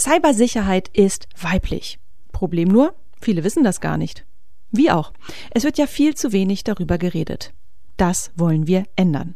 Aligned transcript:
Cybersicherheit 0.00 0.88
ist 0.94 1.28
weiblich. 1.38 1.98
Problem 2.32 2.68
nur, 2.68 2.94
viele 3.20 3.44
wissen 3.44 3.64
das 3.64 3.82
gar 3.82 3.98
nicht. 3.98 4.24
Wie 4.70 4.90
auch. 4.90 5.12
Es 5.50 5.64
wird 5.64 5.76
ja 5.76 5.86
viel 5.86 6.14
zu 6.14 6.32
wenig 6.32 6.64
darüber 6.64 6.96
geredet. 6.96 7.52
Das 7.98 8.32
wollen 8.34 8.66
wir 8.66 8.84
ändern. 8.96 9.34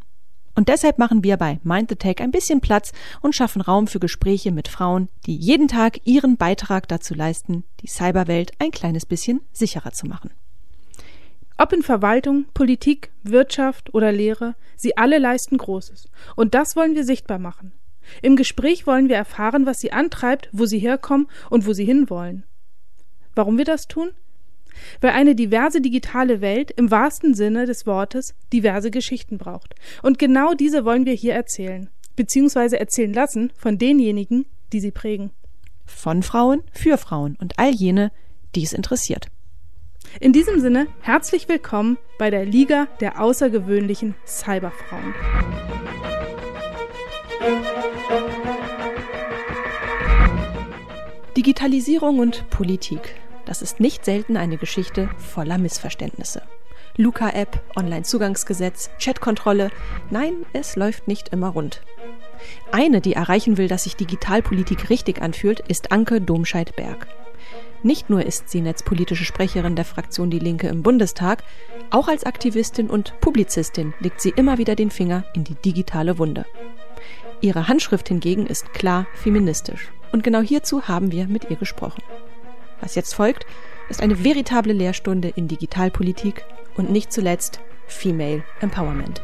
Und 0.55 0.71
deshalb 0.71 0.99
machen 0.99 1.23
wir 1.23 1.37
bei 1.37 1.61
Mind 1.65 1.91
the 1.91 1.97
Tech 1.97 2.21
ein 2.21 2.31
bisschen 2.31 2.63
Platz 2.63 2.93
und 3.21 3.35
schaffen 3.35 3.61
Raum 3.61 3.89
für 3.89 4.01
Gespräche 4.01 4.53
mit 4.53 4.69
Frauen, 4.69 5.11
die 5.27 5.37
jeden 5.37 5.69
Tag 5.69 6.01
ihren 6.05 6.39
Beitrag 6.39 6.89
dazu 6.89 7.13
leisten, 7.13 7.65
die 7.81 7.89
Cyberwelt 7.89 8.53
ein 8.59 8.71
kleines 8.71 9.05
bisschen 9.05 9.43
sicherer 9.53 9.93
zu 9.93 10.07
machen. 10.07 10.31
Ob 11.59 11.75
in 11.75 11.83
Verwaltung, 11.83 12.47
Politik, 12.55 13.11
Wirtschaft 13.23 13.93
oder 13.93 14.13
Lehre, 14.13 14.55
sie 14.77 14.97
alle 14.97 15.19
leisten 15.19 15.59
Großes. 15.59 16.09
Und 16.37 16.55
das 16.55 16.75
wollen 16.75 16.95
wir 16.95 17.05
sichtbar 17.05 17.39
machen. 17.39 17.73
Im 18.23 18.37
Gespräch 18.37 18.87
wollen 18.87 19.09
wir 19.09 19.17
erfahren, 19.17 19.67
was 19.67 19.81
sie 19.81 19.93
antreibt, 19.93 20.49
wo 20.53 20.67
sie 20.67 20.79
herkommen 20.79 21.29
und 21.51 21.67
wo 21.67 21.73
sie 21.73 21.85
hinwollen. 21.85 22.45
Warum 23.35 23.59
wir 23.59 23.65
das 23.65 23.89
tun? 23.89 24.11
Weil 25.01 25.11
eine 25.11 25.35
diverse 25.35 25.81
digitale 25.81 26.41
Welt 26.41 26.71
im 26.73 26.91
wahrsten 26.91 27.35
Sinne 27.35 27.67
des 27.67 27.87
Wortes 27.87 28.35
diverse 28.53 28.91
Geschichten 28.91 29.39
braucht. 29.39 29.75
Und 30.03 30.19
genau 30.19 30.55
diese 30.55 30.85
wollen 30.85 31.07
wir 31.07 31.15
hier 31.15 31.35
erzählen, 31.35 31.91
beziehungsweise 32.17 32.79
erzählen 32.79 33.13
lassen 33.13 33.53
von 33.57 33.79
denjenigen, 33.79 34.47
die 34.73 34.81
sie 34.81 34.91
prägen. 34.91 35.31
Von 35.87 36.23
Frauen 36.23 36.63
für 36.73 36.97
Frauen 36.99 37.37
und 37.41 37.59
all 37.59 37.73
jene, 37.73 38.11
die 38.55 38.65
es 38.65 38.73
interessiert. 38.73 39.29
In 40.21 40.33
diesem 40.33 40.61
Sinne 40.61 40.87
herzlich 41.01 41.49
willkommen 41.49 41.99
bei 42.19 42.31
der 42.31 42.45
Liga 42.45 42.87
der 43.01 43.21
außergewöhnlichen 43.21 44.15
Cyberfrauen. 44.27 45.15
Digitalisierung 51.45 52.21
und 52.21 52.49
Politik. 52.49 53.17
Das 53.45 53.61
ist 53.61 53.79
nicht 53.79 54.07
selten 54.07 54.39
eine 54.39 54.57
Geschichte 54.57 55.11
voller 55.19 55.59
Missverständnisse. 55.59 56.41
Luca-App, 56.97 57.61
Online-Zugangsgesetz, 57.77 58.89
Chatkontrolle. 58.99 59.71
Nein, 60.09 60.47
es 60.55 60.75
läuft 60.75 61.07
nicht 61.07 61.29
immer 61.35 61.49
rund. 61.49 61.83
Eine, 62.73 63.03
die 63.03 63.13
erreichen 63.13 63.59
will, 63.59 63.69
dass 63.69 63.85
sich 63.85 63.95
Digitalpolitik 63.95 64.89
richtig 64.89 65.21
anfühlt, 65.21 65.61
ist 65.61 65.93
Anke 65.93 66.23
Domscheit-Berg. 66.23 67.09
Nicht 67.83 68.09
nur 68.09 68.25
ist 68.25 68.49
sie 68.49 68.63
netzpolitische 68.63 69.27
Sprecherin 69.27 69.77
der 69.77 69.85
Fraktion 69.85 70.31
Die 70.31 70.39
Linke 70.39 70.69
im 70.69 70.83
Bundestag, 70.83 71.45
auch 71.91 72.09
als 72.09 72.25
Aktivistin 72.25 72.89
und 72.89 73.21
Publizistin 73.21 73.93
legt 74.01 74.23
sie 74.23 74.33
immer 74.35 74.57
wieder 74.57 74.77
den 74.77 74.91
Finger 74.91 75.27
in 75.35 75.45
die 75.45 75.57
digitale 75.57 76.17
Wunde. 76.17 76.47
Ihre 77.43 77.69
Handschrift 77.69 78.09
hingegen 78.09 78.47
ist 78.47 78.73
klar 78.73 79.07
feministisch. 79.13 79.93
Und 80.15 80.23
genau 80.23 80.43
hierzu 80.43 80.87
haben 80.87 81.11
wir 81.11 81.27
mit 81.27 81.51
ihr 81.51 81.57
gesprochen. 81.57 82.01
Was 82.81 82.95
jetzt 82.95 83.17
folgt, 83.17 83.47
ist 83.89 84.01
eine 84.01 84.23
veritable 84.23 84.73
Lehrstunde 84.73 85.27
in 85.27 85.49
Digitalpolitik 85.49 86.45
und 86.77 86.89
nicht 86.89 87.13
zuletzt 87.13 87.59
Female 87.89 88.45
Empowerment. 88.61 89.21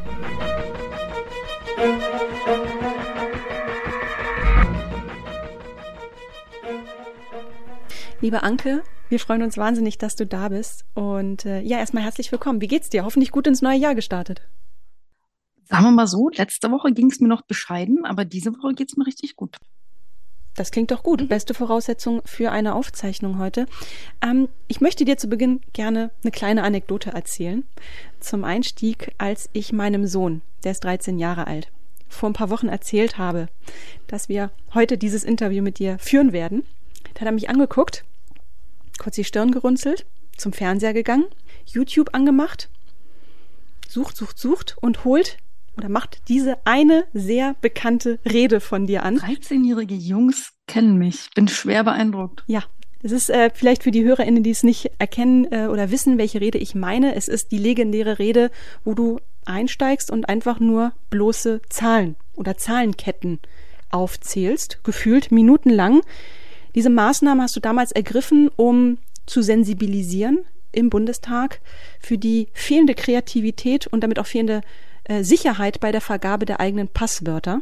Liebe 8.19 8.43
Anke, 8.43 8.83
wir 9.07 9.19
freuen 9.21 9.43
uns 9.43 9.57
wahnsinnig, 9.57 9.97
dass 9.97 10.17
du 10.17 10.27
da 10.27 10.49
bist. 10.49 10.83
Und 10.93 11.45
äh, 11.45 11.61
ja, 11.61 11.77
erstmal 11.77 12.03
herzlich 12.03 12.33
willkommen. 12.33 12.59
Wie 12.59 12.67
geht's 12.67 12.89
dir? 12.89 13.05
Hoffentlich 13.05 13.31
gut 13.31 13.47
ins 13.47 13.61
neue 13.61 13.77
Jahr 13.77 13.95
gestartet. 13.95 14.41
Sagen 15.63 15.85
wir 15.85 15.91
mal 15.91 16.07
so, 16.07 16.27
letzte 16.27 16.69
Woche 16.69 16.91
ging 16.91 17.09
es 17.09 17.21
mir 17.21 17.29
noch 17.29 17.43
bescheiden, 17.43 18.03
aber 18.03 18.25
diese 18.25 18.51
Woche 18.57 18.73
geht 18.73 18.89
es 18.89 18.97
mir 18.97 19.07
richtig 19.07 19.37
gut. 19.37 19.55
Das 20.55 20.71
klingt 20.71 20.91
doch 20.91 21.03
gut. 21.03 21.21
Mhm. 21.21 21.27
Beste 21.27 21.53
Voraussetzung 21.53 22.21
für 22.25 22.51
eine 22.51 22.75
Aufzeichnung 22.75 23.37
heute. 23.39 23.65
Ähm, 24.21 24.49
ich 24.67 24.81
möchte 24.81 25.05
dir 25.05 25.17
zu 25.17 25.27
Beginn 25.27 25.61
gerne 25.73 26.11
eine 26.23 26.31
kleine 26.31 26.63
Anekdote 26.63 27.11
erzählen. 27.11 27.63
Zum 28.19 28.43
Einstieg, 28.43 29.13
als 29.17 29.49
ich 29.53 29.71
meinem 29.73 30.05
Sohn, 30.05 30.41
der 30.63 30.71
ist 30.71 30.83
13 30.83 31.19
Jahre 31.19 31.47
alt, 31.47 31.71
vor 32.09 32.29
ein 32.29 32.33
paar 32.33 32.49
Wochen 32.49 32.67
erzählt 32.67 33.17
habe, 33.17 33.47
dass 34.07 34.27
wir 34.27 34.51
heute 34.73 34.97
dieses 34.97 35.23
Interview 35.23 35.63
mit 35.63 35.79
dir 35.79 35.97
führen 35.99 36.33
werden, 36.33 36.63
da 37.13 37.21
hat 37.21 37.27
er 37.27 37.31
mich 37.31 37.49
angeguckt, 37.49 38.03
kurz 38.99 39.15
die 39.15 39.23
Stirn 39.23 39.51
gerunzelt, 39.51 40.05
zum 40.37 40.53
Fernseher 40.53 40.93
gegangen, 40.93 41.25
YouTube 41.65 42.13
angemacht, 42.13 42.69
sucht, 43.87 44.17
sucht, 44.17 44.37
sucht 44.37 44.75
und 44.81 45.05
holt 45.05 45.37
oder 45.77 45.89
macht 45.89 46.21
diese 46.27 46.57
eine 46.65 47.05
sehr 47.13 47.55
bekannte 47.61 48.19
Rede 48.25 48.59
von 48.59 48.87
dir 48.87 49.03
an. 49.03 49.17
13-jährige 49.17 49.95
Jungs 49.95 50.53
kennen 50.67 50.97
mich. 50.97 51.29
Bin 51.35 51.47
schwer 51.47 51.83
beeindruckt. 51.83 52.43
Ja. 52.47 52.63
Es 53.03 53.11
ist 53.11 53.31
äh, 53.31 53.49
vielleicht 53.51 53.81
für 53.81 53.89
die 53.89 54.03
HörerInnen, 54.03 54.43
die 54.43 54.51
es 54.51 54.61
nicht 54.61 54.91
erkennen 54.99 55.51
äh, 55.51 55.65
oder 55.65 55.89
wissen, 55.89 56.19
welche 56.19 56.39
Rede 56.39 56.59
ich 56.59 56.75
meine. 56.75 57.15
Es 57.15 57.27
ist 57.27 57.51
die 57.51 57.57
legendäre 57.57 58.19
Rede, 58.19 58.51
wo 58.83 58.93
du 58.93 59.19
einsteigst 59.45 60.11
und 60.11 60.29
einfach 60.29 60.59
nur 60.59 60.93
bloße 61.09 61.61
Zahlen 61.69 62.15
oder 62.35 62.57
Zahlenketten 62.57 63.39
aufzählst, 63.89 64.83
gefühlt 64.83 65.31
minutenlang. 65.31 66.01
Diese 66.75 66.89
Maßnahme 66.89 67.41
hast 67.41 67.55
du 67.55 67.59
damals 67.59 67.91
ergriffen, 67.91 68.49
um 68.55 68.99
zu 69.25 69.41
sensibilisieren 69.41 70.45
im 70.71 70.89
Bundestag 70.89 71.59
für 71.99 72.17
die 72.17 72.47
fehlende 72.53 72.95
Kreativität 72.95 73.87
und 73.87 74.01
damit 74.01 74.19
auch 74.19 74.27
fehlende 74.27 74.61
äh, 75.03 75.23
Sicherheit 75.23 75.79
bei 75.79 75.91
der 75.91 76.01
Vergabe 76.01 76.45
der 76.45 76.59
eigenen 76.59 76.87
Passwörter. 76.87 77.61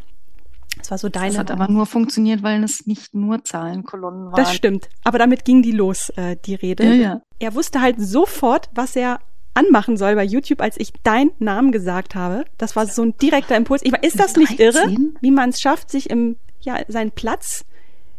Das 0.77 0.91
war 0.91 0.97
so 0.97 1.09
deine. 1.09 1.29
Das 1.29 1.38
hat 1.38 1.51
aber 1.51 1.67
nur 1.67 1.85
funktioniert, 1.85 2.44
weil 2.44 2.63
es 2.63 2.85
nicht 2.85 3.13
nur 3.13 3.44
Zahlenkolonnen 3.44 4.27
waren. 4.27 4.35
Das 4.35 4.53
stimmt. 4.53 4.89
Aber 5.03 5.17
damit 5.17 5.45
ging 5.45 5.61
die 5.61 5.72
los, 5.72 6.09
äh, 6.11 6.38
die 6.45 6.55
Rede. 6.55 6.83
Ja, 6.83 6.94
ja. 6.94 7.22
Er 7.39 7.55
wusste 7.55 7.81
halt 7.81 7.99
sofort, 7.99 8.69
was 8.73 8.95
er 8.95 9.19
anmachen 9.53 9.97
soll 9.97 10.16
bei 10.16 10.23
YouTube, 10.23 10.61
als 10.61 10.79
ich 10.79 10.94
deinen 11.03 11.31
Namen 11.39 11.72
gesagt 11.72 12.16
habe. 12.16 12.45
Das 12.57 12.75
war 12.75 12.85
so 12.88 13.03
ein 13.03 13.17
direkter 13.17 13.57
Impuls. 13.57 13.81
Ich, 13.83 13.94
ist 13.94 14.19
das 14.19 14.35
nicht 14.35 14.59
13? 14.59 14.59
irre, 14.59 14.97
wie 15.22 15.31
man 15.31 15.49
es 15.49 15.59
schafft, 15.59 15.89
sich 15.89 16.09
im, 16.09 16.38
ja, 16.61 16.78
seinen 16.88 17.11
Platz 17.11 17.66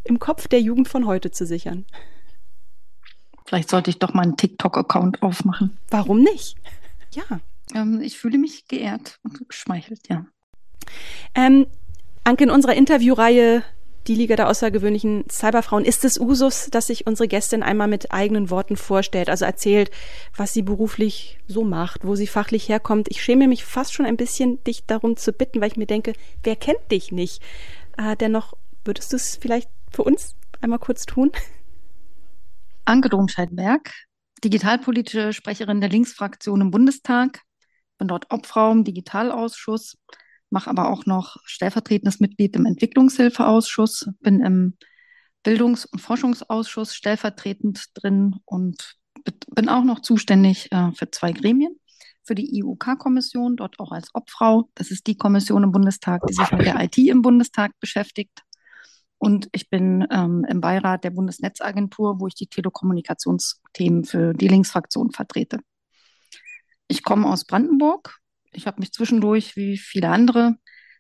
im 0.04 0.19
Kopf 0.19 0.48
der 0.48 0.60
Jugend 0.60 0.88
von 0.88 1.06
heute 1.06 1.30
zu 1.30 1.47
sichern? 1.47 1.86
Vielleicht 3.47 3.70
sollte 3.70 3.91
ich 3.91 3.98
doch 3.98 4.12
mal 4.12 4.22
einen 4.22 4.36
TikTok-Account 4.36 5.22
aufmachen. 5.22 5.78
Warum 5.91 6.20
nicht? 6.20 6.56
Ja. 7.12 7.41
Ähm, 7.75 8.00
ich 8.00 8.19
fühle 8.19 8.38
mich 8.38 8.66
geehrt 8.66 9.19
und 9.22 9.48
geschmeichelt, 9.48 10.08
ja. 10.08 10.26
Ähm, 11.34 11.66
Anke, 12.25 12.44
in 12.44 12.50
unserer 12.50 12.75
Interviewreihe 12.75 13.62
die 14.06 14.14
Liga 14.14 14.34
der 14.34 14.48
außergewöhnlichen 14.48 15.25
Cyberfrauen 15.31 15.84
ist 15.84 16.04
es 16.04 16.19
Usus, 16.19 16.69
dass 16.70 16.86
sich 16.86 17.06
unsere 17.06 17.28
Gästin 17.28 17.62
einmal 17.62 17.88
mit 17.88 18.12
eigenen 18.12 18.50
Worten 18.50 18.76
vorstellt, 18.76 19.28
also 19.28 19.44
erzählt, 19.44 19.91
was 20.34 20.53
sie 20.53 20.62
beruflich 20.62 21.38
so 21.47 21.64
macht, 21.64 22.04
wo 22.04 22.14
sie 22.14 22.26
fachlich 22.26 22.69
herkommt. 22.69 23.09
Ich 23.10 23.22
schäme 23.22 23.47
mich 23.47 23.64
fast 23.64 23.92
schon 23.92 24.06
ein 24.06 24.16
bisschen, 24.16 24.62
dich 24.64 24.86
darum 24.86 25.16
zu 25.16 25.32
bitten, 25.32 25.60
weil 25.60 25.69
ich 25.69 25.76
mir 25.76 25.86
denke, 25.86 26.14
wer 26.42 26.56
kennt 26.56 26.91
dich 26.91 27.12
nicht? 27.12 27.42
Äh, 27.98 28.16
dennoch 28.16 28.54
würdest 28.84 29.12
du 29.12 29.16
es 29.16 29.36
vielleicht 29.36 29.69
für 29.92 30.03
uns 30.03 30.34
einmal 30.60 30.78
kurz 30.78 31.04
tun? 31.04 31.30
Anke 32.86 33.10
Domscheit-Berg, 33.10 33.92
digitalpolitische 34.42 35.32
Sprecherin 35.32 35.80
der 35.80 35.91
Linksfraktion 35.91 36.62
im 36.62 36.70
Bundestag, 36.70 37.42
bin 38.00 38.09
dort 38.09 38.27
Obfrau 38.31 38.72
im 38.72 38.83
Digitalausschuss, 38.83 39.97
mache 40.49 40.69
aber 40.69 40.91
auch 40.91 41.06
noch 41.06 41.37
stellvertretendes 41.44 42.19
Mitglied 42.19 42.56
im 42.56 42.66
Entwicklungshilfeausschuss, 42.66 44.09
bin 44.21 44.41
im 44.41 44.77
Bildungs- 45.44 45.84
und 45.84 46.00
Forschungsausschuss 46.00 46.94
stellvertretend 46.94 47.84
drin 47.94 48.37
und 48.47 48.97
bin 49.55 49.69
auch 49.69 49.84
noch 49.84 50.00
zuständig 50.00 50.72
äh, 50.72 50.91
für 50.93 51.10
zwei 51.10 51.33
Gremien. 51.33 51.77
Für 52.25 52.34
die 52.34 52.59
IUK-Kommission, 52.59 53.56
dort 53.56 53.78
auch 53.81 53.93
als 53.93 54.09
Obfrau. 54.15 54.71
Das 54.75 54.91
ist 54.91 55.06
die 55.06 55.16
Kommission 55.16 55.62
im 55.62 55.72
Bundestag, 55.72 56.22
die 56.27 56.34
sich 56.34 56.50
mit 56.53 56.66
der 56.66 56.81
IT 56.83 56.97
im 56.99 57.22
Bundestag 57.22 57.72
beschäftigt. 57.81 58.43
Und 59.19 59.49
ich 59.53 59.69
bin 59.69 60.06
ähm, 60.10 60.47
im 60.49 60.60
Beirat 60.60 61.05
der 61.05 61.10
Bundesnetzagentur, 61.10 62.21
wo 62.21 62.27
ich 62.27 62.34
die 62.34 62.47
Telekommunikationsthemen 62.47 64.04
für 64.04 64.33
die 64.33 64.48
Linksfraktion 64.48 65.10
vertrete. 65.10 65.59
Ich 66.91 67.04
komme 67.04 67.28
aus 67.28 67.45
Brandenburg. 67.45 68.19
Ich 68.53 68.66
habe 68.66 68.81
mich 68.81 68.92
zwischendurch, 68.92 69.54
wie 69.54 69.78
viele 69.78 70.09
andere, 70.09 70.57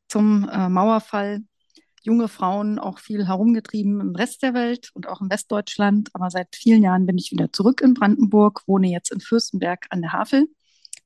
zum 0.06 0.48
äh, 0.48 0.68
Mauerfall 0.68 1.40
junge 2.04 2.28
Frauen 2.28 2.78
auch 2.78 3.00
viel 3.00 3.26
herumgetrieben 3.26 4.00
im 4.00 4.14
Rest 4.14 4.44
der 4.44 4.54
Welt 4.54 4.90
und 4.94 5.08
auch 5.08 5.20
in 5.20 5.28
Westdeutschland. 5.30 6.10
Aber 6.12 6.30
seit 6.30 6.54
vielen 6.54 6.84
Jahren 6.84 7.06
bin 7.06 7.18
ich 7.18 7.32
wieder 7.32 7.52
zurück 7.52 7.80
in 7.80 7.94
Brandenburg, 7.94 8.62
wohne 8.68 8.86
jetzt 8.86 9.10
in 9.10 9.18
Fürstenberg 9.18 9.88
an 9.90 10.02
der 10.02 10.12
Havel, 10.12 10.46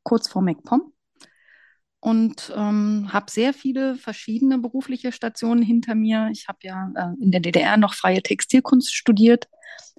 kurz 0.03 0.29
vor 0.29 0.43
MacPom. 0.43 0.93
Und 2.01 2.53
ähm, 2.55 3.11
habe 3.11 3.31
sehr 3.31 3.55
viele 3.55 3.95
verschiedene 3.95 4.59
berufliche 4.59 5.13
Stationen 5.13 5.63
hinter 5.63 5.95
mir. 5.95 6.29
Ich 6.31 6.47
habe 6.47 6.59
ja 6.61 6.93
äh, 6.95 7.23
in 7.23 7.31
der 7.31 7.41
DDR 7.41 7.79
noch 7.79 7.95
freie 7.95 8.23
Textilkunst 8.23 8.95
studiert, 8.95 9.49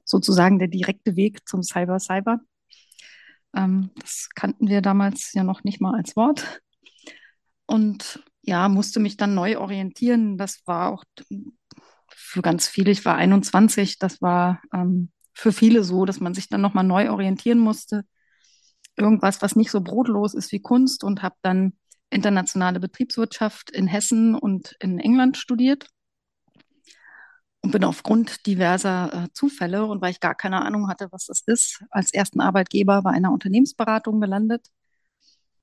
sozusagen 0.04 0.60
der 0.60 0.68
direkte 0.68 1.16
Weg 1.16 1.50
zum 1.50 1.64
Cyber-Cyber. 1.64 2.40
Ähm, 3.56 3.92
das 3.96 4.30
kannten 4.36 4.68
wir 4.68 4.82
damals 4.82 5.34
ja 5.34 5.44
noch 5.44 5.64
nicht 5.64 5.82
mal 5.82 5.96
als 5.96 6.16
Wort. 6.16 6.62
Und 7.66 8.24
ja, 8.42 8.70
musste 8.70 9.00
mich 9.00 9.18
dann 9.18 9.34
neu 9.34 9.58
orientieren. 9.58 10.38
Das 10.38 10.62
war 10.66 10.92
auch 10.92 11.04
für 12.10 12.42
ganz 12.42 12.68
viele, 12.68 12.92
ich 12.92 13.06
war 13.06 13.16
21, 13.16 13.98
das 13.98 14.22
war 14.22 14.62
ähm, 14.74 15.12
für 15.34 15.52
viele 15.52 15.84
so, 15.84 16.06
dass 16.06 16.20
man 16.20 16.34
sich 16.34 16.48
dann 16.50 16.62
nochmal 16.62 16.84
neu 16.84 17.10
orientieren 17.12 17.60
musste. 17.60 18.04
Irgendwas, 18.96 19.42
was 19.42 19.56
nicht 19.56 19.72
so 19.72 19.82
brotlos 19.82 20.34
ist 20.34 20.52
wie 20.52 20.62
Kunst 20.62 21.04
und 21.04 21.24
habe 21.24 21.36
dann 21.42 21.74
internationale 22.10 22.80
Betriebswirtschaft 22.80 23.72
in 23.72 23.88
Hessen 23.88 24.36
und 24.36 24.76
in 24.80 25.00
England 25.00 25.38
studiert 25.38 25.90
und 27.66 27.72
bin 27.72 27.84
aufgrund 27.84 28.46
diverser 28.46 29.26
äh, 29.26 29.28
Zufälle 29.34 29.86
und 29.86 30.00
weil 30.00 30.12
ich 30.12 30.20
gar 30.20 30.36
keine 30.36 30.62
Ahnung 30.62 30.88
hatte, 30.88 31.08
was 31.12 31.26
das 31.26 31.42
ist, 31.48 31.84
als 31.90 32.14
ersten 32.14 32.40
Arbeitgeber 32.40 33.02
bei 33.02 33.10
einer 33.10 33.32
Unternehmensberatung 33.32 34.22
gelandet. 34.22 34.68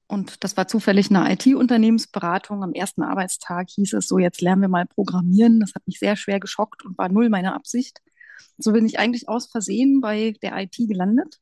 Und 0.09 0.43
das 0.43 0.57
war 0.57 0.67
zufällig 0.67 1.11
eine 1.11 1.33
IT-Unternehmensberatung. 1.33 2.65
Am 2.65 2.73
ersten 2.73 3.05
Arbeitstag 3.05 3.71
hieß 3.71 3.93
es 3.93 4.09
so, 4.09 4.19
jetzt 4.19 4.41
lernen 4.41 4.63
wir 4.63 4.69
mal 4.69 4.85
programmieren. 4.85 5.61
Das 5.61 5.77
hat 5.77 5.87
mich 5.87 6.01
sehr 6.01 6.17
schwer 6.17 6.41
geschockt 6.41 6.85
und 6.85 6.99
war 6.99 7.09
null 7.09 7.29
meine 7.29 7.55
Absicht. 7.55 8.01
So 8.59 8.73
bin 8.73 8.85
ich 8.85 8.99
eigentlich 8.99 9.29
aus 9.29 9.47
Versehen 9.47 10.01
bei 10.01 10.35
der 10.43 10.57
IT 10.61 10.75
gelandet. 10.77 11.39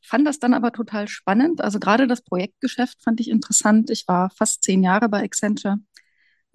Fand 0.00 0.28
das 0.28 0.38
dann 0.38 0.54
aber 0.54 0.70
total 0.70 1.08
spannend. 1.08 1.60
Also 1.60 1.80
gerade 1.80 2.06
das 2.06 2.22
Projektgeschäft 2.22 3.02
fand 3.02 3.18
ich 3.18 3.28
interessant. 3.28 3.90
Ich 3.90 4.06
war 4.06 4.30
fast 4.30 4.62
zehn 4.62 4.84
Jahre 4.84 5.08
bei 5.08 5.24
Accenture 5.24 5.78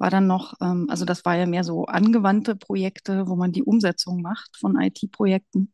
war 0.03 0.09
dann 0.09 0.27
noch, 0.27 0.55
ähm, 0.61 0.87
also 0.89 1.05
das 1.05 1.23
war 1.23 1.37
ja 1.37 1.45
mehr 1.45 1.63
so 1.63 1.85
angewandte 1.85 2.57
Projekte, 2.57 3.25
wo 3.29 3.37
man 3.37 3.53
die 3.53 3.63
Umsetzung 3.63 4.21
macht 4.21 4.57
von 4.57 4.77
IT-Projekten. 4.77 5.71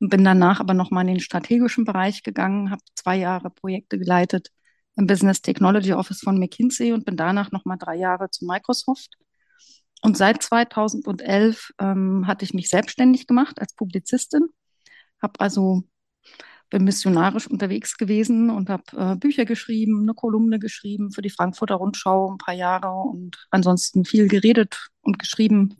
Bin 0.00 0.24
danach 0.24 0.58
aber 0.58 0.74
nochmal 0.74 1.04
in 1.06 1.14
den 1.14 1.20
strategischen 1.20 1.84
Bereich 1.84 2.24
gegangen, 2.24 2.72
habe 2.72 2.82
zwei 2.96 3.16
Jahre 3.16 3.50
Projekte 3.50 3.96
geleitet 3.96 4.48
im 4.96 5.06
Business 5.06 5.42
Technology 5.42 5.92
Office 5.92 6.22
von 6.22 6.40
McKinsey 6.40 6.92
und 6.92 7.04
bin 7.04 7.16
danach 7.16 7.52
nochmal 7.52 7.78
drei 7.78 7.94
Jahre 7.94 8.30
zu 8.30 8.46
Microsoft. 8.46 9.14
Und 10.02 10.16
seit 10.16 10.42
2011 10.42 11.70
ähm, 11.78 12.26
hatte 12.26 12.44
ich 12.44 12.54
mich 12.54 12.68
selbstständig 12.70 13.28
gemacht 13.28 13.60
als 13.60 13.74
Publizistin, 13.74 14.48
habe 15.22 15.38
also 15.38 15.84
bin 16.70 16.84
missionarisch 16.84 17.46
unterwegs 17.46 17.96
gewesen 17.96 18.50
und 18.50 18.68
habe 18.68 18.84
äh, 18.96 19.16
Bücher 19.16 19.44
geschrieben, 19.44 20.02
eine 20.02 20.14
Kolumne 20.14 20.58
geschrieben 20.58 21.10
für 21.12 21.22
die 21.22 21.30
Frankfurter 21.30 21.76
Rundschau 21.76 22.30
ein 22.30 22.38
paar 22.38 22.54
Jahre 22.54 22.90
und 22.92 23.46
ansonsten 23.50 24.04
viel 24.04 24.28
geredet 24.28 24.90
und 25.00 25.18
geschrieben 25.18 25.76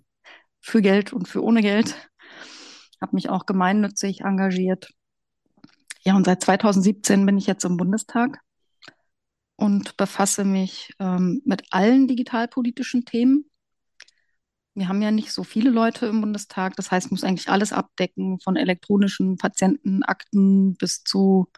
für 0.60 0.82
Geld 0.82 1.12
und 1.12 1.28
für 1.28 1.42
ohne 1.42 1.60
Geld. 1.60 1.94
Habe 3.00 3.14
mich 3.14 3.28
auch 3.28 3.46
gemeinnützig 3.46 4.22
engagiert. 4.22 4.88
Ja, 6.02 6.16
und 6.16 6.24
seit 6.24 6.42
2017 6.42 7.26
bin 7.26 7.38
ich 7.38 7.46
jetzt 7.46 7.64
im 7.64 7.76
Bundestag 7.76 8.40
und 9.56 9.96
befasse 9.96 10.44
mich 10.44 10.94
ähm, 10.98 11.42
mit 11.44 11.64
allen 11.70 12.08
digitalpolitischen 12.08 13.04
Themen 13.04 13.44
wir 14.78 14.88
haben 14.88 15.02
ja 15.02 15.10
nicht 15.10 15.32
so 15.32 15.44
viele 15.44 15.70
Leute 15.70 16.06
im 16.06 16.20
Bundestag. 16.20 16.76
Das 16.76 16.90
heißt, 16.90 17.10
muss 17.10 17.24
eigentlich 17.24 17.48
alles 17.48 17.72
abdecken, 17.72 18.40
von 18.40 18.56
elektronischen 18.56 19.36
Patientenakten 19.36 20.76
bis 20.76 21.02
zu 21.04 21.48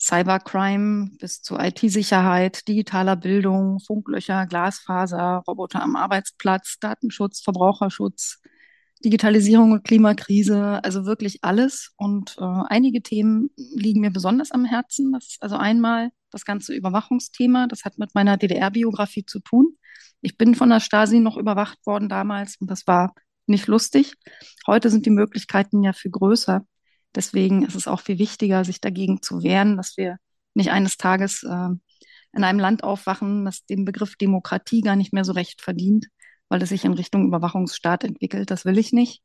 Cybercrime, 0.00 1.10
bis 1.18 1.42
zu 1.42 1.56
IT-Sicherheit, 1.58 2.68
digitaler 2.68 3.16
Bildung, 3.16 3.80
Funklöcher, 3.80 4.46
Glasfaser, 4.46 5.42
Roboter 5.46 5.82
am 5.82 5.96
Arbeitsplatz, 5.96 6.78
Datenschutz, 6.80 7.40
Verbraucherschutz, 7.40 8.40
Digitalisierung 9.04 9.72
und 9.72 9.84
Klimakrise, 9.84 10.82
also 10.82 11.04
wirklich 11.04 11.44
alles. 11.44 11.92
Und 11.96 12.36
äh, 12.38 12.44
einige 12.68 13.02
Themen 13.02 13.50
liegen 13.56 14.00
mir 14.00 14.10
besonders 14.10 14.50
am 14.50 14.64
Herzen. 14.64 15.12
Das 15.12 15.36
also 15.40 15.56
einmal 15.56 16.10
das 16.30 16.44
ganze 16.44 16.74
Überwachungsthema. 16.74 17.66
Das 17.66 17.84
hat 17.84 17.98
mit 17.98 18.14
meiner 18.14 18.36
DDR-Biografie 18.36 19.26
zu 19.26 19.40
tun. 19.40 19.76
Ich 20.20 20.38
bin 20.38 20.54
von 20.54 20.70
der 20.70 20.80
Stasi 20.80 21.20
noch 21.20 21.36
überwacht 21.36 21.84
worden 21.84 22.08
damals 22.08 22.56
und 22.58 22.70
das 22.70 22.86
war 22.86 23.14
nicht 23.46 23.66
lustig. 23.66 24.14
Heute 24.66 24.88
sind 24.88 25.04
die 25.04 25.10
Möglichkeiten 25.10 25.82
ja 25.82 25.92
viel 25.92 26.10
größer. 26.10 26.66
Deswegen 27.14 27.64
ist 27.64 27.74
es 27.74 27.86
auch 27.86 28.00
viel 28.00 28.18
wichtiger, 28.18 28.64
sich 28.64 28.80
dagegen 28.80 29.20
zu 29.20 29.42
wehren, 29.42 29.76
dass 29.76 29.96
wir 29.98 30.16
nicht 30.54 30.70
eines 30.70 30.96
Tages 30.96 31.42
äh, 31.42 31.68
in 32.32 32.42
einem 32.44 32.58
Land 32.58 32.82
aufwachen, 32.82 33.44
das 33.44 33.66
den 33.66 33.84
Begriff 33.84 34.16
Demokratie 34.16 34.80
gar 34.80 34.96
nicht 34.96 35.12
mehr 35.12 35.24
so 35.24 35.32
recht 35.32 35.60
verdient, 35.60 36.06
weil 36.48 36.62
es 36.62 36.68
sich 36.70 36.84
in 36.84 36.94
Richtung 36.94 37.26
Überwachungsstaat 37.26 38.04
entwickelt. 38.04 38.50
Das 38.50 38.64
will 38.64 38.78
ich 38.78 38.92
nicht. 38.92 39.22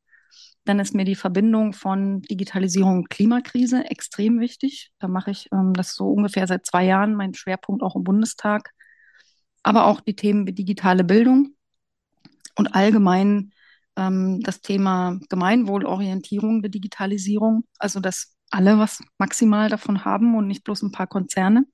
Dann 0.64 0.78
ist 0.78 0.94
mir 0.94 1.04
die 1.04 1.16
Verbindung 1.16 1.72
von 1.72 2.22
Digitalisierung 2.22 2.98
und 2.98 3.10
Klimakrise 3.10 3.84
extrem 3.90 4.40
wichtig. 4.40 4.90
Da 4.98 5.08
mache 5.08 5.30
ich 5.30 5.48
ähm, 5.52 5.72
das 5.72 5.94
so 5.94 6.10
ungefähr 6.10 6.46
seit 6.46 6.66
zwei 6.66 6.84
Jahren, 6.84 7.14
mein 7.14 7.34
Schwerpunkt 7.34 7.82
auch 7.82 7.96
im 7.96 8.04
Bundestag 8.04 8.72
aber 9.62 9.86
auch 9.86 10.00
die 10.00 10.16
Themen 10.16 10.46
wie 10.46 10.52
digitale 10.52 11.04
Bildung 11.04 11.54
und 12.56 12.74
allgemein 12.74 13.52
ähm, 13.96 14.40
das 14.40 14.60
Thema 14.60 15.18
Gemeinwohlorientierung 15.28 16.62
der 16.62 16.70
Digitalisierung, 16.70 17.64
also 17.78 18.00
dass 18.00 18.34
alle 18.50 18.78
was 18.78 19.02
maximal 19.18 19.68
davon 19.68 20.04
haben 20.04 20.36
und 20.36 20.46
nicht 20.46 20.64
bloß 20.64 20.82
ein 20.82 20.92
paar 20.92 21.06
Konzerne. 21.06 21.64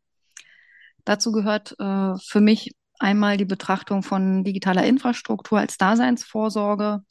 Dazu 1.05 1.33
gehört 1.33 1.77
äh, 1.79 2.15
für 2.19 2.41
mich 2.41 2.75
einmal 2.99 3.37
die 3.37 3.45
Betrachtung 3.45 4.03
von 4.03 4.45
digitaler 4.45 4.85
Infrastruktur 4.85 5.59
als 5.59 5.79
Daseinsvorsorge, 5.79 7.03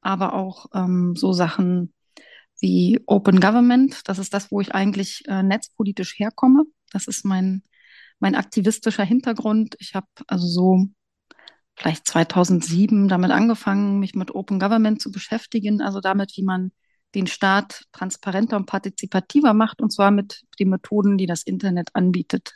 aber 0.00 0.34
auch 0.34 0.66
ähm, 0.74 1.14
so 1.16 1.32
Sachen 1.32 1.92
wie 2.60 3.00
Open 3.06 3.40
Government. 3.40 4.08
Das 4.08 4.18
ist 4.18 4.32
das, 4.34 4.50
wo 4.50 4.60
ich 4.60 4.74
eigentlich 4.74 5.22
äh, 5.26 5.42
netzpolitisch 5.42 6.18
herkomme. 6.18 6.64
Das 6.92 7.06
ist 7.06 7.24
mein 7.24 7.62
mein 8.18 8.34
aktivistischer 8.34 9.04
Hintergrund. 9.04 9.76
Ich 9.78 9.94
habe 9.94 10.06
also 10.26 10.46
so 10.46 10.86
vielleicht 11.76 12.06
2007 12.06 13.08
damit 13.08 13.30
angefangen, 13.30 13.98
mich 13.98 14.14
mit 14.14 14.34
Open 14.34 14.58
Government 14.58 15.00
zu 15.00 15.10
beschäftigen, 15.10 15.82
also 15.82 16.00
damit, 16.00 16.36
wie 16.36 16.42
man 16.42 16.72
den 17.14 17.26
Staat 17.26 17.84
transparenter 17.92 18.56
und 18.56 18.66
partizipativer 18.66 19.54
macht, 19.54 19.80
und 19.80 19.92
zwar 19.92 20.10
mit 20.10 20.44
den 20.58 20.70
Methoden, 20.70 21.18
die 21.18 21.26
das 21.26 21.42
Internet 21.42 21.90
anbietet. 21.94 22.54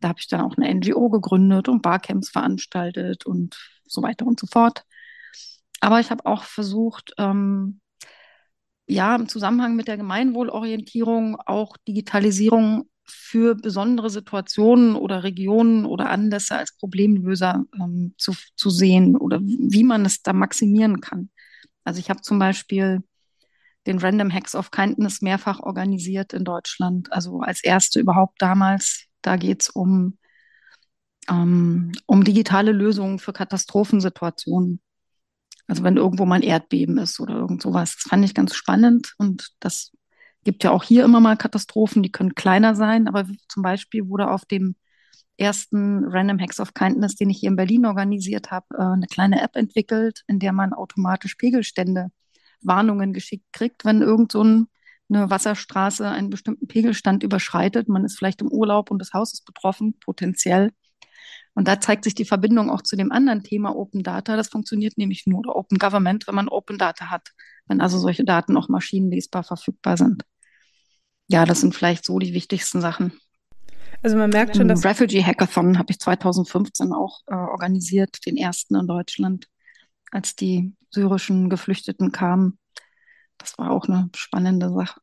Da 0.00 0.08
habe 0.08 0.20
ich 0.20 0.28
dann 0.28 0.40
auch 0.40 0.56
eine 0.56 0.68
NGO 0.74 1.10
gegründet 1.10 1.68
und 1.68 1.82
Barcamps 1.82 2.30
veranstaltet 2.30 3.26
und 3.26 3.56
so 3.86 4.02
weiter 4.02 4.26
und 4.26 4.40
so 4.40 4.46
fort. 4.46 4.84
Aber 5.80 6.00
ich 6.00 6.10
habe 6.10 6.26
auch 6.26 6.44
versucht, 6.44 7.12
ähm, 7.18 7.80
ja, 8.86 9.14
im 9.14 9.28
Zusammenhang 9.28 9.76
mit 9.76 9.88
der 9.88 9.96
Gemeinwohlorientierung 9.96 11.36
auch 11.36 11.76
Digitalisierung 11.86 12.88
für 13.04 13.54
besondere 13.54 14.10
Situationen 14.10 14.96
oder 14.96 15.24
Regionen 15.24 15.84
oder 15.84 16.10
Anlässe 16.10 16.56
als 16.56 16.76
Problemlöser 16.76 17.64
ähm, 17.80 18.14
zu, 18.18 18.32
zu 18.56 18.70
sehen 18.70 19.16
oder 19.16 19.40
wie 19.42 19.84
man 19.84 20.04
es 20.04 20.22
da 20.22 20.32
maximieren 20.32 21.00
kann. 21.00 21.30
Also 21.84 22.00
ich 22.00 22.10
habe 22.10 22.22
zum 22.22 22.38
Beispiel 22.38 23.02
den 23.86 23.98
Random 23.98 24.32
Hacks 24.32 24.54
of 24.54 24.70
Kindness 24.70 25.22
mehrfach 25.22 25.60
organisiert 25.60 26.32
in 26.32 26.44
Deutschland, 26.44 27.12
also 27.12 27.40
als 27.40 27.64
erste 27.64 28.00
überhaupt 28.00 28.40
damals. 28.40 29.06
Da 29.22 29.36
geht 29.36 29.62
es 29.62 29.68
um, 29.70 30.18
ähm, 31.28 31.92
um 32.06 32.24
digitale 32.24 32.72
Lösungen 32.72 33.18
für 33.18 33.32
Katastrophensituationen. 33.32 34.80
Also 35.66 35.84
wenn 35.84 35.96
irgendwo 35.96 36.26
mal 36.26 36.36
ein 36.36 36.42
Erdbeben 36.42 36.98
ist 36.98 37.20
oder 37.20 37.34
irgend 37.34 37.62
sowas. 37.62 37.96
Das 37.96 38.08
fand 38.08 38.24
ich 38.24 38.34
ganz 38.34 38.54
spannend 38.54 39.14
und 39.18 39.50
das 39.60 39.92
gibt 40.44 40.64
ja 40.64 40.70
auch 40.70 40.82
hier 40.82 41.04
immer 41.04 41.20
mal 41.20 41.36
Katastrophen, 41.36 42.02
die 42.02 42.12
können 42.12 42.34
kleiner 42.34 42.74
sein, 42.74 43.08
aber 43.08 43.26
zum 43.48 43.62
Beispiel 43.62 44.08
wurde 44.08 44.30
auf 44.30 44.44
dem 44.44 44.74
ersten 45.36 46.04
Random 46.04 46.38
Hacks 46.38 46.60
of 46.60 46.74
Kindness, 46.74 47.16
den 47.16 47.30
ich 47.30 47.38
hier 47.40 47.50
in 47.50 47.56
Berlin 47.56 47.86
organisiert 47.86 48.50
habe, 48.50 48.66
äh, 48.76 48.82
eine 48.82 49.06
kleine 49.06 49.42
App 49.42 49.56
entwickelt, 49.56 50.22
in 50.26 50.38
der 50.38 50.52
man 50.52 50.72
automatisch 50.72 51.34
Pegelstände, 51.36 52.10
Warnungen 52.62 53.12
geschickt 53.12 53.46
kriegt, 53.52 53.84
wenn 53.84 54.02
irgend 54.02 54.32
so 54.32 54.44
ein, 54.44 54.66
eine 55.10 55.30
Wasserstraße 55.30 56.08
einen 56.08 56.30
bestimmten 56.30 56.66
Pegelstand 56.66 57.22
überschreitet. 57.22 57.88
Man 57.88 58.04
ist 58.04 58.16
vielleicht 58.18 58.40
im 58.40 58.48
Urlaub 58.48 58.90
und 58.90 58.98
das 59.00 59.12
Haus 59.12 59.32
ist 59.32 59.44
betroffen, 59.44 59.98
potenziell. 60.00 60.70
Und 61.54 61.66
da 61.66 61.80
zeigt 61.80 62.04
sich 62.04 62.14
die 62.14 62.24
Verbindung 62.24 62.70
auch 62.70 62.82
zu 62.82 62.96
dem 62.96 63.10
anderen 63.12 63.42
Thema 63.42 63.76
Open 63.76 64.02
Data. 64.02 64.36
Das 64.36 64.48
funktioniert 64.48 64.96
nämlich 64.96 65.26
nur 65.26 65.40
oder 65.40 65.56
Open 65.56 65.78
Government, 65.78 66.26
wenn 66.26 66.34
man 66.34 66.48
Open 66.48 66.78
Data 66.78 67.10
hat, 67.10 67.30
wenn 67.66 67.80
also 67.80 67.98
solche 67.98 68.24
Daten 68.24 68.56
auch 68.56 68.68
maschinenlesbar 68.68 69.42
verfügbar 69.42 69.96
sind. 69.96 70.22
Ja, 71.28 71.44
das 71.44 71.60
sind 71.60 71.74
vielleicht 71.74 72.04
so 72.04 72.18
die 72.18 72.34
wichtigsten 72.34 72.80
Sachen. 72.80 73.12
Also 74.02 74.16
man 74.16 74.30
merkt 74.30 74.56
schon, 74.56 74.68
dass 74.68 74.84
Refugee 74.84 75.22
Hackathon 75.22 75.78
habe 75.78 75.90
ich 75.90 75.98
2015 75.98 76.92
auch 76.92 77.20
äh, 77.26 77.34
organisiert, 77.34 78.24
den 78.24 78.36
ersten 78.36 78.76
in 78.76 78.86
Deutschland, 78.86 79.46
als 80.10 80.34
die 80.34 80.72
syrischen 80.90 81.50
Geflüchteten 81.50 82.10
kamen. 82.10 82.58
Das 83.40 83.58
war 83.58 83.70
auch 83.70 83.86
eine 83.88 84.10
spannende 84.14 84.70
Sache. 84.70 85.00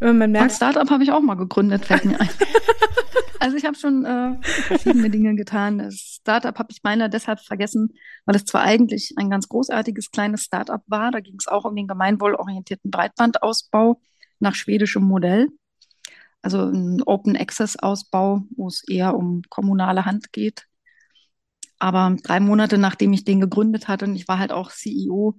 Man 0.00 0.32
merkt, 0.32 0.52
Startup 0.52 0.88
habe 0.88 1.02
ich 1.02 1.12
auch 1.12 1.20
mal 1.20 1.34
gegründet, 1.34 1.84
fällt 1.84 2.06
mir 2.06 2.18
ein. 2.18 2.28
also 3.38 3.56
ich 3.56 3.66
habe 3.66 3.76
schon 3.76 4.06
äh, 4.06 4.38
verschiedene 4.42 5.10
Dinge 5.10 5.34
getan. 5.34 5.78
Das 5.78 6.18
Startup 6.20 6.58
habe 6.58 6.72
ich 6.72 6.82
meiner 6.82 7.10
deshalb 7.10 7.40
vergessen, 7.40 7.92
weil 8.24 8.36
es 8.36 8.46
zwar 8.46 8.62
eigentlich 8.62 9.12
ein 9.16 9.28
ganz 9.28 9.48
großartiges 9.48 10.10
kleines 10.10 10.42
Startup 10.42 10.82
war. 10.86 11.10
Da 11.10 11.20
ging 11.20 11.36
es 11.38 11.48
auch 11.48 11.66
um 11.66 11.76
den 11.76 11.86
gemeinwohlorientierten 11.86 12.90
Breitbandausbau 12.90 14.00
nach 14.38 14.54
schwedischem 14.54 15.02
Modell. 15.02 15.48
Also 16.40 16.64
ein 16.64 17.02
Open 17.02 17.36
Access 17.36 17.76
Ausbau, 17.76 18.44
wo 18.56 18.68
es 18.68 18.82
eher 18.88 19.14
um 19.14 19.42
kommunale 19.50 20.06
Hand 20.06 20.32
geht. 20.32 20.66
Aber 21.78 22.16
drei 22.22 22.40
Monate 22.40 22.78
nachdem 22.78 23.12
ich 23.12 23.24
den 23.24 23.40
gegründet 23.40 23.88
hatte 23.88 24.06
und 24.06 24.14
ich 24.14 24.28
war 24.28 24.38
halt 24.38 24.52
auch 24.52 24.70
CEO, 24.70 25.36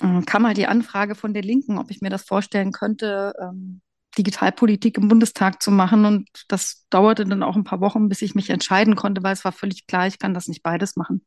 äh, 0.00 0.22
kam 0.22 0.46
halt 0.46 0.56
die 0.56 0.66
Anfrage 0.66 1.14
von 1.14 1.34
der 1.34 1.42
Linken, 1.42 1.78
ob 1.78 1.90
ich 1.90 2.00
mir 2.00 2.10
das 2.10 2.24
vorstellen 2.24 2.72
könnte, 2.72 3.32
ähm, 3.40 3.80
Digitalpolitik 4.16 4.98
im 4.98 5.08
Bundestag 5.08 5.62
zu 5.62 5.70
machen. 5.70 6.04
Und 6.04 6.28
das 6.48 6.86
dauerte 6.90 7.24
dann 7.24 7.42
auch 7.42 7.56
ein 7.56 7.64
paar 7.64 7.80
Wochen, 7.80 8.08
bis 8.08 8.22
ich 8.22 8.34
mich 8.34 8.50
entscheiden 8.50 8.96
konnte, 8.96 9.22
weil 9.22 9.32
es 9.32 9.44
war 9.44 9.52
völlig 9.52 9.86
klar, 9.86 10.06
ich 10.06 10.18
kann 10.18 10.34
das 10.34 10.48
nicht 10.48 10.62
beides 10.62 10.96
machen. 10.96 11.24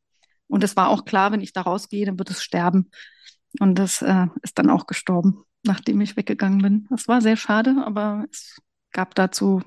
Und 0.48 0.64
es 0.64 0.76
war 0.76 0.90
auch 0.90 1.06
klar, 1.06 1.32
wenn 1.32 1.42
ich 1.42 1.54
da 1.54 1.62
rausgehe, 1.62 2.06
dann 2.06 2.18
wird 2.18 2.32
es 2.32 2.42
sterben. 2.44 2.90
Und 3.60 3.76
das 3.76 4.02
äh, 4.02 4.28
ist 4.42 4.58
dann 4.58 4.70
auch 4.70 4.88
gestorben, 4.88 5.44
nachdem 5.64 6.02
ich 6.02 6.18
weggegangen 6.18 6.62
bin. 6.62 6.88
Das 6.90 7.08
war 7.08 7.22
sehr 7.22 7.38
schade, 7.38 7.76
aber 7.86 8.26
es 8.32 8.60
gab 8.92 9.16
dazu 9.16 9.62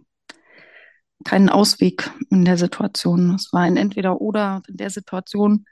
keinen 1.25 1.49
Ausweg 1.49 2.11
in 2.31 2.45
der 2.45 2.59
Situation. 2.59 3.35
Es 3.35 3.53
war 3.53 3.63
ein 3.63 3.77
Entweder-Oder. 3.77 4.63
In 4.67 4.77
der 4.77 4.91
Situation 4.91 5.65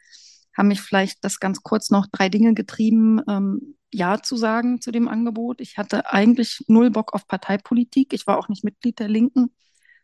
haben 0.61 0.69
mich 0.69 0.83
vielleicht 0.83 1.25
das 1.25 1.41
ganz 1.41 1.63
kurz 1.63 1.91
noch 1.91 2.07
drei 2.13 2.29
Dinge 2.29 2.53
getrieben, 2.53 3.23
ähm, 3.27 3.77
Ja 3.91 4.23
zu 4.23 4.37
sagen 4.37 4.83
zu 4.83 4.93
dem 4.93 5.09
Angebot. 5.09 5.63
Ich 5.63 5.79
hatte 5.79 6.13
eigentlich 6.13 6.63
null 6.69 6.91
Bock 6.91 7.15
auf 7.15 7.27
Parteipolitik. 7.27 8.13
Ich 8.13 8.27
war 8.27 8.39
auch 8.39 8.51
nicht 8.51 8.63
Mitglied 8.63 8.99
der 8.99 9.09
Linken. 9.09 9.55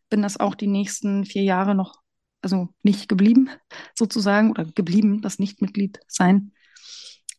Bin 0.08 0.22
das 0.22 0.40
auch 0.40 0.54
die 0.54 0.66
nächsten 0.66 1.26
vier 1.26 1.42
Jahre 1.42 1.75
noch, 1.75 2.00
also 2.40 2.70
nicht 2.82 3.06
geblieben, 3.06 3.50
sozusagen, 3.94 4.50
oder 4.50 4.64
geblieben, 4.64 5.20
das 5.20 5.38
Nicht-Mitglied 5.38 6.00
sein. 6.08 6.52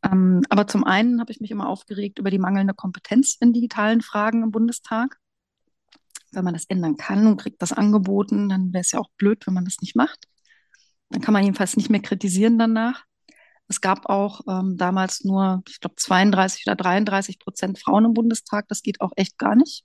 Ähm, 0.04 0.44
aber 0.50 0.68
zum 0.68 0.84
einen 0.84 1.20
habe 1.20 1.32
ich 1.32 1.42
mich 1.42 1.50
immer 1.50 1.68
aufgeregt 1.68 2.20
über 2.20 2.30
die 2.30 2.38
mangelnde 2.38 2.76
Kompetenz 2.76 3.36
in 3.40 3.52
digitalen 3.52 4.02
Fragen 4.02 4.44
im 4.44 4.52
Bundestag. 4.52 5.18
Wenn 6.34 6.44
man 6.46 6.54
das 6.54 6.66
ändern 6.66 6.98
kann 6.98 7.26
und 7.26 7.42
kriegt 7.42 7.64
das 7.64 7.74
angeboten, 7.74 8.48
dann 8.48 8.74
wäre 8.74 8.82
es 8.82 8.92
ja 8.92 9.00
auch 9.00 9.10
blöd, 9.18 9.48
wenn 9.48 9.56
man 9.56 9.66
das 9.66 9.78
nicht 9.82 9.96
macht. 9.96 10.28
Dann 11.10 11.22
kann 11.22 11.34
man 11.34 11.44
jedenfalls 11.44 11.78
nicht 11.78 11.90
mehr 11.90 12.02
kritisieren 12.02 12.58
danach. 12.58 13.07
Es 13.68 13.82
gab 13.82 14.08
auch 14.08 14.42
ähm, 14.48 14.78
damals 14.78 15.24
nur, 15.24 15.64
ich 15.68 15.80
glaube, 15.80 15.96
32 15.98 16.64
oder 16.68 16.76
33 16.76 17.40
Prozent 17.40 17.80
Frauen 17.80 18.06
im 18.06 18.14
Bundestag. 18.14 18.68
Das 18.70 18.82
geht 18.82 19.02
auch 19.02 19.12
echt 19.16 19.38
gar 19.38 19.56
nicht. 19.56 19.84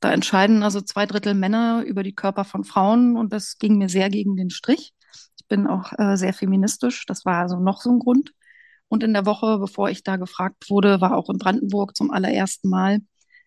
Da 0.00 0.12
entscheiden 0.12 0.62
also 0.62 0.80
zwei 0.80 1.06
Drittel 1.06 1.34
Männer 1.34 1.84
über 1.86 2.02
die 2.02 2.14
Körper 2.14 2.44
von 2.44 2.64
Frauen 2.64 3.16
und 3.16 3.32
das 3.32 3.58
ging 3.58 3.78
mir 3.78 3.88
sehr 3.88 4.10
gegen 4.10 4.36
den 4.36 4.50
Strich. 4.50 4.94
Ich 5.38 5.46
bin 5.46 5.66
auch 5.66 5.92
äh, 5.98 6.16
sehr 6.16 6.32
feministisch. 6.32 7.06
Das 7.06 7.24
war 7.24 7.42
also 7.42 7.60
noch 7.60 7.80
so 7.80 7.90
ein 7.90 7.98
Grund. 7.98 8.32
Und 8.88 9.02
in 9.02 9.12
der 9.14 9.26
Woche, 9.26 9.58
bevor 9.58 9.90
ich 9.90 10.02
da 10.02 10.16
gefragt 10.16 10.68
wurde, 10.70 11.00
war 11.00 11.16
auch 11.16 11.30
in 11.30 11.38
Brandenburg 11.38 11.96
zum 11.96 12.10
allerersten 12.10 12.68
Mal 12.68 13.00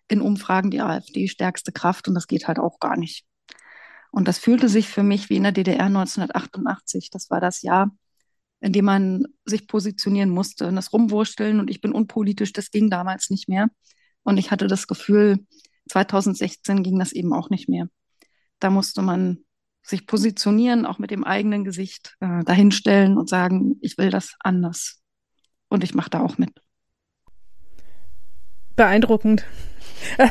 in 0.07 0.21
Umfragen 0.21 0.71
die 0.71 0.81
AfD 0.81 1.27
stärkste 1.27 1.71
Kraft 1.71 2.07
und 2.07 2.15
das 2.15 2.27
geht 2.27 2.47
halt 2.47 2.59
auch 2.59 2.79
gar 2.79 2.97
nicht. 2.97 3.25
Und 4.11 4.27
das 4.27 4.39
fühlte 4.39 4.69
sich 4.69 4.87
für 4.87 5.03
mich 5.03 5.29
wie 5.29 5.35
in 5.35 5.43
der 5.43 5.51
DDR 5.51 5.85
1988. 5.85 7.09
Das 7.09 7.29
war 7.29 7.41
das 7.41 7.61
Jahr, 7.63 7.91
in 8.61 8.73
dem 8.73 8.85
man 8.85 9.25
sich 9.45 9.67
positionieren 9.67 10.29
musste. 10.29 10.67
Und 10.67 10.75
das 10.75 10.93
Rumwursteln 10.93 11.59
und 11.59 11.69
ich 11.69 11.81
bin 11.81 11.91
unpolitisch, 11.91 12.53
das 12.53 12.71
ging 12.71 12.89
damals 12.89 13.29
nicht 13.29 13.47
mehr. 13.47 13.67
Und 14.23 14.37
ich 14.37 14.51
hatte 14.51 14.67
das 14.67 14.87
Gefühl, 14.87 15.45
2016 15.89 16.83
ging 16.83 16.97
das 16.97 17.11
eben 17.11 17.33
auch 17.33 17.49
nicht 17.49 17.69
mehr. 17.69 17.87
Da 18.59 18.69
musste 18.69 19.01
man 19.01 19.39
sich 19.83 20.07
positionieren, 20.07 20.85
auch 20.85 20.97
mit 20.97 21.11
dem 21.11 21.23
eigenen 21.23 21.63
Gesicht 21.63 22.15
äh, 22.19 22.43
dahinstellen 22.43 23.17
und 23.17 23.29
sagen, 23.29 23.75
ich 23.81 23.97
will 23.97 24.09
das 24.09 24.33
anders. 24.39 25.01
Und 25.69 25.83
ich 25.83 25.93
mache 25.93 26.09
da 26.09 26.21
auch 26.21 26.37
mit. 26.37 26.51
Beeindruckend. 28.75 29.45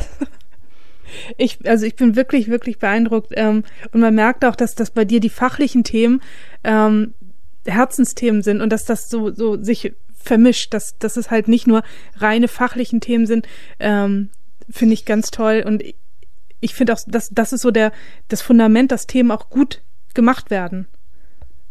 Ich, 1.37 1.65
also 1.67 1.85
ich 1.85 1.95
bin 1.95 2.15
wirklich, 2.15 2.47
wirklich 2.47 2.79
beeindruckt. 2.79 3.31
Ähm, 3.35 3.63
und 3.91 4.01
man 4.01 4.15
merkt 4.15 4.43
auch, 4.45 4.55
dass 4.55 4.75
das 4.75 4.91
bei 4.91 5.05
dir 5.05 5.19
die 5.19 5.29
fachlichen 5.29 5.83
Themen 5.83 6.21
ähm, 6.63 7.13
Herzensthemen 7.65 8.41
sind 8.41 8.61
und 8.61 8.69
dass 8.69 8.85
das 8.85 9.09
so, 9.09 9.33
so 9.33 9.61
sich 9.61 9.93
vermischt, 10.13 10.73
dass, 10.73 10.97
dass 10.97 11.17
es 11.17 11.31
halt 11.31 11.47
nicht 11.47 11.67
nur 11.67 11.83
reine 12.17 12.47
fachlichen 12.47 12.99
Themen 12.99 13.27
sind, 13.27 13.47
ähm, 13.79 14.29
finde 14.69 14.93
ich 14.93 15.05
ganz 15.05 15.31
toll. 15.31 15.63
Und 15.65 15.83
ich, 16.59 16.73
finde 16.73 16.93
auch, 16.93 16.99
dass 17.05 17.29
das 17.29 17.53
ist 17.53 17.61
so 17.61 17.71
der, 17.71 17.91
das 18.27 18.41
Fundament, 18.41 18.91
dass 18.91 19.07
Themen 19.07 19.31
auch 19.31 19.49
gut 19.49 19.81
gemacht 20.13 20.49
werden, 20.49 20.87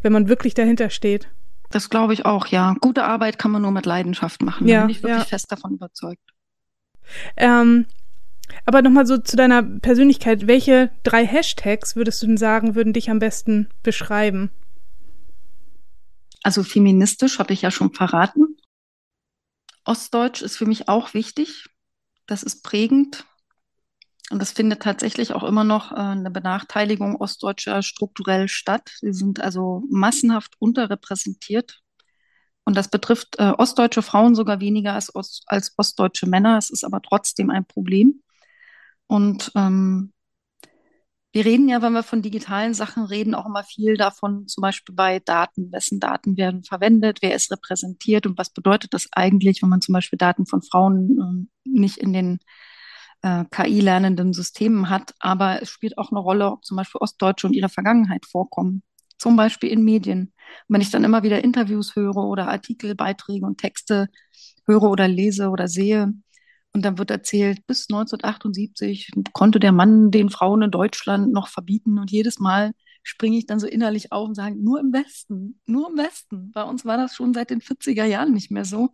wenn 0.03 0.13
man 0.13 0.29
wirklich 0.29 0.55
dahinter 0.55 0.91
steht. 0.91 1.29
Das 1.71 1.91
glaube 1.91 2.13
ich 2.13 2.25
auch, 2.25 2.47
ja. 2.47 2.75
Gute 2.81 3.05
Arbeit 3.05 3.39
kann 3.39 3.51
man 3.51 3.63
nur 3.63 3.73
mit 3.73 3.87
Leidenschaft 3.87 4.43
machen. 4.43 4.69
Ja, 4.69 4.81
da 4.81 4.87
bin 4.87 4.91
ich 4.91 5.03
wirklich 5.03 5.19
ja. 5.19 5.25
fest 5.25 5.51
davon 5.51 5.75
überzeugt. 5.75 6.23
Ähm, 7.37 7.87
aber 8.65 8.83
nochmal 8.83 9.07
so 9.07 9.19
zu 9.19 9.37
deiner 9.37 9.63
Persönlichkeit. 9.63 10.47
Welche 10.47 10.91
drei 11.03 11.27
Hashtags 11.27 11.97
würdest 11.97 12.23
du 12.23 12.27
denn 12.27 12.37
sagen, 12.37 12.75
würden 12.75 12.93
dich 12.93 13.11
am 13.11 13.19
besten 13.19 13.69
beschreiben? 13.83 14.51
Also 16.45 16.63
feministisch 16.63 17.39
habe 17.39 17.55
ich 17.55 17.63
ja 17.63 17.71
schon 17.71 17.95
verraten. 17.95 18.59
Ostdeutsch 19.85 20.43
ist 20.43 20.59
für 20.59 20.67
mich 20.67 20.89
auch 20.89 21.15
wichtig. 21.15 21.71
Das 22.27 22.43
ist 22.43 22.63
prägend. 22.63 23.25
Und 24.31 24.41
das 24.41 24.53
findet 24.53 24.83
tatsächlich 24.83 25.33
auch 25.33 25.43
immer 25.43 25.65
noch 25.65 25.93
äh, 25.93 25.97
eine 25.97 26.31
Benachteiligung 26.31 27.17
Ostdeutscher 27.17 27.83
strukturell 27.83 28.49
statt. 28.49 28.91
Sie 29.01 29.15
sind 29.15 29.41
also 29.41 29.85
massenhaft 29.89 30.55
unterrepräsentiert. 30.59 31.81
Und 32.65 32.77
das 32.77 32.89
betrifft 32.89 33.39
äh, 33.39 33.53
ostdeutsche 33.57 34.03
Frauen 34.03 34.35
sogar 34.35 34.61
weniger 34.61 34.93
als, 34.93 35.13
als 35.47 35.73
ostdeutsche 35.79 36.27
Männer. 36.27 36.59
Es 36.59 36.69
ist 36.69 36.85
aber 36.85 37.01
trotzdem 37.01 37.49
ein 37.49 37.65
Problem. 37.65 38.23
Und 39.07 39.51
ähm, 39.55 40.13
wir 41.35 41.45
reden 41.45 41.69
ja, 41.69 41.83
wenn 41.83 41.93
wir 41.93 42.05
von 42.05 42.23
digitalen 42.23 42.75
Sachen 42.75 43.03
reden, 43.07 43.35
auch 43.35 43.45
immer 43.45 43.65
viel 43.65 43.97
davon, 43.97 44.47
zum 44.47 44.63
Beispiel 44.63 44.95
bei 44.95 45.19
Daten. 45.19 45.73
Wessen 45.73 45.99
Daten 45.99 46.37
werden 46.37 46.63
verwendet? 46.63 47.23
Wer 47.23 47.35
ist 47.35 47.51
repräsentiert? 47.51 48.25
Und 48.29 48.39
was 48.39 48.51
bedeutet 48.51 48.95
das 48.95 49.09
eigentlich, 49.11 49.61
wenn 49.61 49.69
man 49.69 49.81
zum 49.81 49.95
Beispiel 49.95 50.17
Daten 50.17 50.47
von 50.47 50.63
Frauen 50.63 51.49
äh, 51.65 51.69
nicht 51.69 51.97
in 51.97 52.13
den 52.13 52.39
äh, 53.23 53.45
KI-lernenden 53.51 54.33
Systemen 54.33 54.91
hat? 54.91 55.13
Aber 55.19 55.61
es 55.61 55.71
spielt 55.71 55.99
auch 55.99 56.13
eine 56.13 56.21
Rolle, 56.21 56.53
ob 56.53 56.65
zum 56.65 56.77
Beispiel 56.77 57.01
Ostdeutsche 57.01 57.49
und 57.49 57.55
ihre 57.55 57.69
Vergangenheit 57.69 58.27
vorkommen. 58.27 58.85
Zum 59.19 59.35
Beispiel 59.35 59.71
in 59.71 59.83
Medien. 59.83 60.33
Und 60.69 60.75
wenn 60.75 60.83
ich 60.83 60.93
dann 60.93 61.03
immer 61.03 61.25
wieder 61.25 61.43
Interviews 61.43 61.97
höre 61.97 62.17
oder 62.17 62.47
Artikel, 62.47 62.95
Beiträge 62.95 63.45
und 63.45 63.59
Texte 63.59 64.07
höre 64.67 64.85
oder 64.85 65.09
lese 65.09 65.49
oder 65.49 65.67
sehe, 65.67 66.15
und 66.75 66.85
dann 66.85 66.99
wird 66.99 67.11
erzählt, 67.13 67.65
bis 67.67 67.87
1978 67.89 69.13
konnte 69.33 69.61
der 69.61 69.71
Mann 69.71 70.11
den 70.11 70.29
Frauen 70.29 70.63
in 70.63 70.73
Deutschland 70.73 71.33
noch 71.33 71.47
verbieten. 71.47 72.01
Und 72.01 72.11
jedes 72.11 72.41
Mal 72.41 72.73
springe 73.05 73.39
ich 73.39 73.47
dann 73.47 73.61
so 73.61 73.69
innerlich 73.69 74.11
auf 74.11 74.27
und 74.27 74.35
sage, 74.35 74.57
nur 74.57 74.81
im 74.81 74.93
Westen, 74.93 75.61
nur 75.67 75.91
im 75.91 75.97
Westen. 75.97 76.51
Bei 76.51 76.65
uns 76.65 76.85
war 76.85 76.97
das 76.97 77.15
schon 77.15 77.33
seit 77.33 77.51
den 77.51 77.61
40er 77.61 78.05
Jahren 78.05 78.33
nicht 78.33 78.51
mehr 78.51 78.65
so. 78.65 78.93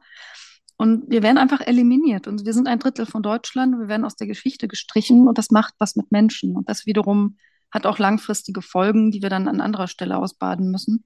Und 0.76 1.10
wir 1.10 1.22
werden 1.22 1.38
einfach 1.38 1.62
eliminiert. 1.62 2.26
Und 2.26 2.44
wir 2.44 2.52
sind 2.52 2.68
ein 2.68 2.80
Drittel 2.80 3.06
von 3.06 3.22
Deutschland. 3.22 3.78
Wir 3.78 3.88
werden 3.88 4.04
aus 4.04 4.16
der 4.16 4.26
Geschichte 4.26 4.68
gestrichen. 4.68 5.26
Und 5.26 5.38
das 5.38 5.50
macht 5.50 5.72
was 5.78 5.96
mit 5.96 6.12
Menschen. 6.12 6.56
Und 6.56 6.68
das 6.68 6.84
wiederum 6.84 7.38
hat 7.70 7.86
auch 7.86 7.98
langfristige 7.98 8.60
Folgen, 8.60 9.10
die 9.10 9.22
wir 9.22 9.30
dann 9.30 9.48
an 9.48 9.62
anderer 9.62 9.88
Stelle 9.88 10.18
ausbaden 10.18 10.70
müssen. 10.70 11.04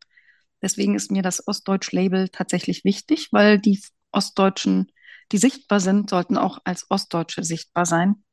Deswegen 0.60 0.96
ist 0.96 1.12
mir 1.12 1.22
das 1.22 1.46
Ostdeutsch-Label 1.46 2.30
tatsächlich 2.30 2.84
wichtig, 2.84 3.28
weil 3.30 3.60
die 3.60 3.80
Ostdeutschen 4.10 4.90
die 5.32 5.38
sichtbar 5.38 5.80
sind, 5.80 6.10
sollten 6.10 6.36
auch 6.36 6.58
als 6.64 6.90
Ostdeutsche 6.90 7.44
sichtbar 7.44 7.86
sein. 7.86 8.24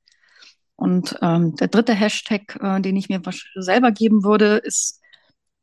Und 0.76 1.18
ähm, 1.22 1.56
der 1.58 1.68
dritte 1.68 1.94
Hashtag, 1.94 2.58
äh, 2.60 2.82
den 2.82 2.96
ich 2.96 3.10
mir 3.10 3.22
selber 3.56 3.92
geben 3.92 4.24
würde, 4.24 4.58
ist 4.58 5.00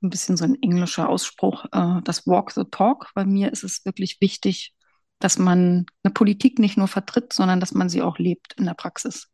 ein 0.02 0.10
bisschen 0.10 0.36
so 0.36 0.44
ein 0.44 0.62
englischer 0.62 1.08
Ausspruch, 1.08 1.64
äh, 1.72 2.00
das 2.04 2.26
Walk 2.26 2.52
the 2.52 2.64
Talk. 2.70 3.10
Bei 3.14 3.24
mir 3.24 3.52
ist 3.52 3.64
es 3.64 3.84
wirklich 3.84 4.20
wichtig, 4.20 4.74
dass 5.18 5.38
man 5.38 5.86
eine 6.02 6.12
Politik 6.12 6.58
nicht 6.58 6.76
nur 6.76 6.88
vertritt, 6.88 7.32
sondern 7.32 7.58
dass 7.60 7.72
man 7.72 7.88
sie 7.88 8.02
auch 8.02 8.18
lebt 8.18 8.54
in 8.58 8.66
der 8.66 8.74
Praxis. 8.74 9.28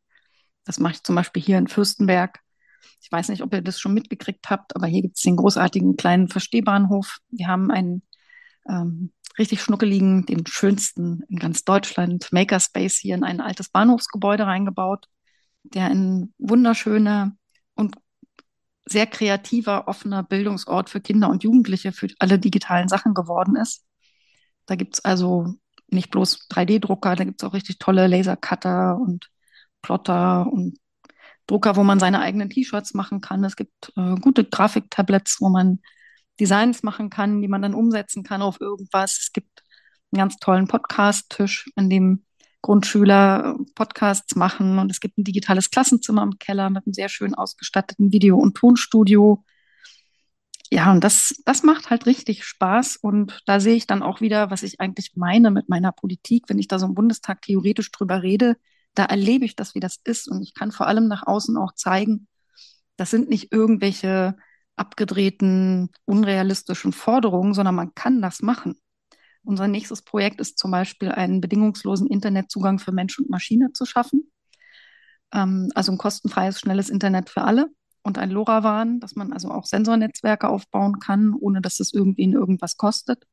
Das 0.64 0.78
mache 0.80 0.94
ich 0.94 1.02
zum 1.02 1.14
Beispiel 1.14 1.42
hier 1.42 1.58
in 1.58 1.68
Fürstenberg. 1.68 2.40
Ich 3.02 3.12
weiß 3.12 3.28
nicht, 3.28 3.42
ob 3.42 3.52
ihr 3.52 3.60
das 3.60 3.78
schon 3.78 3.92
mitgekriegt 3.92 4.48
habt, 4.48 4.74
aber 4.74 4.86
hier 4.86 5.02
gibt 5.02 5.16
es 5.18 5.22
den 5.22 5.36
großartigen 5.36 5.96
kleinen 5.96 6.28
Verstehbahnhof. 6.28 7.18
Wir 7.28 7.48
haben 7.48 7.70
einen 7.70 8.02
ähm, 8.68 9.12
richtig 9.38 9.62
schnuckeligen, 9.62 10.26
den 10.26 10.46
schönsten 10.46 11.22
in 11.28 11.38
ganz 11.38 11.64
Deutschland, 11.64 12.32
Makerspace 12.32 12.96
hier 12.96 13.14
in 13.14 13.24
ein 13.24 13.40
altes 13.40 13.68
Bahnhofsgebäude 13.68 14.46
reingebaut, 14.46 15.08
der 15.62 15.86
ein 15.86 16.32
wunderschöner 16.38 17.32
und 17.74 17.96
sehr 18.86 19.06
kreativer, 19.06 19.88
offener 19.88 20.22
Bildungsort 20.22 20.90
für 20.90 21.00
Kinder 21.00 21.30
und 21.30 21.42
Jugendliche 21.42 21.92
für 21.92 22.08
alle 22.18 22.38
digitalen 22.38 22.88
Sachen 22.88 23.14
geworden 23.14 23.56
ist. 23.56 23.84
Da 24.66 24.76
gibt 24.76 24.94
es 24.94 25.04
also 25.04 25.54
nicht 25.88 26.10
bloß 26.10 26.48
3D-Drucker, 26.50 27.16
da 27.16 27.24
gibt 27.24 27.42
es 27.42 27.48
auch 27.48 27.54
richtig 27.54 27.78
tolle 27.78 28.06
Lasercutter 28.06 28.98
und 28.98 29.30
Plotter 29.82 30.46
und 30.50 30.78
Drucker, 31.46 31.76
wo 31.76 31.84
man 31.84 32.00
seine 32.00 32.20
eigenen 32.20 32.50
T-Shirts 32.50 32.94
machen 32.94 33.20
kann. 33.20 33.44
Es 33.44 33.56
gibt 33.56 33.92
äh, 33.96 34.14
gute 34.16 34.44
Grafiktablets, 34.44 35.38
wo 35.40 35.50
man 35.50 35.80
Designs 36.40 36.82
machen 36.82 37.10
kann, 37.10 37.40
die 37.42 37.48
man 37.48 37.62
dann 37.62 37.74
umsetzen 37.74 38.22
kann 38.22 38.42
auf 38.42 38.60
irgendwas. 38.60 39.18
Es 39.20 39.32
gibt 39.32 39.62
einen 40.12 40.18
ganz 40.18 40.36
tollen 40.36 40.68
Podcast-Tisch, 40.68 41.70
an 41.76 41.90
dem 41.90 42.24
Grundschüler 42.64 43.56
äh, 43.58 43.64
Podcasts 43.74 44.36
machen 44.36 44.78
und 44.78 44.90
es 44.90 45.00
gibt 45.00 45.18
ein 45.18 45.24
digitales 45.24 45.70
Klassenzimmer 45.70 46.22
im 46.22 46.38
Keller 46.38 46.70
mit 46.70 46.86
einem 46.86 46.94
sehr 46.94 47.10
schön 47.10 47.34
ausgestatteten 47.34 48.10
Video- 48.10 48.38
und 48.38 48.56
Tonstudio. 48.56 49.44
ja, 50.70 50.90
und 50.90 51.04
das, 51.04 51.34
das 51.44 51.62
macht 51.62 51.90
halt 51.90 52.06
richtig 52.06 52.44
Spaß. 52.44 52.96
Und 52.96 53.42
da 53.46 53.60
sehe 53.60 53.76
ich 53.76 53.86
dann 53.86 54.02
auch 54.02 54.20
wieder, 54.20 54.50
was 54.50 54.62
ich 54.62 54.80
eigentlich 54.80 55.12
meine 55.14 55.50
mit 55.50 55.68
meiner 55.68 55.92
Politik, 55.92 56.44
wenn 56.48 56.58
ich 56.58 56.68
da 56.68 56.78
so 56.78 56.86
im 56.86 56.94
Bundestag 56.94 57.42
theoretisch 57.42 57.92
drüber 57.92 58.22
rede, 58.22 58.56
da 58.94 59.04
erlebe 59.04 59.44
ich 59.44 59.56
das, 59.56 59.74
wie 59.74 59.80
das 59.80 60.00
ist. 60.04 60.28
Und 60.28 60.42
ich 60.42 60.54
kann 60.54 60.72
vor 60.72 60.86
allem 60.86 61.06
nach 61.06 61.26
außen 61.26 61.56
auch 61.58 61.74
zeigen, 61.74 62.28
das 62.96 63.10
sind 63.10 63.28
nicht 63.28 63.52
irgendwelche 63.52 64.36
abgedrehten, 64.76 65.90
unrealistischen 66.04 66.92
Forderungen, 66.92 67.54
sondern 67.54 67.74
man 67.74 67.94
kann 67.94 68.20
das 68.20 68.42
machen. 68.42 68.76
Unser 69.44 69.68
nächstes 69.68 70.02
Projekt 70.02 70.40
ist 70.40 70.58
zum 70.58 70.70
Beispiel, 70.70 71.10
einen 71.10 71.40
bedingungslosen 71.40 72.06
Internetzugang 72.06 72.78
für 72.78 72.92
Mensch 72.92 73.18
und 73.18 73.30
Maschine 73.30 73.72
zu 73.72 73.84
schaffen. 73.84 74.32
Ähm, 75.32 75.70
also 75.74 75.92
ein 75.92 75.98
kostenfreies, 75.98 76.58
schnelles 76.58 76.88
Internet 76.88 77.28
für 77.28 77.42
alle 77.42 77.68
und 78.02 78.18
ein 78.18 78.30
LoRaWAN, 78.30 79.00
dass 79.00 79.16
man 79.16 79.32
also 79.32 79.50
auch 79.50 79.66
Sensornetzwerke 79.66 80.48
aufbauen 80.48 80.98
kann, 80.98 81.34
ohne 81.34 81.60
dass 81.60 81.80
es 81.80 81.92
irgendwie 81.92 82.22
in 82.22 82.32
irgendwas 82.32 82.76
kostet. 82.76 83.24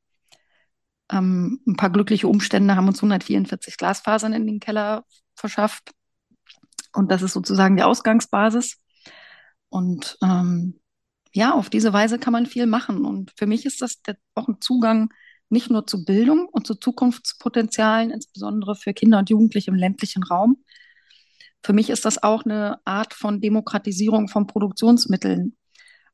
Ähm, 1.10 1.62
ein 1.66 1.76
paar 1.76 1.90
glückliche 1.90 2.28
Umstände 2.28 2.76
haben 2.76 2.88
uns 2.88 3.00
144 3.00 3.78
Glasfasern 3.78 4.34
in 4.34 4.48
den 4.48 4.60
Keller 4.60 5.06
verschafft. 5.36 5.92
Und 6.94 7.10
das 7.12 7.22
ist 7.22 7.34
sozusagen 7.34 7.78
die 7.78 7.84
Ausgangsbasis. 7.84 8.78
Und 9.70 10.18
ähm, 10.22 10.81
ja, 11.34 11.54
auf 11.54 11.70
diese 11.70 11.94
Weise 11.94 12.20
kann 12.20 12.34
man 12.34 12.46
viel 12.46 12.66
machen. 12.66 13.06
Und 13.06 13.32
für 13.38 13.48
mich 13.48 13.66
ist 13.66 13.82
das 13.82 14.02
auch 14.36 14.48
ein 14.48 14.62
Zugang 14.62 15.14
nicht 15.50 15.70
nur 15.70 15.86
zu 15.86 16.06
Bildung 16.06 16.48
und 16.48 16.66
zu 16.66 16.76
Zukunftspotenzialen, 16.76 18.10
insbesondere 18.10 18.76
für 18.76 18.94
Kinder 18.94 19.20
und 19.20 19.30
Jugendliche 19.30 19.70
im 19.70 19.76
ländlichen 19.76 20.24
Raum. 20.24 20.64
Für 21.64 21.74
mich 21.74 21.90
ist 21.90 22.06
das 22.06 22.24
auch 22.24 22.46
eine 22.46 22.80
Art 22.86 23.14
von 23.14 23.42
Demokratisierung 23.42 24.30
von 24.30 24.48
Produktionsmitteln. 24.48 25.56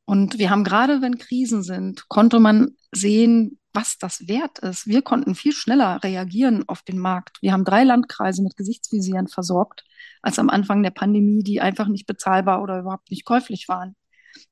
Und 0.06 0.40
wir 0.40 0.50
haben 0.50 0.64
gerade, 0.64 1.02
wenn 1.02 1.18
Krisen 1.18 1.64
sind, 1.64 2.08
konnte 2.10 2.40
man 2.40 2.76
sehen, 2.92 3.60
was 3.74 3.98
das 3.98 4.28
wert 4.28 4.60
ist. 4.60 4.88
Wir 4.88 5.02
konnten 5.02 5.36
viel 5.36 5.52
schneller 5.52 6.04
reagieren 6.04 6.64
auf 6.68 6.82
den 6.82 6.98
Markt. 6.98 7.38
Wir 7.42 7.54
haben 7.54 7.66
drei 7.66 7.84
Landkreise 7.84 8.42
mit 8.42 8.58
Gesichtsvisieren 8.58 9.28
versorgt, 9.28 9.84
als 10.22 10.40
am 10.40 10.50
Anfang 10.50 10.82
der 10.82 10.92
Pandemie, 10.92 11.44
die 11.44 11.62
einfach 11.62 11.88
nicht 11.88 12.08
bezahlbar 12.08 12.64
oder 12.64 12.80
überhaupt 12.80 13.12
nicht 13.12 13.26
käuflich 13.26 13.68
waren. 13.68 13.96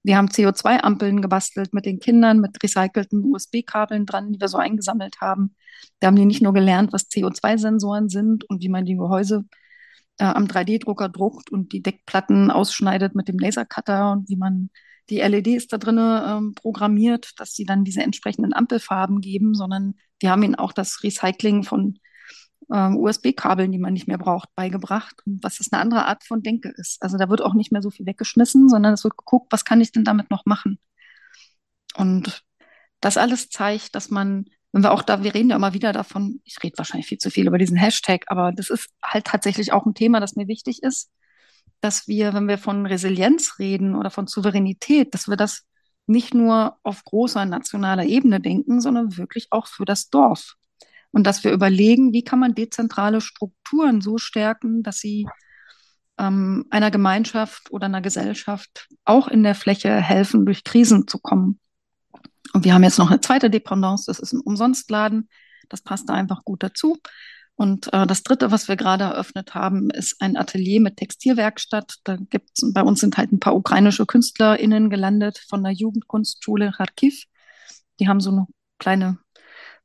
Wir 0.04 0.18
haben 0.18 0.28
CO2-Ampeln 0.28 1.22
gebastelt 1.22 1.74
mit 1.74 1.86
den 1.86 2.00
Kindern, 2.00 2.40
mit 2.40 2.62
recycelten 2.62 3.24
USB-Kabeln 3.26 4.06
dran, 4.06 4.32
die 4.32 4.40
wir 4.40 4.48
so 4.48 4.58
eingesammelt 4.58 5.22
haben. 5.22 5.56
Da 6.00 6.08
haben 6.08 6.16
die 6.16 6.26
nicht 6.26 6.42
nur 6.42 6.54
gelernt, 6.54 6.94
was 6.94 7.10
CO2-Sensoren 7.10 8.10
sind 8.10 8.44
und 8.50 8.62
wie 8.62 8.70
man 8.70 8.86
die 8.86 8.96
Gehäuse 8.96 9.46
äh, 10.20 10.26
am 10.26 10.46
3D-Drucker 10.46 11.10
druckt 11.10 11.52
und 11.52 11.74
die 11.74 11.82
Deckplatten 11.82 12.52
ausschneidet 12.52 13.16
mit 13.16 13.28
dem 13.28 13.40
Lasercutter 13.40 14.12
und 14.12 14.30
wie 14.30 14.38
man 14.38 14.70
die 15.10 15.20
LEDs 15.20 15.68
da 15.68 15.78
drinnen 15.78 16.22
ähm, 16.26 16.56
programmiert, 16.56 17.32
dass 17.38 17.54
sie 17.54 17.66
dann 17.66 17.84
diese 17.84 18.02
entsprechenden 18.02 18.54
Ampelfarben 18.54 19.22
geben, 19.22 19.54
sondern 19.54 19.96
wir 20.20 20.32
haben 20.32 20.44
ihnen 20.44 20.56
auch 20.56 20.74
das 20.74 21.04
Recycling 21.04 21.64
von 21.64 22.00
ähm, 22.74 22.98
USB-Kabeln, 22.98 23.72
die 23.72 23.78
man 23.78 23.94
nicht 23.94 24.08
mehr 24.08 24.18
braucht, 24.18 24.50
beigebracht, 24.56 25.22
was 25.26 25.58
das 25.58 25.72
eine 25.72 25.82
andere 25.82 26.06
Art 26.06 26.24
von 26.24 26.42
Denke 26.42 26.70
ist. 26.70 27.02
Also 27.02 27.18
da 27.18 27.30
wird 27.30 27.42
auch 27.42 27.54
nicht 27.54 27.72
mehr 27.72 27.82
so 27.82 27.92
viel 27.92 28.06
weggeschmissen, 28.06 28.70
sondern 28.70 28.94
es 28.94 29.04
wird 29.04 29.18
geguckt, 29.18 29.52
was 29.52 29.66
kann 29.66 29.82
ich 29.82 29.92
denn 29.92 30.04
damit 30.04 30.30
noch 30.32 30.46
machen? 30.46 30.80
Und 31.96 32.44
das 33.02 33.18
alles 33.18 33.50
zeigt, 33.50 33.96
dass 33.96 34.10
man, 34.10 34.46
wenn 34.72 34.84
wir 34.84 34.92
auch 34.92 35.04
da, 35.04 35.24
wir 35.24 35.34
reden 35.34 35.50
ja 35.50 35.56
immer 35.56 35.74
wieder 35.74 35.94
davon, 35.94 36.42
ich 36.44 36.58
rede 36.64 36.78
wahrscheinlich 36.78 37.08
viel 37.08 37.18
zu 37.18 37.30
viel 37.30 37.48
über 37.48 37.58
diesen 37.58 37.78
Hashtag, 37.78 38.26
aber 38.28 38.52
das 38.52 38.70
ist 38.70 38.90
halt 39.04 39.26
tatsächlich 39.26 39.72
auch 39.74 39.86
ein 39.86 39.94
Thema, 39.94 40.20
das 40.20 40.36
mir 40.36 40.48
wichtig 40.48 40.84
ist, 40.84 41.12
dass 41.82 42.08
wir, 42.08 42.34
wenn 42.34 42.48
wir 42.48 42.58
von 42.58 42.86
Resilienz 42.86 43.60
reden 43.60 43.96
oder 43.96 44.10
von 44.10 44.28
Souveränität, 44.28 45.14
dass 45.14 45.28
wir 45.28 45.38
das 45.38 45.66
nicht 46.08 46.34
nur 46.34 46.78
auf 46.84 47.04
großer 47.04 47.46
nationaler 47.46 48.06
Ebene 48.06 48.40
denken, 48.40 48.82
sondern 48.82 49.18
wirklich 49.18 49.48
auch 49.52 49.68
für 49.68 49.86
das 49.86 50.10
Dorf 50.10 50.56
und 51.16 51.24
dass 51.24 51.46
wir 51.46 51.54
überlegen, 51.54 52.12
wie 52.12 52.26
kann 52.26 52.40
man 52.40 52.56
dezentrale 52.56 53.22
Strukturen 53.22 54.02
so 54.02 54.18
stärken, 54.18 54.84
dass 54.84 55.00
sie 55.00 55.26
ähm, 56.18 56.66
einer 56.72 56.92
Gemeinschaft 56.92 57.72
oder 57.72 57.86
einer 57.86 58.02
Gesellschaft 58.02 58.90
auch 59.06 59.30
in 59.30 59.42
der 59.42 59.56
Fläche 59.56 59.96
helfen, 59.96 60.46
durch 60.46 60.66
Krisen 60.66 61.08
zu 61.08 61.18
kommen. 61.20 61.62
Und 62.52 62.66
wir 62.66 62.74
haben 62.74 62.84
jetzt 62.84 63.00
noch 63.00 63.12
eine 63.12 63.22
zweite 63.22 63.50
Dependance, 63.50 64.08
das 64.08 64.20
ist 64.20 64.34
ein 64.34 64.42
Umsonstladen. 64.42 65.30
Das 65.70 65.82
passt 65.82 66.10
da 66.10 66.14
einfach 66.16 66.44
gut 66.44 66.62
dazu. 66.64 66.98
Und 67.56 67.94
äh, 67.94 68.06
das 68.06 68.24
dritte, 68.24 68.52
was 68.52 68.68
wir 68.68 68.76
gerade 68.76 69.06
eröffnet 69.06 69.56
haben, 69.56 69.92
ist 69.92 70.22
ein 70.22 70.36
Atelier 70.36 70.82
mit 70.82 70.98
Textilwerkstatt. 70.98 71.96
Da 72.04 72.18
gibt's, 72.18 72.62
bei 72.74 72.82
uns 72.82 73.00
sind 73.00 73.16
halt 73.18 73.32
ein 73.32 73.40
paar 73.40 73.56
ukrainische 73.56 74.06
KünstlerInnen 74.06 74.90
gelandet 74.90 75.42
von 75.48 75.64
der 75.64 75.72
Jugendkunstschule 75.72 76.74
Kharkiv. 76.74 77.24
Die 78.02 78.10
haben 78.10 78.20
so 78.20 78.32
eine 78.32 78.48
kleine 78.80 79.20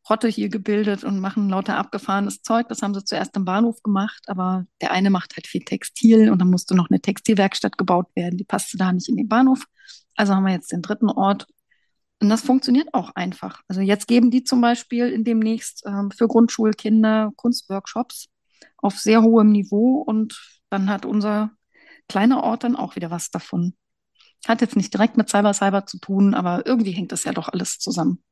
Rotte 0.08 0.28
hier 0.28 0.48
gebildet 0.48 1.04
und 1.04 1.20
machen 1.20 1.48
lauter 1.48 1.76
abgefahrenes 1.76 2.42
Zeug. 2.42 2.68
Das 2.68 2.82
haben 2.82 2.94
sie 2.94 3.04
zuerst 3.04 3.36
im 3.36 3.44
Bahnhof 3.44 3.82
gemacht, 3.82 4.22
aber 4.26 4.66
der 4.80 4.92
eine 4.92 5.10
macht 5.10 5.36
halt 5.36 5.46
viel 5.46 5.62
Textil 5.62 6.30
und 6.30 6.38
dann 6.38 6.50
musste 6.50 6.74
noch 6.74 6.90
eine 6.90 7.00
Textilwerkstatt 7.00 7.76
gebaut 7.76 8.08
werden. 8.14 8.38
Die 8.38 8.44
passte 8.44 8.78
da 8.78 8.92
nicht 8.92 9.08
in 9.08 9.16
den 9.16 9.28
Bahnhof. 9.28 9.64
Also 10.16 10.34
haben 10.34 10.44
wir 10.44 10.52
jetzt 10.52 10.72
den 10.72 10.82
dritten 10.82 11.10
Ort. 11.10 11.46
Und 12.20 12.28
das 12.28 12.42
funktioniert 12.42 12.92
auch 12.92 13.10
einfach. 13.14 13.62
Also 13.68 13.80
jetzt 13.80 14.08
geben 14.08 14.30
die 14.30 14.44
zum 14.44 14.60
Beispiel 14.60 15.08
in 15.08 15.24
demnächst 15.24 15.84
ähm, 15.86 16.10
für 16.10 16.28
Grundschulkinder 16.28 17.32
Kunstworkshops 17.36 18.28
auf 18.76 18.98
sehr 18.98 19.22
hohem 19.22 19.50
Niveau 19.50 20.02
und 20.02 20.60
dann 20.70 20.90
hat 20.90 21.06
unser 21.06 21.50
kleiner 22.08 22.42
Ort 22.42 22.64
dann 22.64 22.76
auch 22.76 22.96
wieder 22.96 23.10
was 23.10 23.30
davon. 23.30 23.74
Hat 24.46 24.60
jetzt 24.60 24.76
nicht 24.76 24.92
direkt 24.92 25.16
mit 25.16 25.28
Cyber 25.28 25.54
Cyber 25.54 25.86
zu 25.86 25.98
tun, 25.98 26.34
aber 26.34 26.66
irgendwie 26.66 26.92
hängt 26.92 27.12
das 27.12 27.24
ja 27.24 27.32
doch 27.32 27.48
alles 27.48 27.78
zusammen 27.78 28.22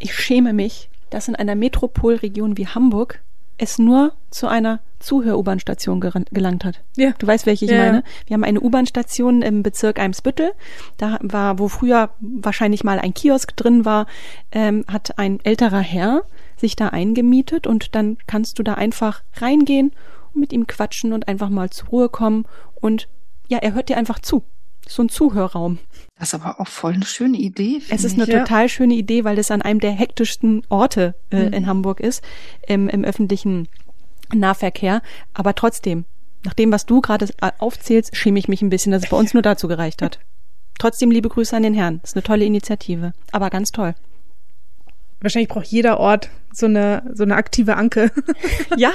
ich 0.00 0.14
schäme 0.14 0.52
mich, 0.52 0.90
dass 1.10 1.28
in 1.28 1.36
einer 1.36 1.54
Metropolregion 1.54 2.56
wie 2.56 2.66
Hamburg 2.66 3.20
es 3.58 3.78
nur 3.78 4.12
zu 4.30 4.48
einer 4.48 4.80
Zuhör-U-Bahn-Station 5.00 6.00
gelangt 6.00 6.64
hat. 6.64 6.82
Ja. 6.96 7.12
Du 7.18 7.26
weißt, 7.26 7.46
welche 7.46 7.66
ich 7.66 7.70
ja. 7.70 7.78
meine. 7.78 8.04
Wir 8.26 8.34
haben 8.34 8.44
eine 8.44 8.60
U-Bahn-Station 8.60 9.42
im 9.42 9.62
Bezirk 9.62 9.98
Eimsbüttel. 9.98 10.52
Da 10.96 11.18
war, 11.22 11.58
wo 11.58 11.68
früher 11.68 12.10
wahrscheinlich 12.20 12.84
mal 12.84 12.98
ein 12.98 13.12
Kiosk 13.12 13.54
drin 13.56 13.84
war, 13.84 14.06
ähm, 14.52 14.84
hat 14.88 15.18
ein 15.18 15.40
älterer 15.44 15.80
Herr 15.80 16.24
sich 16.56 16.76
da 16.76 16.88
eingemietet 16.88 17.66
und 17.66 17.94
dann 17.94 18.18
kannst 18.26 18.58
du 18.58 18.62
da 18.62 18.74
einfach 18.74 19.22
reingehen 19.36 19.92
und 20.34 20.40
mit 20.40 20.52
ihm 20.52 20.66
quatschen 20.66 21.12
und 21.12 21.28
einfach 21.28 21.48
mal 21.48 21.70
zur 21.70 21.88
Ruhe 21.88 22.08
kommen 22.08 22.44
und 22.74 23.08
ja, 23.48 23.58
er 23.58 23.74
hört 23.74 23.88
dir 23.88 23.96
einfach 23.96 24.20
zu 24.20 24.44
so 24.90 25.02
ein 25.02 25.08
Zuhörraum. 25.08 25.78
Das 26.18 26.28
ist 26.28 26.34
aber 26.34 26.60
auch 26.60 26.66
voll 26.66 26.94
eine 26.94 27.06
schöne 27.06 27.38
Idee. 27.38 27.80
Es 27.88 28.04
ist 28.04 28.14
eine 28.14 28.24
ich, 28.24 28.30
total 28.30 28.68
schöne 28.68 28.94
Idee, 28.94 29.24
weil 29.24 29.38
es 29.38 29.50
an 29.50 29.62
einem 29.62 29.80
der 29.80 29.92
hektischsten 29.92 30.62
Orte 30.68 31.14
äh, 31.30 31.46
mhm. 31.46 31.52
in 31.52 31.66
Hamburg 31.66 32.00
ist, 32.00 32.22
im, 32.66 32.88
im 32.88 33.04
öffentlichen 33.04 33.68
Nahverkehr. 34.34 35.02
Aber 35.32 35.54
trotzdem, 35.54 36.04
nach 36.44 36.54
dem, 36.54 36.72
was 36.72 36.86
du 36.86 37.00
gerade 37.00 37.28
aufzählst, 37.58 38.16
schäme 38.16 38.38
ich 38.38 38.48
mich 38.48 38.62
ein 38.62 38.70
bisschen, 38.70 38.92
dass 38.92 39.04
es 39.04 39.10
bei 39.10 39.16
uns 39.16 39.34
nur 39.34 39.42
dazu 39.42 39.68
gereicht 39.68 40.02
hat. 40.02 40.18
Trotzdem 40.78 41.10
liebe 41.10 41.28
Grüße 41.28 41.56
an 41.56 41.62
den 41.62 41.74
Herrn. 41.74 42.00
Das 42.00 42.10
ist 42.10 42.16
eine 42.16 42.22
tolle 42.22 42.44
Initiative. 42.44 43.12
Aber 43.32 43.50
ganz 43.50 43.70
toll. 43.70 43.94
Wahrscheinlich 45.20 45.48
braucht 45.48 45.66
jeder 45.66 46.00
Ort 46.00 46.30
so 46.52 46.66
eine, 46.66 47.10
so 47.14 47.22
eine 47.22 47.36
aktive 47.36 47.76
Anke. 47.76 48.12
ja. 48.76 48.92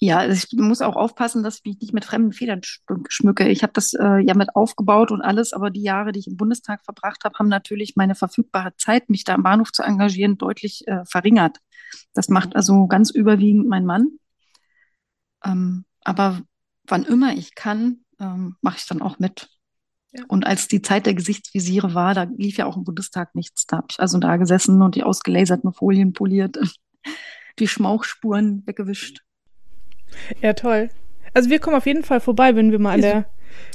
Ja, 0.00 0.18
also 0.18 0.32
ich 0.32 0.58
muss 0.58 0.80
auch 0.80 0.96
aufpassen, 0.96 1.42
dass 1.42 1.58
ich 1.58 1.64
mich 1.64 1.80
nicht 1.80 1.92
mit 1.92 2.04
fremden 2.04 2.32
Federn 2.32 2.62
schmücke. 3.08 3.48
Ich 3.48 3.62
habe 3.62 3.72
das 3.74 3.92
äh, 3.92 4.18
ja 4.18 4.34
mit 4.34 4.56
aufgebaut 4.56 5.12
und 5.12 5.20
alles, 5.20 5.52
aber 5.52 5.70
die 5.70 5.82
Jahre, 5.82 6.12
die 6.12 6.20
ich 6.20 6.26
im 6.26 6.36
Bundestag 6.36 6.82
verbracht 6.84 7.24
habe, 7.24 7.38
haben 7.38 7.48
natürlich 7.48 7.94
meine 7.94 8.14
verfügbare 8.14 8.74
Zeit, 8.76 9.10
mich 9.10 9.24
da 9.24 9.34
am 9.34 9.42
Bahnhof 9.42 9.70
zu 9.70 9.82
engagieren, 9.82 10.38
deutlich 10.38 10.88
äh, 10.88 11.04
verringert. 11.04 11.58
Das 12.14 12.28
macht 12.28 12.56
also 12.56 12.86
ganz 12.86 13.10
überwiegend 13.10 13.68
mein 13.68 13.84
Mann. 13.84 14.18
Ähm, 15.44 15.84
aber 16.02 16.40
wann 16.84 17.04
immer 17.04 17.34
ich 17.34 17.54
kann, 17.54 18.04
ähm, 18.18 18.56
mache 18.60 18.78
ich 18.78 18.86
dann 18.86 19.02
auch 19.02 19.18
mit. 19.18 19.48
Ja. 20.12 20.24
Und 20.28 20.46
als 20.46 20.68
die 20.68 20.80
Zeit 20.80 21.06
der 21.06 21.14
Gesichtsvisiere 21.14 21.94
war, 21.94 22.14
da 22.14 22.24
lief 22.36 22.56
ja 22.56 22.66
auch 22.66 22.76
im 22.76 22.84
Bundestag 22.84 23.34
nichts. 23.34 23.66
Da 23.66 23.78
habe 23.78 23.88
ich 23.90 24.00
also 24.00 24.18
da 24.18 24.36
gesessen 24.36 24.80
und 24.80 24.94
die 24.94 25.02
ausgelaserten 25.02 25.72
Folien 25.72 26.12
poliert, 26.12 26.58
die 27.58 27.68
Schmauchspuren 27.68 28.62
weggewischt. 28.66 29.20
Ja, 30.40 30.54
toll. 30.54 30.90
Also 31.34 31.50
wir 31.50 31.58
kommen 31.58 31.76
auf 31.76 31.86
jeden 31.86 32.04
Fall 32.04 32.20
vorbei, 32.20 32.56
wenn 32.56 32.70
wir 32.70 32.78
mal 32.78 32.94
an 32.94 33.02
der. 33.02 33.30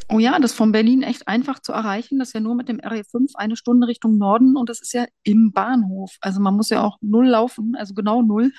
Oh 0.10 0.20
ja, 0.20 0.40
das 0.40 0.52
ist 0.52 0.58
von 0.58 0.72
Berlin 0.72 1.04
echt 1.04 1.28
einfach 1.28 1.60
zu 1.60 1.72
erreichen. 1.72 2.20
Das 2.20 2.30
ist 2.30 2.34
ja 2.34 2.40
nur 2.40 2.56
mit 2.56 2.70
dem 2.70 2.80
RE5 2.80 3.36
eine 3.36 3.56
Stunde 3.56 3.88
Richtung 3.88 4.18
Norden 4.18 4.56
und 4.56 4.70
das 4.70 4.82
ist 4.82 4.94
ja 4.94 5.06
im 5.24 5.52
Bahnhof. 5.52 6.16
Also 6.22 6.40
man 6.40 6.56
muss 6.56 6.70
ja 6.70 6.84
auch 6.84 6.98
null 7.02 7.28
laufen, 7.28 7.76
also 7.76 7.94
genau 7.94 8.22
null. 8.22 8.52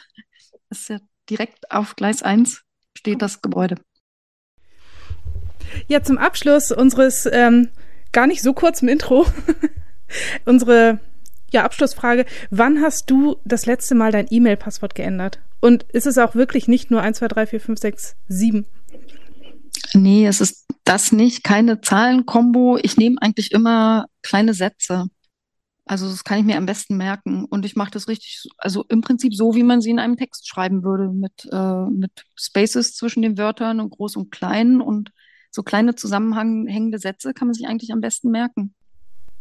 Das 0.69 0.81
ist 0.81 0.89
ja 0.89 0.99
direkt 1.29 1.71
auf 1.71 1.97
Gleis 1.97 2.23
1 2.23 2.63
steht 2.97 3.23
das 3.23 3.43
Gebäude. 3.43 3.77
Ja, 5.89 6.03
zum 6.03 6.19
Abschluss 6.19 6.71
unseres 6.71 7.29
ähm, 7.31 7.69
gar 8.13 8.27
nicht 8.27 8.43
so 8.43 8.53
kurzen 8.53 8.89
Intro, 8.89 9.27
unsere 10.45 11.01
ja, 11.53 11.65
Abschlussfrage. 11.65 12.27
Wann 12.51 12.81
hast 12.81 13.11
du 13.11 13.37
das 13.45 13.67
letzte 13.67 13.95
Mal 13.95 14.13
dein 14.13 14.27
E-Mail-Passwort 14.29 14.95
geändert? 14.95 15.41
Und 15.61 15.85
ist 15.93 16.07
es 16.07 16.19
auch 16.19 16.35
wirklich 16.35 16.69
nicht 16.69 16.91
nur 16.91 17.01
1, 17.01 17.19
2, 17.19 17.29
3, 17.29 17.47
4, 17.47 17.61
5, 17.61 17.79
6, 17.79 18.17
7? 18.29 18.67
Nee, 19.95 20.27
es 20.27 20.41
ist 20.41 20.67
das 20.85 21.13
nicht, 21.13 21.45
keine 21.45 21.81
Zahlenkombo. 21.81 22.79
Ich 22.83 22.97
nehme 22.97 23.17
eigentlich 23.21 23.53
immer 23.53 24.07
kleine 24.23 24.53
Sätze. 24.53 25.07
Also 25.87 26.09
das 26.09 26.25
kann 26.25 26.39
ich 26.39 26.45
mir 26.45 26.57
am 26.57 26.67
besten 26.67 26.97
merken. 26.97 27.45
Und 27.45 27.65
ich 27.65 27.77
mache 27.77 27.91
das 27.91 28.09
richtig, 28.09 28.49
also 28.59 28.85
im 28.89 29.01
Prinzip 29.01 29.35
so, 29.35 29.55
wie 29.55 29.63
man 29.63 29.81
sie 29.81 29.91
in 29.91 29.99
einem 29.99 30.17
Text 30.17 30.49
schreiben 30.49 30.83
würde, 30.83 31.09
mit, 31.09 31.49
äh, 31.53 31.87
mit 31.91 32.11
Spaces 32.35 32.95
zwischen 32.95 33.23
den 33.23 33.39
Wörtern 33.39 33.81
und 33.81 33.91
groß 33.91 34.17
und 34.17 34.31
klein 34.31 34.81
und 34.81 35.11
so 35.55 35.63
kleine 35.63 35.95
zusammenhängende 35.95 36.99
Sätze 36.99 37.33
kann 37.33 37.47
man 37.47 37.55
sich 37.55 37.69
eigentlich 37.69 37.93
am 37.93 38.01
besten 38.01 38.31
merken. 38.31 38.75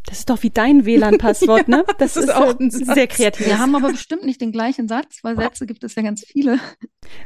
Das 0.05 0.19
ist 0.19 0.29
doch 0.29 0.43
wie 0.43 0.49
dein 0.49 0.85
WLAN-Passwort, 0.85 1.67
ne? 1.69 1.85
Das, 1.97 2.13
das 2.13 2.17
ist, 2.17 2.23
ist 2.29 2.35
auch 2.35 2.59
ein 2.59 2.69
sehr 2.69 3.07
kreativ. 3.07 3.47
Wir 3.47 3.57
haben 3.57 3.73
aber 3.75 3.89
bestimmt 3.89 4.23
nicht 4.23 4.39
den 4.41 4.51
gleichen 4.51 4.87
Satz, 4.87 5.19
weil 5.23 5.37
Sätze 5.37 5.65
gibt 5.65 5.83
es 5.83 5.95
ja 5.95 6.03
ganz 6.03 6.23
viele. 6.23 6.59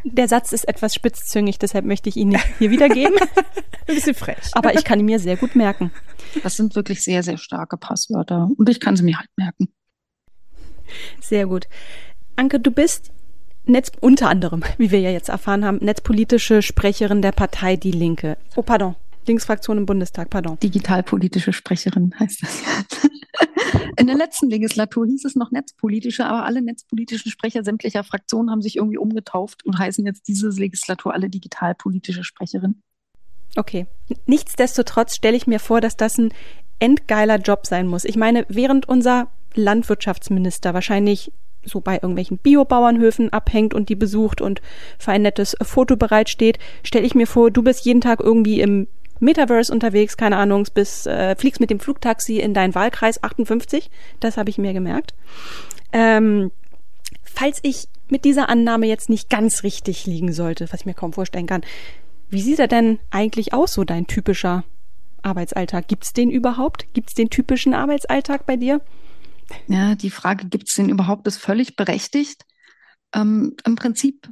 Der 0.06 0.28
Satz 0.30 0.54
ist 0.54 0.70
etwas 0.70 0.94
spitzzüngig, 0.94 1.60
deshalb 1.60 1.86
möchte 1.86 2.08
ich 2.08 2.16
ihn 2.16 2.30
nicht 2.30 2.46
hier 2.60 2.72
wiedergeben. 2.72 3.18
ein 3.88 3.96
bisschen 3.96 4.14
frech. 4.14 4.52
Aber 4.54 4.74
ich 4.74 4.86
kann 4.86 5.00
ihn 5.00 5.06
mir 5.06 5.20
sehr 5.20 5.36
gut 5.36 5.56
merken. 5.56 5.92
Das 6.44 6.56
sind 6.56 6.76
wirklich 6.76 7.04
sehr, 7.04 7.24
sehr 7.24 7.38
starke 7.38 7.78
Passwörter. 7.78 8.50
Und 8.56 8.70
ich 8.70 8.80
kann 8.80 8.96
sie 8.96 9.04
mir 9.04 9.18
halt 9.18 9.30
merken. 9.36 9.68
Sehr 11.20 11.48
gut. 11.48 11.68
Anke, 12.38 12.60
du 12.60 12.72
bist 12.72 13.12
Netz, 13.68 13.92
unter 14.00 14.30
anderem, 14.30 14.64
wie 14.78 14.92
wir 14.92 15.00
ja 15.00 15.12
jetzt 15.12 15.30
erfahren 15.30 15.66
haben, 15.66 15.78
netzpolitische 15.78 16.62
Sprecherin 16.62 17.22
der 17.22 17.32
Partei 17.32 17.76
Die 17.76 17.92
Linke. 17.92 18.38
Oh, 18.56 18.62
pardon. 18.62 18.96
Linksfraktion 19.28 19.78
im 19.78 19.86
Bundestag, 19.86 20.30
pardon. 20.30 20.58
Digitalpolitische 20.60 21.52
Sprecherin 21.52 22.14
heißt 22.18 22.44
das. 22.44 22.64
In 24.00 24.08
der 24.08 24.16
letzten 24.16 24.50
Legislatur 24.50 25.06
hieß 25.06 25.26
es 25.26 25.36
noch 25.36 25.52
netzpolitische, 25.52 26.26
aber 26.26 26.46
alle 26.46 26.62
netzpolitischen 26.62 27.32
Sprecher 27.32 27.64
sämtlicher 27.64 28.04
Fraktionen 28.04 28.50
haben 28.50 28.62
sich 28.62 28.78
irgendwie 28.78 28.98
umgetauft 28.98 29.66
und 29.66 29.78
heißen 29.78 30.06
jetzt 30.06 30.28
diese 30.28 30.50
Legislatur 30.50 31.14
alle 31.14 31.30
digitalpolitische 31.30 32.24
Sprecherin. 32.24 32.82
Okay. 33.56 33.88
Nichtsdestotrotz 34.26 35.16
stelle 35.16 35.36
ich 35.36 35.48
mir 35.48 35.60
vor, 35.60 35.82
dass 35.82 35.98
das 35.98 36.18
ein 36.18 36.34
endgeiler 36.80 37.38
Job 37.38 37.66
sein 37.66 37.88
muss. 37.88 38.06
Ich 38.06 38.16
meine, 38.16 38.46
während 38.50 38.88
unser 38.88 39.30
Landwirtschaftsminister 39.56 40.74
wahrscheinlich 40.74 41.32
so 41.68 41.82
bei 41.82 41.96
irgendwelchen 41.96 42.38
Biobauernhöfen 42.38 43.32
abhängt 43.32 43.74
und 43.74 43.90
die 43.90 43.96
besucht 43.96 44.42
und 44.42 44.62
für 44.98 45.12
ein 45.12 45.22
nettes 45.22 45.56
Foto 45.62 45.96
bereitsteht, 45.96 46.60
stelle 46.84 47.06
ich 47.06 47.16
mir 47.16 47.28
vor, 47.28 47.52
du 47.52 47.62
bist 47.62 47.86
jeden 47.86 48.02
Tag 48.02 48.20
irgendwie 48.20 48.62
im 48.62 48.88
Metaverse 49.20 49.72
unterwegs, 49.74 50.18
keine 50.18 50.38
Ahnung, 50.38 50.68
bis 50.74 51.06
äh, 51.06 51.36
fliegst 51.36 51.60
mit 51.60 51.70
dem 51.70 51.80
Flugtaxi 51.80 52.40
in 52.40 52.54
deinen 52.54 52.76
Wahlkreis 52.76 53.24
58. 53.24 53.90
Das 54.20 54.38
habe 54.38 54.50
ich 54.50 54.58
mir 54.58 54.74
gemerkt. 54.74 55.14
Ähm, 55.92 56.52
falls 57.24 57.60
ich 57.64 57.88
mit 58.10 58.26
dieser 58.26 58.50
Annahme 58.50 58.88
jetzt 58.88 59.10
nicht 59.10 59.30
ganz 59.30 59.64
richtig 59.64 60.06
liegen 60.06 60.34
sollte, 60.34 60.68
was 60.72 60.82
ich 60.82 60.86
mir 60.86 60.94
kaum 60.94 61.14
vorstellen 61.14 61.48
kann, 61.48 61.62
wie 62.30 62.42
sieht 62.42 62.60
er 62.60 62.68
denn 62.68 63.00
eigentlich 63.10 63.54
aus, 63.54 63.74
so 63.74 63.84
dein 63.84 64.08
typischer 64.08 64.64
Arbeitsalltag? 65.22 65.88
Gibt's 65.88 66.14
den 66.14 66.30
überhaupt? 66.30 66.88
Gibt's 66.94 67.14
den 67.14 67.30
typischen 67.30 67.74
Arbeitsalltag 67.74 68.46
bei 68.46 68.58
dir? 68.58 68.82
Ja, 69.68 69.96
die 69.96 70.10
Frage, 70.10 70.48
gibt's 70.48 70.76
den 70.76 70.90
überhaupt, 70.90 71.28
ist 71.28 71.38
völlig 71.38 71.76
berechtigt. 71.76 72.46
Ähm, 73.14 73.56
Im 73.66 73.76
Prinzip 73.76 74.30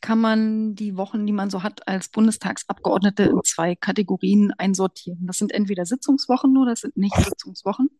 kann 0.00 0.20
man 0.20 0.74
die 0.74 0.96
Wochen, 0.96 1.26
die 1.26 1.32
man 1.32 1.50
so 1.50 1.62
hat 1.62 1.86
als 1.86 2.08
Bundestagsabgeordnete, 2.08 3.24
in 3.24 3.40
zwei 3.44 3.74
Kategorien 3.74 4.52
einsortieren. 4.52 5.26
Das 5.26 5.38
sind 5.38 5.52
entweder 5.52 5.84
Sitzungswochen 5.84 6.56
oder 6.56 6.72
das 6.72 6.80
sind 6.80 6.96
nicht 6.96 7.16
Sitzungswochen. 7.16 7.90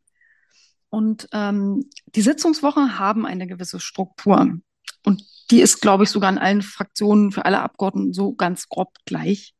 Und 0.88 1.28
ähm, 1.32 1.88
die 2.14 2.22
Sitzungswochen 2.22 2.98
haben 2.98 3.26
eine 3.26 3.46
gewisse 3.46 3.80
Struktur. 3.80 4.58
Und 5.04 5.24
die 5.50 5.60
ist, 5.60 5.80
glaube 5.80 6.04
ich, 6.04 6.10
sogar 6.10 6.30
in 6.30 6.38
allen 6.38 6.62
Fraktionen 6.62 7.32
für 7.32 7.44
alle 7.44 7.60
Abgeordneten 7.60 8.12
so 8.12 8.34
ganz 8.34 8.68
grob 8.68 8.94
gleich. 9.04 9.54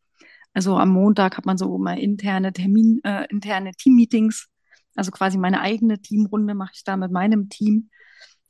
Also 0.53 0.77
am 0.77 0.91
Montag 0.91 1.37
hat 1.37 1.47
man 1.47 1.59
so 1.59 1.79
mal 1.79 1.99
interne 1.99 2.53
Termin, 2.53 3.01
äh, 3.05 3.27
interne 3.31 3.73
Teammeetings. 3.73 4.49
Also 4.97 5.11
quasi 5.11 5.39
meine 5.39 5.61
eigene 5.61 6.01
Teamrunde 6.01 6.55
mache 6.55 6.73
ich 6.75 6.85
da 6.85 6.97
mit 6.97 7.11
meinem 7.11 7.49
Team. 7.49 7.91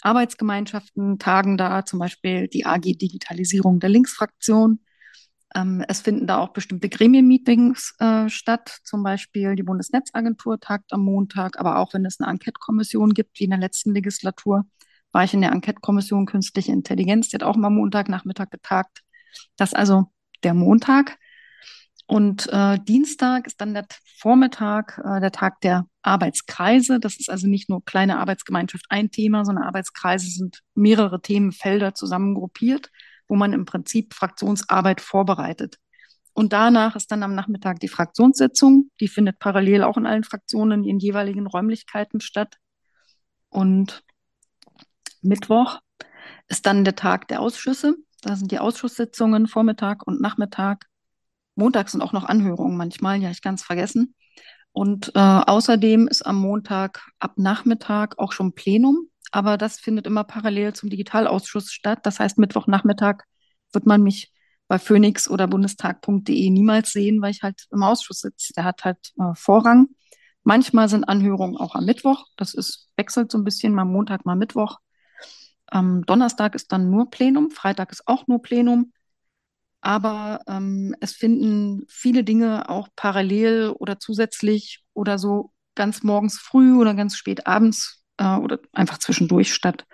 Arbeitsgemeinschaften 0.02 1.18
tagen 1.18 1.56
da, 1.56 1.84
zum 1.84 1.98
Beispiel 1.98 2.48
die 2.48 2.64
AG 2.64 2.80
Digitalisierung 2.82 3.80
der 3.80 3.90
Linksfraktion. 3.90 4.80
Ähm, 5.54 5.84
es 5.88 6.00
finden 6.00 6.26
da 6.26 6.38
auch 6.38 6.50
bestimmte 6.50 6.88
Gremienmeetings 6.88 7.96
äh, 7.98 8.28
statt, 8.28 8.80
zum 8.84 9.02
Beispiel 9.02 9.56
die 9.56 9.62
Bundesnetzagentur 9.62 10.60
tagt 10.60 10.92
am 10.92 11.04
Montag, 11.04 11.58
aber 11.58 11.78
auch 11.78 11.92
wenn 11.92 12.04
es 12.04 12.20
eine 12.20 12.30
Enquete-Kommission 12.30 13.14
gibt, 13.14 13.40
wie 13.40 13.44
in 13.44 13.50
der 13.50 13.58
letzten 13.58 13.92
Legislatur, 13.92 14.64
war 15.12 15.24
ich 15.24 15.34
in 15.34 15.40
der 15.40 15.50
Enquete-Kommission 15.52 16.26
Künstliche 16.26 16.72
Intelligenz, 16.72 17.28
die 17.28 17.34
hat 17.34 17.42
auch 17.42 17.56
mal 17.56 17.70
Montagnachmittag 17.70 18.50
getagt. 18.50 19.02
Das 19.56 19.70
ist 19.70 19.76
also 19.76 20.06
der 20.44 20.54
Montag. 20.54 21.18
Und 22.06 22.48
äh, 22.52 22.78
Dienstag 22.80 23.46
ist 23.46 23.60
dann 23.60 23.74
der 23.74 23.86
Vormittag, 24.18 25.00
äh, 25.04 25.20
der 25.20 25.32
Tag 25.32 25.60
der 25.60 25.86
Arbeitskreise. 26.02 27.00
Das 27.00 27.16
ist 27.16 27.30
also 27.30 27.46
nicht 27.46 27.68
nur 27.68 27.84
kleine 27.84 28.18
Arbeitsgemeinschaft 28.18 28.86
ein 28.88 29.10
Thema, 29.10 29.44
sondern 29.44 29.64
Arbeitskreise 29.64 30.28
sind 30.28 30.62
mehrere 30.74 31.20
Themenfelder 31.20 31.94
zusammengruppiert, 31.94 32.90
wo 33.28 33.36
man 33.36 33.52
im 33.52 33.64
Prinzip 33.64 34.14
Fraktionsarbeit 34.14 35.00
vorbereitet. 35.00 35.78
Und 36.32 36.52
danach 36.52 36.96
ist 36.96 37.10
dann 37.10 37.22
am 37.22 37.34
Nachmittag 37.34 37.80
die 37.80 37.88
Fraktionssitzung. 37.88 38.90
Die 39.00 39.08
findet 39.08 39.38
parallel 39.38 39.82
auch 39.82 39.96
in 39.96 40.06
allen 40.06 40.24
Fraktionen 40.24 40.84
in 40.84 40.98
jeweiligen 40.98 41.46
Räumlichkeiten 41.46 42.20
statt. 42.20 42.56
Und 43.48 44.04
Mittwoch 45.22 45.80
ist 46.48 46.66
dann 46.66 46.84
der 46.84 46.94
Tag 46.94 47.28
der 47.28 47.40
Ausschüsse. 47.40 47.96
Da 48.22 48.36
sind 48.36 48.52
die 48.52 48.58
Ausschusssitzungen 48.58 49.48
Vormittag 49.48 50.06
und 50.06 50.20
Nachmittag. 50.20 50.86
Montag 51.56 51.88
sind 51.88 52.00
auch 52.00 52.12
noch 52.12 52.24
Anhörungen 52.24 52.76
manchmal, 52.76 53.20
ja, 53.20 53.30
ich 53.30 53.42
ganz 53.42 53.62
vergessen. 53.62 54.14
Und 54.72 55.12
äh, 55.14 55.18
außerdem 55.18 56.08
ist 56.08 56.22
am 56.22 56.36
Montag 56.36 57.02
ab 57.18 57.32
Nachmittag 57.36 58.18
auch 58.18 58.32
schon 58.32 58.54
Plenum, 58.54 59.08
aber 59.32 59.56
das 59.56 59.78
findet 59.80 60.06
immer 60.06 60.24
parallel 60.24 60.72
zum 60.74 60.90
Digitalausschuss 60.90 61.72
statt. 61.72 62.00
Das 62.04 62.20
heißt, 62.20 62.38
Mittwochnachmittag 62.38 63.24
wird 63.72 63.86
man 63.86 64.02
mich 64.02 64.32
bei 64.68 64.78
Phoenix 64.78 65.28
oder 65.28 65.48
bundestag.de 65.48 66.50
niemals 66.50 66.92
sehen, 66.92 67.20
weil 67.20 67.32
ich 67.32 67.42
halt 67.42 67.66
im 67.72 67.82
Ausschuss 67.82 68.20
sitze. 68.20 68.52
Der 68.52 68.64
hat 68.64 68.84
halt 68.84 68.98
äh, 69.18 69.34
Vorrang. 69.34 69.88
Manchmal 70.44 70.88
sind 70.88 71.04
Anhörungen 71.04 71.56
auch 71.56 71.74
am 71.74 71.84
Mittwoch. 71.84 72.26
Das 72.36 72.54
ist, 72.54 72.88
wechselt 72.96 73.32
so 73.32 73.38
ein 73.38 73.44
bisschen, 73.44 73.74
mal 73.74 73.84
Montag, 73.84 74.24
mal 74.24 74.36
Mittwoch. 74.36 74.78
Am 75.66 76.02
Donnerstag 76.06 76.54
ist 76.54 76.72
dann 76.72 76.90
nur 76.90 77.10
Plenum, 77.10 77.50
Freitag 77.50 77.92
ist 77.92 78.06
auch 78.06 78.26
nur 78.26 78.42
Plenum. 78.42 78.92
Aber 79.80 80.40
ähm, 80.46 80.94
es 81.00 81.12
finden 81.12 81.84
viele 81.88 82.24
Dinge 82.24 82.68
auch 82.68 82.88
parallel 82.96 83.74
oder 83.78 83.98
zusätzlich 83.98 84.82
oder 84.92 85.18
so 85.18 85.52
ganz 85.74 86.02
morgens 86.02 86.38
früh 86.38 86.76
oder 86.76 86.94
ganz 86.94 87.16
spät 87.16 87.46
abends 87.46 88.04
äh, 88.18 88.36
oder 88.36 88.58
einfach 88.72 88.98
zwischendurch 88.98 89.54
statt. 89.54 89.86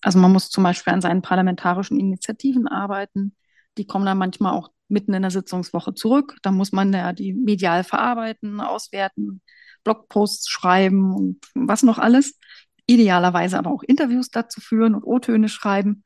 Also 0.00 0.18
man 0.18 0.32
muss 0.32 0.48
zum 0.48 0.64
Beispiel 0.64 0.92
an 0.92 1.02
seinen 1.02 1.22
parlamentarischen 1.22 2.00
Initiativen 2.00 2.66
arbeiten. 2.68 3.36
Die 3.76 3.86
kommen 3.86 4.06
dann 4.06 4.18
manchmal 4.18 4.54
auch 4.54 4.70
mitten 4.88 5.12
in 5.12 5.22
der 5.22 5.30
Sitzungswoche 5.30 5.94
zurück. 5.94 6.36
Da 6.42 6.50
muss 6.50 6.72
man 6.72 6.92
ja 6.92 7.12
die 7.12 7.34
medial 7.34 7.84
verarbeiten, 7.84 8.60
auswerten, 8.60 9.42
Blogposts 9.82 10.48
schreiben 10.48 11.14
und 11.14 11.44
was 11.54 11.82
noch 11.82 11.98
alles. 11.98 12.38
Idealerweise 12.86 13.58
aber 13.58 13.70
auch 13.70 13.82
Interviews 13.82 14.30
dazu 14.30 14.60
führen 14.60 14.94
und 14.94 15.04
O-Töne 15.04 15.48
schreiben 15.48 16.04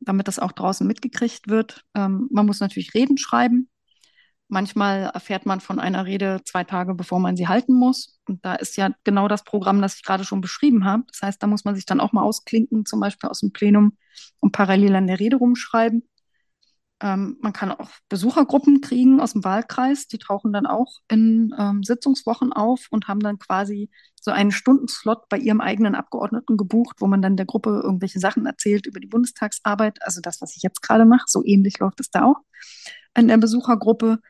damit 0.00 0.28
das 0.28 0.38
auch 0.38 0.52
draußen 0.52 0.86
mitgekriegt 0.86 1.48
wird. 1.48 1.84
Ähm, 1.94 2.28
man 2.30 2.46
muss 2.46 2.60
natürlich 2.60 2.94
Reden 2.94 3.18
schreiben. 3.18 3.68
Manchmal 4.48 5.10
erfährt 5.14 5.46
man 5.46 5.60
von 5.60 5.78
einer 5.78 6.06
Rede 6.06 6.40
zwei 6.44 6.64
Tage, 6.64 6.94
bevor 6.94 7.20
man 7.20 7.36
sie 7.36 7.46
halten 7.46 7.72
muss. 7.72 8.18
Und 8.26 8.44
da 8.44 8.56
ist 8.56 8.76
ja 8.76 8.90
genau 9.04 9.28
das 9.28 9.44
Programm, 9.44 9.80
das 9.80 9.94
ich 9.94 10.02
gerade 10.02 10.24
schon 10.24 10.40
beschrieben 10.40 10.84
habe. 10.84 11.04
Das 11.12 11.22
heißt, 11.22 11.42
da 11.42 11.46
muss 11.46 11.64
man 11.64 11.76
sich 11.76 11.86
dann 11.86 12.00
auch 12.00 12.12
mal 12.12 12.22
ausklinken, 12.22 12.84
zum 12.84 12.98
Beispiel 12.98 13.30
aus 13.30 13.40
dem 13.40 13.52
Plenum 13.52 13.96
und 14.40 14.50
parallel 14.50 14.96
an 14.96 15.06
der 15.06 15.20
Rede 15.20 15.36
rumschreiben. 15.36 16.02
Ähm, 17.02 17.38
man 17.40 17.52
kann 17.52 17.70
auch 17.70 17.90
Besuchergruppen 18.08 18.80
kriegen 18.80 19.20
aus 19.20 19.32
dem 19.32 19.44
Wahlkreis, 19.44 20.06
die 20.06 20.18
tauchen 20.18 20.52
dann 20.52 20.66
auch 20.66 20.98
in 21.08 21.54
ähm, 21.58 21.82
Sitzungswochen 21.82 22.52
auf 22.52 22.86
und 22.90 23.08
haben 23.08 23.20
dann 23.20 23.38
quasi 23.38 23.90
so 24.20 24.30
einen 24.30 24.52
Stundenslot 24.52 25.28
bei 25.30 25.38
ihrem 25.38 25.60
eigenen 25.62 25.94
Abgeordneten 25.94 26.58
gebucht, 26.58 26.96
wo 27.00 27.06
man 27.06 27.22
dann 27.22 27.36
der 27.36 27.46
Gruppe 27.46 27.80
irgendwelche 27.82 28.20
Sachen 28.20 28.44
erzählt 28.44 28.86
über 28.86 29.00
die 29.00 29.06
Bundestagsarbeit. 29.06 29.98
Also 30.02 30.20
das, 30.20 30.42
was 30.42 30.54
ich 30.56 30.62
jetzt 30.62 30.82
gerade 30.82 31.06
mache, 31.06 31.24
so 31.26 31.42
ähnlich 31.44 31.78
läuft 31.78 32.00
es 32.00 32.10
da 32.10 32.24
auch 32.24 32.40
in 33.16 33.28
der 33.28 33.38
Besuchergruppe. 33.38 34.20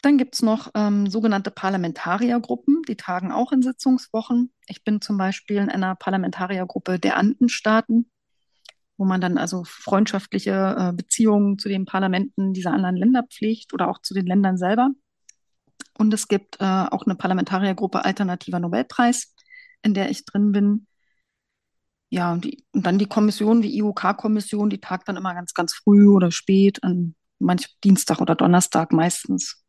Dann 0.00 0.16
gibt 0.16 0.36
es 0.36 0.42
noch 0.42 0.70
ähm, 0.74 1.08
sogenannte 1.08 1.50
Parlamentariergruppen, 1.50 2.82
die 2.88 2.96
tagen 2.96 3.32
auch 3.32 3.52
in 3.52 3.62
Sitzungswochen. 3.62 4.52
Ich 4.68 4.84
bin 4.84 5.00
zum 5.00 5.18
Beispiel 5.18 5.56
in 5.56 5.68
einer 5.68 5.96
Parlamentariergruppe 5.96 6.98
der 6.98 7.16
Andenstaaten 7.16 8.10
wo 8.98 9.04
man 9.04 9.20
dann 9.20 9.38
also 9.38 9.64
freundschaftliche 9.64 10.76
äh, 10.76 10.92
Beziehungen 10.92 11.58
zu 11.58 11.68
den 11.68 11.86
Parlamenten 11.86 12.52
dieser 12.52 12.72
anderen 12.72 12.96
Länder 12.96 13.22
pflegt 13.22 13.72
oder 13.72 13.88
auch 13.88 14.02
zu 14.02 14.12
den 14.12 14.26
Ländern 14.26 14.58
selber. 14.58 14.90
Und 15.96 16.12
es 16.12 16.28
gibt 16.28 16.60
äh, 16.60 16.64
auch 16.64 17.06
eine 17.06 17.14
Parlamentariergruppe 17.14 18.04
Alternativer 18.04 18.58
Nobelpreis, 18.58 19.34
in 19.82 19.94
der 19.94 20.10
ich 20.10 20.24
drin 20.24 20.52
bin. 20.52 20.86
Ja, 22.10 22.32
und, 22.32 22.44
die, 22.44 22.64
und 22.72 22.86
dann 22.86 22.98
die 22.98 23.06
Kommission, 23.06 23.62
die 23.62 23.76
IOK-Kommission, 23.78 24.70
die 24.70 24.80
tagt 24.80 25.08
dann 25.08 25.16
immer 25.16 25.34
ganz, 25.34 25.54
ganz 25.54 25.74
früh 25.74 26.08
oder 26.08 26.30
spät, 26.30 26.82
an 26.82 27.14
manch 27.38 27.76
Dienstag 27.84 28.20
oder 28.20 28.34
Donnerstag 28.34 28.92
meistens. 28.92 29.62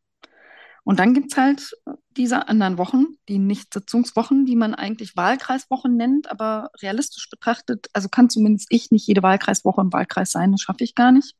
Und 0.89 0.97
dann 0.97 1.13
gibt 1.13 1.31
es 1.31 1.37
halt 1.37 1.71
diese 2.17 2.47
anderen 2.47 2.79
Wochen, 2.79 3.05
die 3.27 3.37
Nicht-Sitzungswochen, 3.37 4.47
die 4.47 4.55
man 4.55 4.73
eigentlich 4.73 5.15
Wahlkreiswochen 5.15 5.95
nennt, 5.95 6.31
aber 6.31 6.71
realistisch 6.81 7.29
betrachtet, 7.29 7.85
also 7.93 8.09
kann 8.09 8.31
zumindest 8.31 8.69
ich 8.71 8.89
nicht 8.89 9.05
jede 9.05 9.21
Wahlkreiswoche 9.21 9.81
im 9.81 9.93
Wahlkreis 9.93 10.31
sein, 10.31 10.51
das 10.51 10.61
schaffe 10.61 10.83
ich 10.83 10.95
gar 10.95 11.11
nicht. 11.11 11.35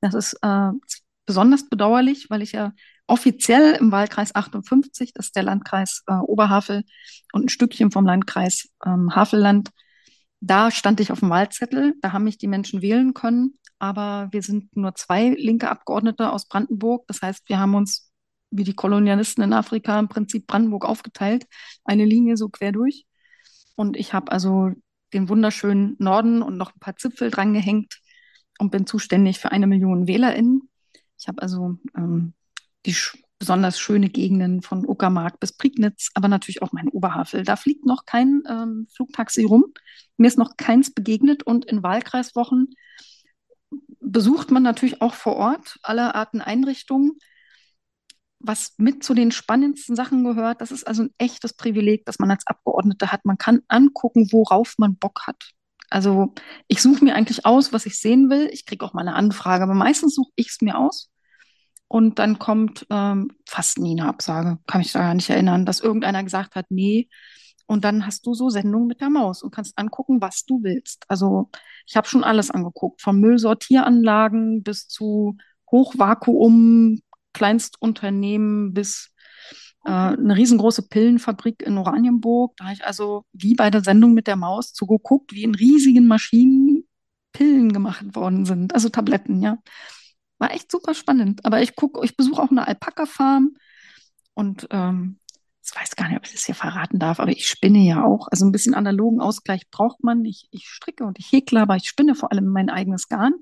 Das 0.00 0.14
ist 0.14 0.36
äh, 0.42 0.70
besonders 1.26 1.68
bedauerlich, 1.68 2.28
weil 2.28 2.42
ich 2.42 2.50
ja 2.50 2.72
offiziell 3.06 3.76
im 3.76 3.92
Wahlkreis 3.92 4.34
58, 4.34 5.12
das 5.12 5.26
ist 5.26 5.36
der 5.36 5.44
Landkreis 5.44 6.02
äh, 6.08 6.14
Oberhavel 6.14 6.82
und 7.32 7.44
ein 7.44 7.48
Stückchen 7.50 7.92
vom 7.92 8.04
Landkreis 8.04 8.68
ähm, 8.84 9.14
Havelland, 9.14 9.70
da 10.40 10.72
stand 10.72 10.98
ich 10.98 11.12
auf 11.12 11.20
dem 11.20 11.30
Wahlzettel, 11.30 11.94
da 12.02 12.10
haben 12.10 12.24
mich 12.24 12.38
die 12.38 12.48
Menschen 12.48 12.82
wählen 12.82 13.14
können, 13.14 13.60
aber 13.78 14.26
wir 14.32 14.42
sind 14.42 14.76
nur 14.76 14.96
zwei 14.96 15.28
linke 15.38 15.70
Abgeordnete 15.70 16.32
aus 16.32 16.48
Brandenburg. 16.48 17.06
Das 17.06 17.22
heißt, 17.22 17.48
wir 17.48 17.60
haben 17.60 17.76
uns 17.76 18.07
wie 18.50 18.64
die 18.64 18.74
Kolonialisten 18.74 19.44
in 19.44 19.52
Afrika 19.52 19.98
im 19.98 20.08
Prinzip 20.08 20.46
Brandenburg 20.46 20.84
aufgeteilt, 20.84 21.46
eine 21.84 22.04
Linie 22.04 22.36
so 22.36 22.48
quer 22.48 22.72
durch. 22.72 23.06
Und 23.76 23.96
ich 23.96 24.12
habe 24.12 24.32
also 24.32 24.72
den 25.12 25.28
wunderschönen 25.28 25.96
Norden 25.98 26.42
und 26.42 26.56
noch 26.56 26.74
ein 26.74 26.80
paar 26.80 26.96
Zipfel 26.96 27.30
dran 27.30 27.54
gehängt 27.54 28.00
und 28.58 28.70
bin 28.70 28.86
zuständig 28.86 29.38
für 29.38 29.52
eine 29.52 29.66
Million 29.66 30.06
WählerInnen. 30.06 30.68
Ich 31.18 31.28
habe 31.28 31.42
also 31.42 31.78
ähm, 31.96 32.34
die 32.86 32.94
sch 32.94 33.16
besonders 33.38 33.78
schöne 33.78 34.08
Gegenden 34.08 34.62
von 34.62 34.84
Uckermark 34.84 35.38
bis 35.38 35.52
Prignitz, 35.52 36.10
aber 36.14 36.26
natürlich 36.26 36.60
auch 36.60 36.72
mein 36.72 36.88
Oberhavel. 36.88 37.44
Da 37.44 37.54
fliegt 37.54 37.86
noch 37.86 38.04
kein 38.04 38.42
ähm, 38.48 38.88
Flugtaxi 38.92 39.44
rum. 39.44 39.72
Mir 40.16 40.26
ist 40.26 40.38
noch 40.38 40.56
keins 40.56 40.92
begegnet 40.92 41.44
und 41.44 41.64
in 41.64 41.84
Wahlkreiswochen 41.84 42.74
besucht 44.00 44.50
man 44.50 44.62
natürlich 44.62 45.00
auch 45.02 45.14
vor 45.14 45.36
Ort 45.36 45.78
alle 45.82 46.14
Arten 46.14 46.40
Einrichtungen. 46.40 47.12
Was 48.40 48.74
mit 48.76 49.02
zu 49.02 49.14
den 49.14 49.32
spannendsten 49.32 49.96
Sachen 49.96 50.22
gehört, 50.24 50.60
das 50.60 50.70
ist 50.70 50.86
also 50.86 51.04
ein 51.04 51.14
echtes 51.18 51.54
Privileg, 51.54 52.04
das 52.06 52.18
man 52.18 52.30
als 52.30 52.46
Abgeordnete 52.46 53.10
hat. 53.10 53.24
Man 53.24 53.38
kann 53.38 53.62
angucken, 53.68 54.28
worauf 54.30 54.74
man 54.78 54.96
Bock 54.96 55.26
hat. 55.26 55.52
Also 55.90 56.34
ich 56.68 56.82
suche 56.82 57.04
mir 57.04 57.14
eigentlich 57.14 57.46
aus, 57.46 57.72
was 57.72 57.86
ich 57.86 57.98
sehen 57.98 58.30
will. 58.30 58.48
Ich 58.52 58.66
kriege 58.66 58.84
auch 58.84 58.92
mal 58.92 59.00
eine 59.00 59.14
Anfrage, 59.14 59.64
aber 59.64 59.74
meistens 59.74 60.14
suche 60.14 60.30
ich 60.36 60.48
es 60.48 60.60
mir 60.60 60.78
aus. 60.78 61.10
Und 61.88 62.18
dann 62.18 62.38
kommt 62.38 62.86
ähm, 62.90 63.32
fast 63.46 63.78
nie 63.78 63.98
eine 63.98 64.08
Absage, 64.08 64.58
kann 64.66 64.80
mich 64.80 64.92
daran 64.92 65.16
nicht 65.16 65.30
erinnern, 65.30 65.64
dass 65.64 65.80
irgendeiner 65.80 66.22
gesagt 66.22 66.54
hat, 66.54 66.66
nee. 66.68 67.08
Und 67.66 67.84
dann 67.84 68.06
hast 68.06 68.26
du 68.26 68.34
so 68.34 68.50
Sendungen 68.50 68.88
mit 68.88 69.00
der 69.00 69.10
Maus 69.10 69.42
und 69.42 69.54
kannst 69.54 69.78
angucken, 69.78 70.20
was 70.20 70.44
du 70.44 70.62
willst. 70.62 71.04
Also 71.08 71.50
ich 71.86 71.96
habe 71.96 72.06
schon 72.06 72.24
alles 72.24 72.50
angeguckt, 72.50 73.00
von 73.02 73.18
Müllsortieranlagen 73.20 74.62
bis 74.62 74.86
zu 74.88 75.36
Hochvakuum, 75.70 77.00
Kleinstunternehmen 77.32 78.72
bis 78.74 79.12
äh, 79.84 79.90
eine 79.90 80.36
riesengroße 80.36 80.88
Pillenfabrik 80.88 81.62
in 81.62 81.78
Oranienburg. 81.78 82.56
Da 82.56 82.64
habe 82.64 82.74
ich 82.74 82.84
also 82.84 83.24
wie 83.32 83.54
bei 83.54 83.70
der 83.70 83.82
Sendung 83.82 84.14
mit 84.14 84.26
der 84.26 84.36
Maus 84.36 84.72
zugeguckt, 84.72 85.32
wie 85.32 85.44
in 85.44 85.54
riesigen 85.54 86.06
Maschinen 86.06 86.84
Pillen 87.32 87.72
gemacht 87.72 88.16
worden 88.16 88.44
sind, 88.46 88.74
also 88.74 88.88
Tabletten, 88.88 89.40
ja. 89.42 89.58
War 90.38 90.52
echt 90.52 90.70
super 90.70 90.94
spannend. 90.94 91.44
Aber 91.44 91.62
ich 91.62 91.76
gucke, 91.76 92.04
ich 92.04 92.16
besuche 92.16 92.42
auch 92.42 92.50
eine 92.50 92.66
Alpaka-Farm 92.66 93.56
und 94.34 94.66
ähm, 94.70 95.18
ich 95.64 95.74
weiß 95.74 95.96
gar 95.96 96.08
nicht, 96.08 96.16
ob 96.16 96.24
ich 96.26 96.32
das 96.32 96.46
hier 96.46 96.54
verraten 96.54 96.98
darf, 96.98 97.20
aber 97.20 97.30
ich 97.30 97.46
spinne 97.46 97.80
ja 97.80 98.04
auch. 98.04 98.28
Also 98.30 98.46
ein 98.46 98.52
bisschen 98.52 98.74
analogen 98.74 99.20
Ausgleich 99.20 99.68
braucht 99.70 100.02
man. 100.02 100.24
Ich, 100.24 100.48
ich 100.50 100.68
stricke 100.68 101.04
und 101.04 101.18
ich 101.18 101.30
häkle, 101.30 101.60
aber 101.60 101.76
ich 101.76 101.88
spinne 101.88 102.14
vor 102.14 102.32
allem 102.32 102.46
mein 102.46 102.70
eigenes 102.70 103.08
Garn. 103.08 103.34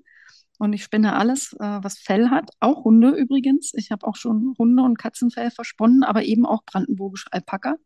Und 0.58 0.72
ich 0.72 0.84
spinne 0.84 1.16
alles, 1.16 1.52
äh, 1.54 1.78
was 1.82 1.98
Fell 1.98 2.30
hat. 2.30 2.50
Auch 2.60 2.84
Hunde 2.84 3.10
übrigens. 3.10 3.72
Ich 3.74 3.90
habe 3.90 4.06
auch 4.06 4.16
schon 4.16 4.54
Hunde- 4.58 4.82
und 4.82 4.98
Katzenfell 4.98 5.50
versponnen, 5.50 6.02
aber 6.02 6.24
eben 6.24 6.46
auch 6.46 6.64
brandenburgische 6.64 7.32
Alpaka. 7.32 7.76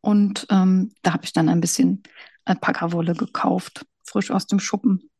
Und 0.00 0.46
ähm, 0.50 0.92
da 1.02 1.12
habe 1.12 1.24
ich 1.24 1.32
dann 1.32 1.48
ein 1.48 1.60
bisschen 1.60 2.02
Alpaka-Wolle 2.44 3.14
gekauft, 3.14 3.84
frisch 4.04 4.30
aus 4.30 4.46
dem 4.46 4.60
Schuppen. 4.60 5.10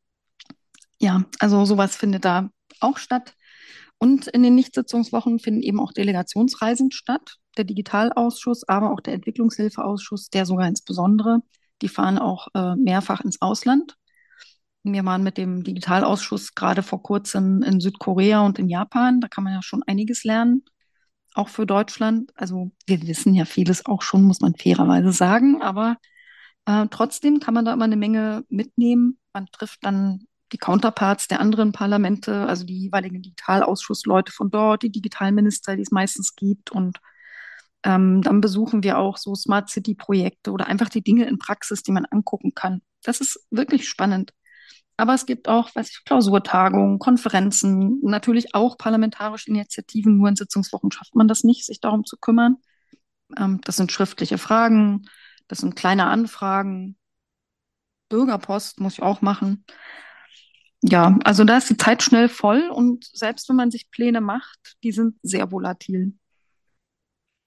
Ja, 1.00 1.24
also 1.40 1.64
sowas 1.64 1.96
findet 1.96 2.24
da 2.24 2.50
auch 2.80 2.98
statt. 2.98 3.34
Und 3.98 4.28
in 4.28 4.42
den 4.42 4.54
Nichtsitzungswochen 4.54 5.38
finden 5.38 5.62
eben 5.62 5.80
auch 5.80 5.92
Delegationsreisen 5.92 6.92
statt. 6.92 7.36
Der 7.56 7.64
Digitalausschuss, 7.64 8.68
aber 8.68 8.92
auch 8.92 9.00
der 9.00 9.14
Entwicklungshilfeausschuss, 9.14 10.28
der 10.28 10.46
sogar 10.46 10.68
insbesondere, 10.68 11.40
die 11.82 11.88
fahren 11.88 12.18
auch 12.18 12.48
äh, 12.54 12.76
mehrfach 12.76 13.22
ins 13.22 13.40
Ausland. 13.40 13.96
Wir 14.92 15.04
waren 15.04 15.24
mit 15.24 15.36
dem 15.36 15.64
Digitalausschuss 15.64 16.54
gerade 16.54 16.82
vor 16.82 17.02
kurzem 17.02 17.62
in 17.62 17.80
Südkorea 17.80 18.40
und 18.46 18.58
in 18.58 18.68
Japan. 18.68 19.20
Da 19.20 19.26
kann 19.26 19.42
man 19.42 19.52
ja 19.52 19.62
schon 19.62 19.82
einiges 19.82 20.22
lernen, 20.22 20.64
auch 21.34 21.48
für 21.48 21.66
Deutschland. 21.66 22.30
Also 22.36 22.70
wir 22.86 23.02
wissen 23.02 23.34
ja 23.34 23.46
vieles 23.46 23.84
auch 23.84 24.02
schon, 24.02 24.22
muss 24.22 24.40
man 24.40 24.54
fairerweise 24.54 25.10
sagen. 25.10 25.60
Aber 25.60 25.96
äh, 26.66 26.86
trotzdem 26.88 27.40
kann 27.40 27.54
man 27.54 27.64
da 27.64 27.72
immer 27.72 27.84
eine 27.84 27.96
Menge 27.96 28.44
mitnehmen. 28.48 29.18
Man 29.32 29.46
trifft 29.46 29.84
dann 29.84 30.26
die 30.52 30.58
Counterparts 30.58 31.26
der 31.26 31.40
anderen 31.40 31.72
Parlamente, 31.72 32.46
also 32.46 32.64
die 32.64 32.78
jeweiligen 32.78 33.22
Digitalausschussleute 33.22 34.30
von 34.30 34.50
dort, 34.50 34.84
die 34.84 34.92
Digitalminister, 34.92 35.74
die 35.74 35.82
es 35.82 35.90
meistens 35.90 36.36
gibt. 36.36 36.70
Und 36.70 37.00
ähm, 37.82 38.22
dann 38.22 38.40
besuchen 38.40 38.84
wir 38.84 38.98
auch 38.98 39.16
so 39.16 39.34
Smart 39.34 39.68
City-Projekte 39.68 40.52
oder 40.52 40.68
einfach 40.68 40.88
die 40.88 41.02
Dinge 41.02 41.26
in 41.26 41.38
Praxis, 41.38 41.82
die 41.82 41.92
man 41.92 42.04
angucken 42.04 42.54
kann. 42.54 42.82
Das 43.02 43.20
ist 43.20 43.44
wirklich 43.50 43.88
spannend. 43.88 44.32
Aber 44.96 45.14
es 45.14 45.26
gibt 45.26 45.48
auch, 45.48 45.74
weiß 45.74 45.90
ich, 45.90 46.04
Klausurtagungen, 46.04 46.98
Konferenzen, 46.98 48.00
natürlich 48.02 48.54
auch 48.54 48.78
parlamentarische 48.78 49.50
Initiativen. 49.50 50.16
Nur 50.16 50.28
in 50.28 50.36
Sitzungswochen 50.36 50.90
schafft 50.90 51.14
man 51.14 51.28
das 51.28 51.44
nicht, 51.44 51.66
sich 51.66 51.80
darum 51.80 52.04
zu 52.04 52.16
kümmern. 52.16 52.56
Ähm, 53.36 53.60
das 53.64 53.76
sind 53.76 53.92
schriftliche 53.92 54.38
Fragen, 54.38 55.08
das 55.48 55.58
sind 55.58 55.76
kleine 55.76 56.06
Anfragen. 56.06 56.96
Bürgerpost 58.08 58.80
muss 58.80 58.94
ich 58.94 59.02
auch 59.02 59.20
machen. 59.20 59.64
Ja, 60.82 61.18
also 61.24 61.44
da 61.44 61.56
ist 61.56 61.68
die 61.68 61.76
Zeit 61.76 62.02
schnell 62.02 62.28
voll 62.28 62.68
und 62.70 63.04
selbst 63.12 63.48
wenn 63.48 63.56
man 63.56 63.70
sich 63.70 63.90
Pläne 63.90 64.20
macht, 64.20 64.76
die 64.84 64.92
sind 64.92 65.16
sehr 65.22 65.50
volatil. 65.50 66.14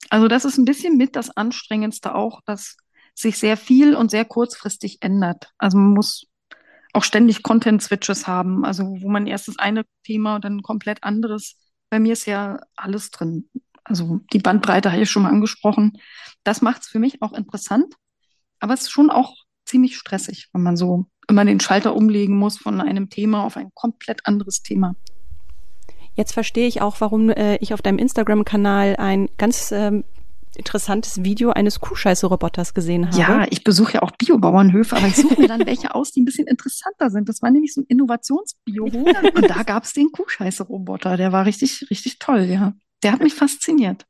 Also 0.09 0.27
das 0.27 0.45
ist 0.45 0.57
ein 0.57 0.65
bisschen 0.65 0.97
mit 0.97 1.15
das 1.15 1.29
Anstrengendste 1.29 2.15
auch, 2.15 2.41
dass 2.45 2.77
sich 3.13 3.37
sehr 3.37 3.57
viel 3.57 3.95
und 3.95 4.11
sehr 4.11 4.25
kurzfristig 4.25 4.97
ändert. 5.01 5.51
Also 5.57 5.77
man 5.77 5.93
muss 5.93 6.28
auch 6.93 7.03
ständig 7.03 7.43
Content-Switches 7.43 8.27
haben, 8.27 8.65
also 8.65 8.83
wo 9.01 9.09
man 9.09 9.27
erst 9.27 9.47
das 9.47 9.59
eine 9.59 9.85
Thema 10.03 10.35
und 10.35 10.45
dann 10.45 10.57
ein 10.57 10.63
komplett 10.63 11.03
anderes. 11.03 11.57
Bei 11.89 11.99
mir 11.99 12.13
ist 12.13 12.25
ja 12.25 12.59
alles 12.75 13.11
drin. 13.11 13.49
Also 13.83 14.21
die 14.33 14.39
Bandbreite 14.39 14.91
habe 14.91 15.01
ich 15.01 15.09
schon 15.09 15.23
mal 15.23 15.29
angesprochen. 15.29 15.93
Das 16.43 16.61
macht 16.61 16.81
es 16.81 16.87
für 16.87 16.99
mich 16.99 17.21
auch 17.21 17.33
interessant, 17.33 17.95
aber 18.59 18.73
es 18.73 18.81
ist 18.81 18.91
schon 18.91 19.09
auch 19.09 19.35
ziemlich 19.65 19.97
stressig, 19.97 20.49
wenn 20.53 20.63
man 20.63 20.77
so 20.77 21.05
immer 21.27 21.45
den 21.45 21.59
Schalter 21.59 21.95
umlegen 21.95 22.35
muss 22.35 22.57
von 22.57 22.81
einem 22.81 23.09
Thema 23.09 23.43
auf 23.43 23.55
ein 23.55 23.71
komplett 23.73 24.25
anderes 24.25 24.63
Thema. 24.63 24.95
Jetzt 26.15 26.33
verstehe 26.33 26.67
ich 26.67 26.81
auch, 26.81 26.99
warum 26.99 27.29
äh, 27.29 27.57
ich 27.57 27.73
auf 27.73 27.81
deinem 27.81 27.99
Instagram-Kanal 27.99 28.95
ein 28.97 29.29
ganz 29.37 29.71
ähm, 29.71 30.03
interessantes 30.59 31.23
Video 31.23 31.49
eines 31.51 31.79
Kuhscheiße-Roboters 31.79 32.73
gesehen 32.73 33.07
habe. 33.07 33.17
Ja, 33.17 33.45
ich 33.49 33.63
besuche 33.63 33.93
ja 33.95 34.01
auch 34.03 34.11
Biobauernhöfe, 34.11 34.95
aber 34.95 35.07
ich 35.07 35.15
suche 35.15 35.41
mir 35.41 35.47
dann 35.47 35.65
welche 35.65 35.95
aus, 35.95 36.11
die 36.11 36.21
ein 36.21 36.25
bisschen 36.25 36.47
interessanter 36.47 37.09
sind. 37.09 37.27
Das 37.27 37.41
war 37.41 37.49
nämlich 37.49 37.73
so 37.73 37.81
ein 37.81 37.85
Innovationsbio. 37.87 38.83
Und 39.35 39.49
da 39.49 39.63
gab 39.63 39.85
es 39.85 39.93
den 39.93 40.11
Kuhscheiße-Roboter. 40.11 41.17
Der 41.17 41.31
war 41.31 41.45
richtig, 41.45 41.87
richtig 41.89 42.19
toll, 42.19 42.41
ja. 42.43 42.73
Der 43.01 43.13
hat 43.13 43.21
mich 43.21 43.33
fasziniert. 43.33 44.05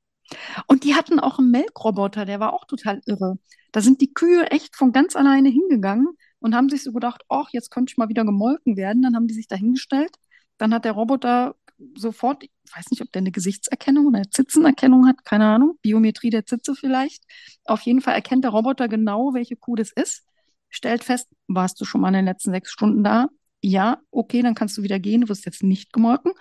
Und 0.67 0.83
die 0.83 0.95
hatten 0.95 1.19
auch 1.19 1.39
einen 1.39 1.51
Melkroboter, 1.51 2.25
der 2.25 2.39
war 2.39 2.53
auch 2.53 2.65
total 2.65 3.01
irre. 3.05 3.38
Da 3.71 3.81
sind 3.81 4.01
die 4.01 4.13
Kühe 4.13 4.49
echt 4.51 4.75
von 4.75 4.91
ganz 4.91 5.15
alleine 5.15 5.49
hingegangen 5.49 6.07
und 6.39 6.55
haben 6.55 6.69
sich 6.69 6.83
so 6.83 6.91
gedacht, 6.91 7.23
ach, 7.29 7.49
jetzt 7.51 7.71
könnte 7.71 7.91
ich 7.91 7.97
mal 7.97 8.09
wieder 8.09 8.25
gemolken 8.25 8.77
werden. 8.77 9.01
Dann 9.01 9.15
haben 9.15 9.27
die 9.27 9.33
sich 9.33 9.47
da 9.47 9.55
hingestellt. 9.55 10.12
Dann 10.60 10.74
hat 10.74 10.86
der 10.86 10.91
Roboter 10.91 11.56
sofort, 11.95 12.43
ich 12.43 12.52
weiß 12.76 12.91
nicht, 12.91 13.02
ob 13.02 13.12
der 13.12 13.22
eine 13.22 13.32
Gesichtserkennung 13.32 14.06
oder 14.08 14.17
eine 14.17 14.30
Zitzenerkennung 14.30 15.08
hat, 15.08 15.24
keine 15.26 15.48
Ahnung, 15.48 15.78
Biometrie 15.82 16.30
der 16.30 16.45
Zitze 16.45 16.76
vielleicht. 16.76 17.24
Auf 17.65 17.82
jeden 17.82 18.02
Fall 18.02 18.13
erkennt 18.13 18.43
der 18.43 18.52
Roboter 18.52 18.88
genau, 18.88 19.34
welche 19.34 19.56
Kuh 19.56 19.76
das 19.76 19.91
ist, 19.91 20.26
stellt 20.69 21.04
fest, 21.04 21.28
warst 21.48 21.80
du 21.82 21.86
schon 21.86 22.02
mal 22.02 22.10
in 22.10 22.15
den 22.15 22.26
letzten 22.26 22.52
sechs 22.52 22.72
Stunden 22.72 23.04
da? 23.04 23.30
Ja, 23.62 24.00
okay, 24.12 24.41
dann 24.41 24.56
kannst 24.56 24.78
du 24.78 24.84
wieder 24.84 25.00
gehen, 25.00 25.22
du 25.22 25.30
wirst 25.30 25.45
jetzt 25.45 25.63
nicht 25.63 25.91
gemolken. 25.91 26.34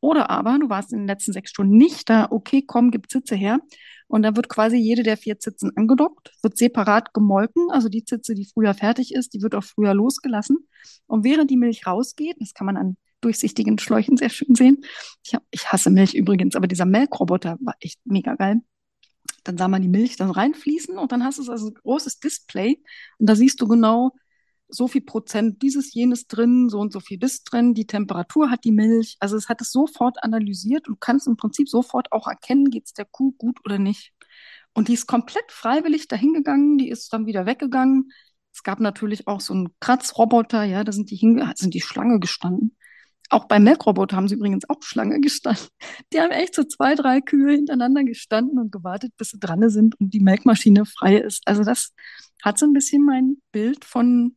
Oder 0.00 0.30
aber 0.30 0.58
du 0.58 0.68
warst 0.68 0.92
in 0.92 1.00
den 1.00 1.06
letzten 1.06 1.32
sechs 1.32 1.50
Stunden 1.50 1.76
nicht 1.76 2.10
da, 2.10 2.28
okay, 2.30 2.62
komm, 2.66 2.90
gib 2.90 3.10
Zitze 3.10 3.34
her. 3.34 3.60
Und 4.08 4.22
dann 4.22 4.36
wird 4.36 4.48
quasi 4.48 4.76
jede 4.76 5.02
der 5.02 5.16
vier 5.16 5.38
Zitzen 5.38 5.74
angedockt, 5.76 6.32
wird 6.42 6.58
separat 6.58 7.14
gemolken. 7.14 7.70
Also 7.70 7.88
die 7.88 8.04
Zitze, 8.04 8.34
die 8.34 8.44
früher 8.44 8.74
fertig 8.74 9.14
ist, 9.14 9.32
die 9.32 9.42
wird 9.42 9.54
auch 9.54 9.64
früher 9.64 9.94
losgelassen. 9.94 10.68
Und 11.06 11.24
während 11.24 11.50
die 11.50 11.56
Milch 11.56 11.86
rausgeht, 11.86 12.36
das 12.40 12.52
kann 12.52 12.66
man 12.66 12.76
an 12.76 12.96
durchsichtigen 13.22 13.78
Schläuchen 13.78 14.16
sehr 14.16 14.30
schön 14.30 14.54
sehen. 14.54 14.84
Ich, 15.24 15.34
hab, 15.34 15.42
ich 15.50 15.72
hasse 15.72 15.90
Milch 15.90 16.14
übrigens, 16.14 16.54
aber 16.56 16.66
dieser 16.66 16.86
Melkroboter 16.86 17.56
war 17.60 17.74
echt 17.80 18.00
mega 18.04 18.34
geil. 18.34 18.60
Dann 19.44 19.58
sah 19.58 19.68
man 19.68 19.82
die 19.82 19.88
Milch 19.88 20.16
dann 20.16 20.30
reinfließen 20.30 20.98
und 20.98 21.12
dann 21.12 21.24
hast 21.24 21.38
du 21.38 21.50
also 21.50 21.68
ein 21.68 21.74
großes 21.74 22.20
Display 22.20 22.82
und 23.18 23.28
da 23.28 23.34
siehst 23.34 23.60
du 23.60 23.68
genau, 23.68 24.12
so 24.72 24.88
viel 24.88 25.02
Prozent 25.02 25.62
dieses, 25.62 25.92
jenes 25.94 26.26
drin, 26.26 26.68
so 26.68 26.80
und 26.80 26.92
so 26.92 27.00
viel 27.00 27.18
das 27.18 27.44
drin, 27.44 27.74
die 27.74 27.86
Temperatur 27.86 28.50
hat 28.50 28.64
die 28.64 28.72
Milch. 28.72 29.16
Also 29.20 29.36
es 29.36 29.48
hat 29.48 29.60
es 29.60 29.70
sofort 29.70 30.22
analysiert 30.22 30.88
und 30.88 31.00
kannst 31.00 31.26
im 31.26 31.36
Prinzip 31.36 31.68
sofort 31.68 32.10
auch 32.12 32.26
erkennen, 32.26 32.70
geht 32.70 32.86
es 32.86 32.92
der 32.94 33.04
Kuh 33.04 33.32
gut 33.32 33.58
oder 33.64 33.78
nicht. 33.78 34.12
Und 34.74 34.88
die 34.88 34.94
ist 34.94 35.06
komplett 35.06 35.50
freiwillig 35.52 36.08
dahingegangen, 36.08 36.78
die 36.78 36.88
ist 36.88 37.12
dann 37.12 37.26
wieder 37.26 37.44
weggegangen. 37.44 38.12
Es 38.52 38.62
gab 38.62 38.80
natürlich 38.80 39.28
auch 39.28 39.40
so 39.40 39.52
einen 39.52 39.68
Kratzroboter, 39.80 40.64
ja, 40.64 40.84
da 40.84 40.92
sind 40.92 41.10
die, 41.10 41.16
hinge 41.16 41.52
sind 41.56 41.74
die 41.74 41.80
Schlange 41.80 42.18
gestanden. 42.18 42.76
Auch 43.32 43.46
beim 43.46 43.62
Melkroboter 43.62 44.14
haben 44.14 44.28
sie 44.28 44.34
übrigens 44.34 44.68
auch 44.68 44.82
Schlange 44.82 45.18
gestanden. 45.18 45.66
Die 46.12 46.20
haben 46.20 46.32
echt 46.32 46.54
so 46.54 46.64
zwei, 46.64 46.94
drei 46.94 47.22
Kühe 47.22 47.54
hintereinander 47.54 48.04
gestanden 48.04 48.58
und 48.58 48.70
gewartet, 48.70 49.14
bis 49.16 49.30
sie 49.30 49.40
dran 49.40 49.66
sind 49.70 49.98
und 49.98 50.12
die 50.12 50.20
Melkmaschine 50.20 50.84
frei 50.84 51.16
ist. 51.16 51.40
Also 51.46 51.64
das 51.64 51.94
hat 52.42 52.58
so 52.58 52.66
ein 52.66 52.74
bisschen 52.74 53.06
mein 53.06 53.38
Bild 53.50 53.86
von, 53.86 54.36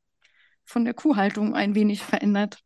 von 0.63 0.86
der 0.86 0.93
Kuhhaltung 0.93 1.55
ein 1.55 1.75
wenig 1.75 2.03
verändert. 2.03 2.60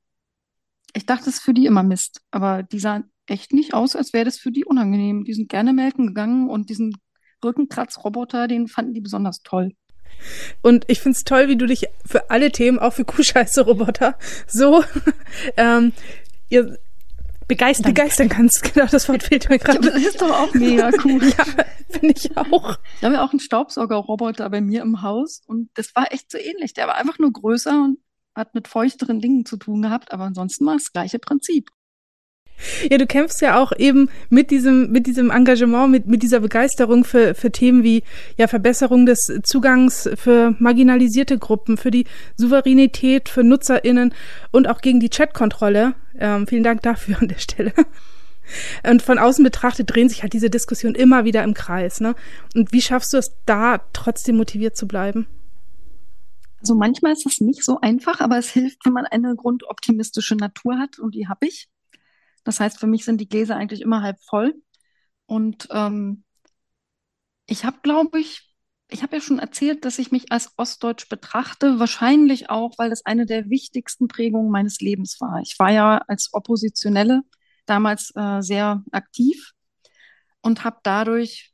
Ich 0.94 1.08
dachte, 1.08 1.32
es 1.32 1.38
ist 1.38 1.42
für 1.42 1.56
die 1.56 1.66
immer 1.66 1.82
Mist, 1.82 2.22
aber 2.30 2.62
die 2.62 2.80
sahen 2.80 3.12
echt 3.26 3.52
nicht 3.52 3.74
aus, 3.74 3.96
als 3.96 4.14
wäre 4.14 4.26
das 4.26 4.38
für 4.38 4.52
die 4.52 4.66
unangenehm. 4.66 5.24
Die 5.24 5.34
sind 5.34 5.50
gerne 5.50 5.74
melken 5.74 6.06
gegangen 6.06 6.48
und 6.48 6.70
diesen 6.70 6.96
Rückenkratzroboter, 7.44 8.48
den 8.48 8.68
fanden 8.68 8.94
die 8.94 9.02
besonders 9.02 9.42
toll. 9.42 9.72
Und 10.62 10.86
ich 10.88 11.00
finde 11.02 11.18
es 11.18 11.24
toll, 11.24 11.48
wie 11.48 11.58
du 11.58 11.66
dich 11.66 11.88
für 12.06 12.30
alle 12.30 12.52
Themen, 12.52 12.80
auch 12.80 12.94
für 12.94 13.06
Kuhscheiße-Roboter, 13.06 14.18
so 14.48 14.84
ähm, 15.58 15.94
ihr 16.50 16.78
begeistern. 17.48 17.94
begeistern 17.94 18.30
kannst. 18.30 18.74
Genau, 18.74 18.86
das 18.86 19.10
Wort 19.10 19.24
fehlt 19.24 19.50
mir 19.50 19.60
gerade. 19.60 19.92
Das 19.92 20.02
ist 20.02 20.22
doch 20.22 20.32
auch 20.32 20.54
mega 20.54 20.92
cool. 21.04 21.22
ja, 21.24 21.46
finde 21.90 22.14
ich 22.16 22.38
auch. 22.38 22.78
Wir 23.00 23.08
haben 23.08 23.14
ja 23.14 23.26
auch 23.26 23.32
einen 23.32 23.40
Staubsaugerroboter 23.40 24.50
bei 24.50 24.62
mir 24.62 24.82
im 24.82 25.02
Haus 25.02 25.42
und 25.46 25.70
das 25.74 25.94
war 25.96 26.14
echt 26.14 26.32
so 26.32 26.38
ähnlich. 26.38 26.74
Der 26.74 26.88
war 26.88 26.96
einfach 26.96 27.20
nur 27.20 27.34
größer 27.34 27.84
und 27.84 27.98
hat 28.36 28.56
mit 28.56 28.68
feuchteren 28.68 29.20
Dingen 29.20 29.46
zu 29.46 29.58
tun 29.58 29.82
gehabt, 29.82 30.14
aber 30.14 30.24
ansonsten 30.26 30.66
war 30.66 30.76
das 30.76 30.94
gleiche 30.94 31.20
Prinzip. 31.20 31.70
Ja, 32.90 32.98
du 32.98 33.08
kämpfst 33.08 33.42
ja 33.42 33.58
auch 33.62 33.72
eben 33.78 34.10
mit 34.30 34.52
diesem, 34.52 34.92
mit 34.92 35.08
diesem 35.08 35.32
Engagement, 35.32 35.92
mit, 35.92 36.08
mit 36.08 36.24
dieser 36.24 36.42
Begeisterung 36.42 37.04
für, 37.04 37.34
für 37.34 37.52
Themen 37.52 37.84
wie 37.84 38.04
ja 38.38 38.48
Verbesserung 38.48 39.06
des 39.06 39.32
Zugangs 39.44 40.10
für 40.16 40.56
marginalisierte 40.60 41.38
Gruppen, 41.38 41.78
für 41.78 41.92
die 41.92 42.06
Souveränität 42.36 43.30
für 43.30 43.44
NutzerInnen 43.44 44.14
und 44.52 44.68
auch 44.68 44.82
gegen 44.82 45.00
die 45.00 45.10
Chatkontrolle. 45.10 45.94
Ähm, 46.18 46.48
vielen 46.48 46.64
Dank 46.64 46.82
dafür 46.82 47.18
an 47.22 47.28
der 47.28 47.40
Stelle. 47.40 47.74
Und 48.88 49.02
von 49.02 49.20
außen 49.20 49.44
betrachtet 49.44 49.94
drehen 49.94 50.10
sich 50.10 50.24
halt 50.24 50.34
diese 50.34 50.50
Diskussionen 50.50 50.96
immer 50.96 51.24
wieder 51.24 51.44
im 51.44 51.54
Kreis. 51.54 52.02
Ne? 52.02 52.16
Und 52.56 52.74
wie 52.74 52.82
schaffst 52.82 53.14
du 53.14 53.18
es 53.18 53.36
da, 53.46 53.80
trotzdem 53.94 54.38
motiviert 54.38 54.76
zu 54.76 54.88
bleiben? 54.88 55.28
Also 56.60 56.76
manchmal 56.76 57.14
ist 57.14 57.26
das 57.26 57.40
nicht 57.40 57.64
so 57.64 57.80
einfach, 57.80 58.20
aber 58.20 58.38
es 58.38 58.50
hilft, 58.50 58.86
wenn 58.86 58.94
man 58.94 59.06
eine 59.06 59.36
grundoptimistische 59.36 60.36
Natur 60.36 60.78
hat 60.78 61.00
und 61.00 61.16
die 61.16 61.28
habe 61.28 61.48
ich. 61.48 61.70
Das 62.50 62.60
heißt, 62.60 62.80
für 62.80 62.88
mich 62.88 63.06
sind 63.06 63.22
die 63.22 63.30
Gläser 63.30 63.56
eigentlich 63.58 63.82
immer 63.82 64.02
halb 64.02 64.18
voll. 64.24 64.56
Und 65.28 65.68
ähm, 65.70 66.24
ich 67.46 67.64
habe, 67.64 67.78
glaube 67.84 68.20
ich, 68.20 68.56
ich 68.90 69.04
habe 69.04 69.18
ja 69.18 69.22
schon 69.22 69.38
erzählt, 69.38 69.86
dass 69.86 70.00
ich 70.00 70.12
mich 70.12 70.32
als 70.32 70.52
Ostdeutsch 70.58 71.10
betrachte, 71.10 71.78
wahrscheinlich 71.78 72.50
auch, 72.50 72.74
weil 72.80 72.90
das 72.90 73.06
eine 73.06 73.28
der 73.28 73.52
wichtigsten 73.52 74.08
Prägungen 74.08 74.50
meines 74.50 74.80
Lebens 74.80 75.22
war. 75.22 75.42
Ich 75.44 75.60
war 75.60 75.70
ja 75.72 76.00
als 76.08 76.34
Oppositionelle 76.34 77.22
damals 77.68 78.12
äh, 78.16 78.42
sehr 78.42 78.84
aktiv 78.92 79.52
und 80.42 80.64
habe 80.64 80.80
dadurch, 80.82 81.54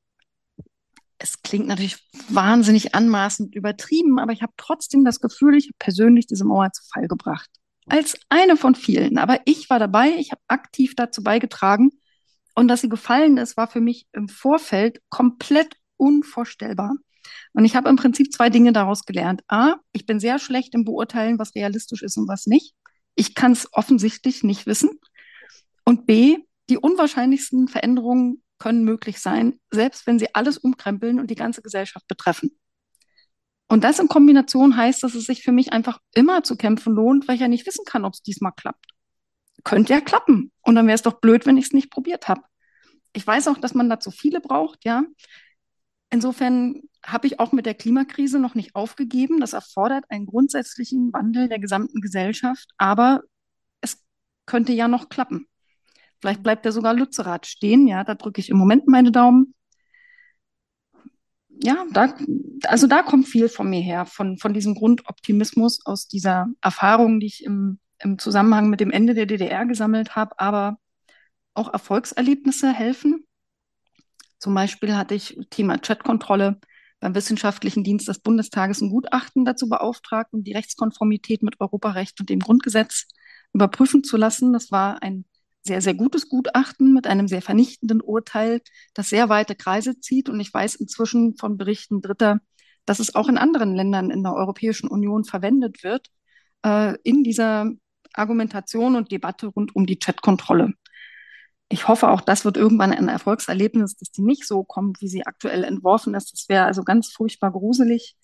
es 1.18 1.42
klingt 1.42 1.68
natürlich 1.68 1.98
wahnsinnig 2.30 2.96
anmaßend 2.96 3.54
übertrieben, 3.54 4.18
aber 4.18 4.32
ich 4.32 4.42
habe 4.42 4.54
trotzdem 4.56 5.04
das 5.04 5.20
Gefühl, 5.20 5.58
ich 5.58 5.66
habe 5.66 5.78
persönlich 5.78 6.26
diese 6.26 6.46
Mauer 6.46 6.72
zu 6.72 6.84
Fall 6.90 7.10
gebracht 7.10 7.50
als 7.88 8.18
eine 8.30 8.58
von 8.58 8.76
vielen. 8.76 9.18
Aber 9.18 9.40
ich 9.46 9.70
war 9.70 9.80
dabei, 9.80 10.16
ich 10.18 10.32
habe 10.32 10.42
aktiv 10.48 10.96
dazu 10.96 11.24
beigetragen. 11.24 11.92
Und 12.56 12.68
dass 12.68 12.82
sie 12.82 12.90
gefallen 12.90 13.38
ist, 13.38 13.58
war 13.58 13.68
für 13.68 13.82
mich 13.82 14.08
im 14.14 14.30
Vorfeld 14.30 15.02
komplett 15.10 15.76
unvorstellbar. 15.98 16.96
Und 17.54 17.66
ich 17.66 17.76
habe 17.76 17.90
im 17.90 17.96
Prinzip 17.96 18.32
zwei 18.32 18.50
Dinge 18.50 18.72
daraus 18.72 19.06
gelernt. 19.06 19.44
A, 19.48 19.76
ich 19.92 20.06
bin 20.06 20.20
sehr 20.20 20.40
schlecht 20.40 20.74
im 20.74 20.86
Beurteilen, 20.86 21.40
was 21.40 21.56
realistisch 21.56 22.02
ist 22.02 22.18
und 22.18 22.28
was 22.28 22.46
nicht. 22.46 22.74
Ich 23.16 23.36
kann 23.36 23.52
es 23.52 23.68
offensichtlich 23.74 24.44
nicht 24.44 24.66
wissen. 24.68 25.00
Und 25.84 26.06
B, 26.06 26.38
die 26.70 26.78
unwahrscheinlichsten 26.78 27.68
Veränderungen 27.68 28.44
können 28.58 28.84
möglich 28.84 29.20
sein, 29.20 29.60
selbst 29.72 30.08
wenn 30.08 30.20
sie 30.20 30.34
alles 30.34 30.58
umkrempeln 30.58 31.20
und 31.20 31.30
die 31.30 31.36
ganze 31.36 31.62
Gesellschaft 31.62 32.08
betreffen. 32.08 32.58
Und 33.68 33.84
das 33.84 34.00
in 34.00 34.08
Kombination 34.08 34.78
heißt, 34.78 35.02
dass 35.04 35.16
es 35.16 35.26
sich 35.26 35.44
für 35.44 35.52
mich 35.52 35.74
einfach 35.74 36.00
immer 36.14 36.44
zu 36.44 36.56
kämpfen 36.56 36.94
lohnt, 36.94 37.28
weil 37.28 37.36
ich 37.36 37.42
ja 37.42 37.48
nicht 37.48 37.66
wissen 37.66 37.86
kann, 37.86 38.06
ob 38.06 38.14
es 38.14 38.22
diesmal 38.22 38.52
klappt. 38.56 38.86
Könnte 39.64 39.94
ja 39.94 40.02
klappen. 40.02 40.52
Und 40.62 40.76
dann 40.76 40.86
wäre 40.86 40.96
es 40.96 41.02
doch 41.02 41.20
blöd, 41.20 41.46
wenn 41.46 41.58
ich 41.58 41.66
es 41.66 41.74
nicht 41.74 41.90
probiert 41.90 42.28
habe. 42.28 42.42
Ich 43.14 43.26
weiß 43.26 43.48
auch, 43.48 43.58
dass 43.58 43.74
man 43.74 43.90
dazu 43.90 44.12
viele 44.12 44.42
braucht, 44.42 44.86
ja. 44.86 45.04
Insofern 46.12 46.82
habe 47.04 47.28
ich 47.28 47.40
auch 47.40 47.52
mit 47.52 47.66
der 47.66 47.74
Klimakrise 47.74 48.40
noch 48.40 48.56
nicht 48.56 48.76
aufgegeben. 48.76 49.40
Das 49.40 49.54
erfordert 49.54 50.06
einen 50.10 50.28
grundsätzlichen 50.28 51.12
Wandel 51.14 51.50
der 51.50 51.60
gesamten 51.60 52.02
Gesellschaft. 52.02 52.70
Aber 52.78 53.24
es 53.82 54.04
könnte 54.46 54.74
ja 54.74 54.88
noch 54.88 55.10
klappen. 55.10 55.48
Vielleicht 56.22 56.44
bleibt 56.44 56.66
ja 56.66 56.72
sogar 56.72 56.94
Lützerath 56.94 57.48
stehen. 57.48 57.88
Ja, 57.88 58.04
da 58.04 58.16
drücke 58.16 58.40
ich 58.40 58.50
im 58.50 58.58
Moment 58.58 58.88
meine 58.88 59.12
Daumen 59.12 59.56
ja, 61.64 61.86
da, 61.92 62.14
also 62.64 62.88
da 62.88 63.02
kommt 63.02 63.28
viel 63.28 63.50
von 63.50 63.70
mir 63.70 63.82
her, 63.82 64.06
von, 64.06 64.38
von 64.38 64.54
diesem 64.54 64.76
Grundoptimismus 64.76 65.86
aus 65.86 66.08
dieser 66.08 66.48
Erfahrung, 66.62 67.20
die 67.20 67.28
ich 67.28 67.44
im, 67.44 67.80
im 68.00 68.20
Zusammenhang 68.20 68.70
mit 68.70 68.80
dem 68.80 68.92
Ende 68.92 69.14
der 69.14 69.26
DDR 69.26 69.66
gesammelt 69.66 70.16
habe, 70.16 70.40
aber 70.40 70.78
auch 71.54 71.72
Erfolgserlebnisse 71.72 72.72
helfen. 72.72 73.26
Zum 74.40 74.54
Beispiel 74.54 74.96
hatte 74.96 75.16
ich 75.16 75.40
Thema 75.50 75.78
Chatkontrolle 75.78 76.60
beim 77.00 77.16
Wissenschaftlichen 77.16 77.84
Dienst 77.84 78.08
des 78.08 78.20
Bundestages 78.20 78.82
ein 78.82 78.90
Gutachten 78.90 79.46
dazu 79.46 79.70
beauftragt, 79.70 80.34
um 80.34 80.44
die 80.44 80.54
Rechtskonformität 80.54 81.44
mit 81.44 81.60
Europarecht 81.60 82.20
und 82.20 82.30
dem 82.30 82.40
Grundgesetz 82.40 83.08
überprüfen 83.54 84.04
zu 84.04 84.18
lassen. 84.18 84.54
Das 84.54 84.72
war 84.72 85.02
ein 85.02 85.26
sehr, 85.66 85.82
sehr 85.82 85.96
gutes 85.96 86.30
Gutachten 86.30 86.94
mit 86.94 87.08
einem 87.08 87.28
sehr 87.28 87.42
vernichtenden 87.42 88.02
Urteil, 88.02 88.62
das 88.94 89.10
sehr 89.10 89.30
weite 89.30 89.56
Kreise 89.56 90.00
zieht. 90.00 90.30
Und 90.30 90.40
ich 90.40 90.54
weiß 90.54 90.76
inzwischen 90.76 91.36
von 91.38 91.58
Berichten 91.58 92.02
Dritter, 92.02 92.40
dass 92.86 93.00
es 93.00 93.16
auch 93.16 93.28
in 93.28 93.38
anderen 93.38 93.76
Ländern 93.76 94.12
in 94.12 94.24
der 94.24 94.34
Europäischen 94.34 94.88
Union 94.88 95.26
verwendet 95.26 95.84
wird, 95.84 96.10
äh, 96.64 96.96
in 97.04 97.24
dieser 97.24 97.72
Argumentation 98.14 98.96
und 98.96 99.12
Debatte 99.12 99.48
rund 99.48 99.76
um 99.76 99.86
die 99.86 100.00
Chatkontrolle. 100.00 100.74
Ich 101.70 101.88
hoffe, 101.88 102.10
auch 102.10 102.22
das 102.22 102.46
wird 102.46 102.58
irgendwann 102.58 102.92
ein 102.92 103.10
Erfolgserlebnis, 103.10 103.96
dass 103.96 104.12
die 104.12 104.22
nicht 104.22 104.46
so 104.46 104.64
kommt, 104.64 105.02
wie 105.02 105.08
sie 105.08 105.26
aktuell 105.26 105.64
entworfen 105.64 106.14
ist. 106.14 106.32
Das 106.32 106.48
wäre 106.48 106.66
also 106.66 106.84
ganz 106.84 107.12
furchtbar 107.12 107.52
gruselig. 107.52 108.16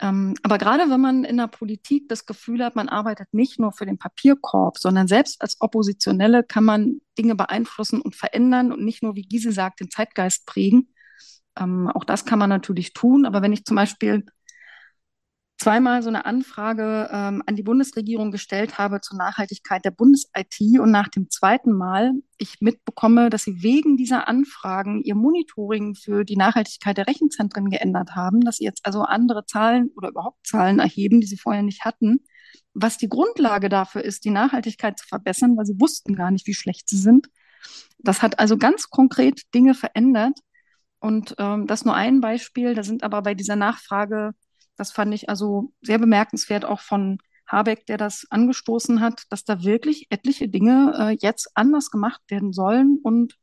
Ähm, 0.00 0.34
aber 0.42 0.58
gerade 0.58 0.90
wenn 0.90 1.00
man 1.00 1.24
in 1.24 1.36
der 1.38 1.48
Politik 1.48 2.08
das 2.08 2.24
Gefühl 2.24 2.64
hat, 2.64 2.76
man 2.76 2.88
arbeitet 2.88 3.28
nicht 3.32 3.58
nur 3.58 3.72
für 3.72 3.86
den 3.86 3.98
Papierkorb, 3.98 4.78
sondern 4.78 5.08
selbst 5.08 5.42
als 5.42 5.60
Oppositionelle 5.60 6.44
kann 6.44 6.64
man 6.64 7.00
Dinge 7.18 7.34
beeinflussen 7.34 8.00
und 8.00 8.14
verändern 8.14 8.72
und 8.72 8.84
nicht 8.84 9.02
nur, 9.02 9.16
wie 9.16 9.22
Giese 9.22 9.50
sagt, 9.52 9.80
den 9.80 9.90
Zeitgeist 9.90 10.46
prägen. 10.46 10.88
Ähm, 11.58 11.88
auch 11.88 12.04
das 12.04 12.24
kann 12.24 12.38
man 12.38 12.50
natürlich 12.50 12.92
tun. 12.92 13.26
Aber 13.26 13.42
wenn 13.42 13.52
ich 13.52 13.64
zum 13.64 13.76
Beispiel 13.76 14.24
zweimal 15.58 16.02
so 16.02 16.08
eine 16.08 16.24
Anfrage 16.24 17.10
ähm, 17.12 17.42
an 17.44 17.56
die 17.56 17.62
Bundesregierung 17.62 18.30
gestellt 18.30 18.78
habe 18.78 19.00
zur 19.00 19.18
Nachhaltigkeit 19.18 19.84
der 19.84 19.90
Bundes-IT 19.90 20.78
und 20.78 20.90
nach 20.90 21.08
dem 21.08 21.30
zweiten 21.30 21.72
Mal 21.72 22.12
ich 22.38 22.60
mitbekomme, 22.60 23.28
dass 23.28 23.42
sie 23.42 23.62
wegen 23.62 23.96
dieser 23.96 24.28
Anfragen 24.28 25.02
ihr 25.02 25.16
Monitoring 25.16 25.96
für 25.96 26.24
die 26.24 26.36
Nachhaltigkeit 26.36 26.96
der 26.96 27.08
Rechenzentren 27.08 27.70
geändert 27.70 28.14
haben, 28.14 28.40
dass 28.42 28.58
sie 28.58 28.64
jetzt 28.64 28.86
also 28.86 29.02
andere 29.02 29.44
Zahlen 29.46 29.90
oder 29.96 30.10
überhaupt 30.10 30.46
Zahlen 30.46 30.78
erheben, 30.78 31.20
die 31.20 31.26
sie 31.26 31.38
vorher 31.38 31.62
nicht 31.62 31.84
hatten, 31.84 32.20
was 32.72 32.96
die 32.96 33.08
Grundlage 33.08 33.68
dafür 33.68 34.04
ist, 34.04 34.24
die 34.24 34.30
Nachhaltigkeit 34.30 34.98
zu 34.98 35.06
verbessern, 35.08 35.56
weil 35.56 35.66
sie 35.66 35.80
wussten 35.80 36.14
gar 36.14 36.30
nicht, 36.30 36.46
wie 36.46 36.54
schlecht 36.54 36.88
sie 36.88 36.98
sind. 36.98 37.28
Das 37.98 38.22
hat 38.22 38.38
also 38.38 38.56
ganz 38.56 38.90
konkret 38.90 39.42
Dinge 39.54 39.74
verändert. 39.74 40.38
Und 41.00 41.34
ähm, 41.38 41.66
das 41.66 41.84
nur 41.84 41.94
ein 41.94 42.20
Beispiel. 42.20 42.74
Da 42.74 42.82
sind 42.82 43.02
aber 43.02 43.22
bei 43.22 43.34
dieser 43.34 43.56
Nachfrage 43.56 44.32
das 44.78 44.92
fand 44.92 45.12
ich 45.12 45.28
also 45.28 45.72
sehr 45.82 45.98
bemerkenswert 45.98 46.64
auch 46.64 46.80
von 46.80 47.18
Habeck, 47.46 47.86
der 47.86 47.96
das 47.96 48.26
angestoßen 48.30 49.00
hat, 49.00 49.24
dass 49.30 49.44
da 49.44 49.62
wirklich 49.62 50.06
etliche 50.10 50.48
Dinge 50.48 50.94
äh, 50.98 51.16
jetzt 51.20 51.50
anders 51.54 51.90
gemacht 51.90 52.20
werden 52.28 52.52
sollen. 52.52 52.98
Und 53.02 53.34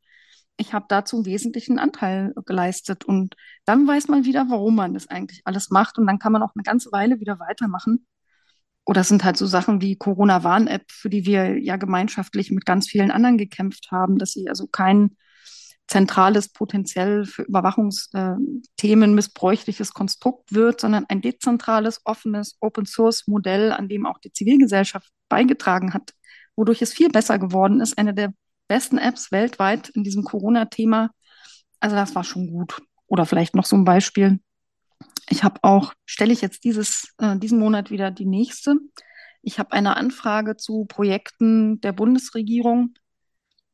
ich 0.56 0.72
habe 0.72 0.86
dazu 0.88 1.16
einen 1.16 1.26
wesentlichen 1.26 1.78
Anteil 1.78 2.32
geleistet. 2.46 3.04
Und 3.04 3.34
dann 3.64 3.86
weiß 3.86 4.08
man 4.08 4.24
wieder, 4.24 4.46
warum 4.48 4.76
man 4.76 4.94
das 4.94 5.08
eigentlich 5.08 5.42
alles 5.44 5.70
macht. 5.70 5.98
Und 5.98 6.06
dann 6.06 6.18
kann 6.18 6.32
man 6.32 6.42
auch 6.42 6.52
eine 6.54 6.62
ganze 6.62 6.90
Weile 6.92 7.20
wieder 7.20 7.38
weitermachen. 7.38 8.06
Oder 8.86 9.00
es 9.00 9.08
sind 9.08 9.24
halt 9.24 9.36
so 9.36 9.46
Sachen 9.46 9.80
wie 9.80 9.96
Corona-Warn-App, 9.96 10.84
für 10.88 11.10
die 11.10 11.26
wir 11.26 11.58
ja 11.58 11.76
gemeinschaftlich 11.76 12.52
mit 12.52 12.64
ganz 12.64 12.88
vielen 12.88 13.10
anderen 13.10 13.36
gekämpft 13.36 13.90
haben, 13.90 14.16
dass 14.18 14.32
sie 14.32 14.48
also 14.48 14.68
kein 14.68 15.16
zentrales, 15.86 16.48
potenziell 16.48 17.24
für 17.24 17.42
Überwachungsthemen 17.42 19.14
missbräuchliches 19.14 19.92
Konstrukt 19.92 20.52
wird, 20.52 20.80
sondern 20.80 21.06
ein 21.08 21.20
dezentrales, 21.20 22.00
offenes 22.04 22.56
Open-Source-Modell, 22.60 23.72
an 23.72 23.88
dem 23.88 24.06
auch 24.06 24.18
die 24.18 24.32
Zivilgesellschaft 24.32 25.10
beigetragen 25.28 25.94
hat, 25.94 26.12
wodurch 26.56 26.82
es 26.82 26.92
viel 26.92 27.08
besser 27.08 27.38
geworden 27.38 27.80
ist. 27.80 27.98
Eine 27.98 28.14
der 28.14 28.32
besten 28.68 28.98
Apps 28.98 29.30
weltweit 29.30 29.88
in 29.90 30.02
diesem 30.02 30.24
Corona-Thema. 30.24 31.10
Also 31.78 31.94
das 31.94 32.14
war 32.14 32.24
schon 32.24 32.48
gut. 32.48 32.82
Oder 33.06 33.26
vielleicht 33.26 33.54
noch 33.54 33.64
so 33.64 33.76
ein 33.76 33.84
Beispiel. 33.84 34.40
Ich 35.28 35.44
habe 35.44 35.60
auch, 35.62 35.92
stelle 36.04 36.32
ich 36.32 36.40
jetzt 36.40 36.64
dieses, 36.64 37.14
äh, 37.18 37.36
diesen 37.38 37.58
Monat 37.60 37.90
wieder 37.90 38.10
die 38.10 38.26
nächste. 38.26 38.76
Ich 39.42 39.60
habe 39.60 39.72
eine 39.72 39.96
Anfrage 39.96 40.56
zu 40.56 40.86
Projekten 40.86 41.80
der 41.80 41.92
Bundesregierung 41.92 42.94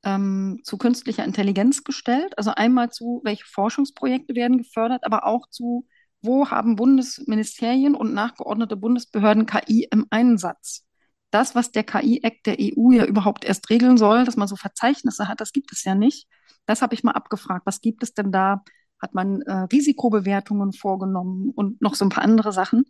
ähm, 0.05 0.61
zu 0.64 0.78
künstlicher 0.78 1.24
Intelligenz 1.24 1.84
gestellt. 1.84 2.36
Also 2.36 2.53
einmal 2.55 2.90
zu, 2.90 3.20
welche 3.24 3.44
Forschungsprojekte 3.46 4.34
werden 4.34 4.59
gefördert, 4.59 5.05
aber 5.05 5.26
auch 5.26 5.48
zu, 5.48 5.86
wo 6.22 6.50
haben 6.50 6.76
Bundesministerien 6.76 7.94
und 7.94 8.14
nachgeordnete 8.14 8.76
Bundesbehörden 8.76 9.46
KI 9.46 9.88
im 9.90 10.07
Einsatz. 10.11 10.84
Das, 11.30 11.55
was 11.55 11.72
der 11.72 11.84
KI-Act 11.84 12.46
der 12.46 12.57
EU 12.61 12.92
ja 12.92 13.05
überhaupt 13.07 13.44
erst 13.44 13.70
regeln 13.70 13.96
soll, 13.96 14.24
dass 14.24 14.36
man 14.36 14.48
so 14.48 14.57
Verzeichnisse 14.57 15.28
hat, 15.28 15.40
das 15.40 15.53
gibt 15.53 15.72
es 15.72 15.82
ja 15.84 15.94
nicht. 15.94 16.28
Das 16.66 16.82
habe 16.82 16.94
ich 16.94 17.05
mal 17.05 17.12
abgefragt. 17.12 17.66
Was 17.66 17.80
gibt 17.80 18.03
es 18.03 18.14
denn 18.14 18.30
da? 18.32 18.62
Hat 19.00 19.14
man 19.14 19.42
äh, 19.42 19.53
Risikobewertungen 19.72 20.72
vorgenommen 20.72 21.50
und 21.55 21.80
noch 21.80 21.94
so 21.94 22.05
ein 22.05 22.11
paar 22.11 22.22
andere 22.22 22.53
Sachen? 22.53 22.84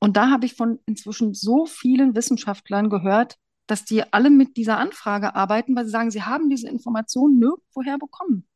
Und 0.00 0.16
da 0.16 0.30
habe 0.30 0.46
ich 0.46 0.54
von 0.54 0.78
inzwischen 0.86 1.34
so 1.34 1.66
vielen 1.66 2.14
Wissenschaftlern 2.14 2.88
gehört, 2.88 3.36
dass 3.66 3.84
die 3.84 4.12
alle 4.12 4.30
mit 4.30 4.56
dieser 4.56 4.78
Anfrage 4.78 5.34
arbeiten, 5.34 5.74
weil 5.76 5.84
sie 5.84 5.90
sagen, 5.90 6.10
sie 6.10 6.22
haben 6.22 6.48
diese 6.48 6.68
Informationen 6.68 7.38
nirgendwoher 7.38 7.98
bekommen. 7.98 8.46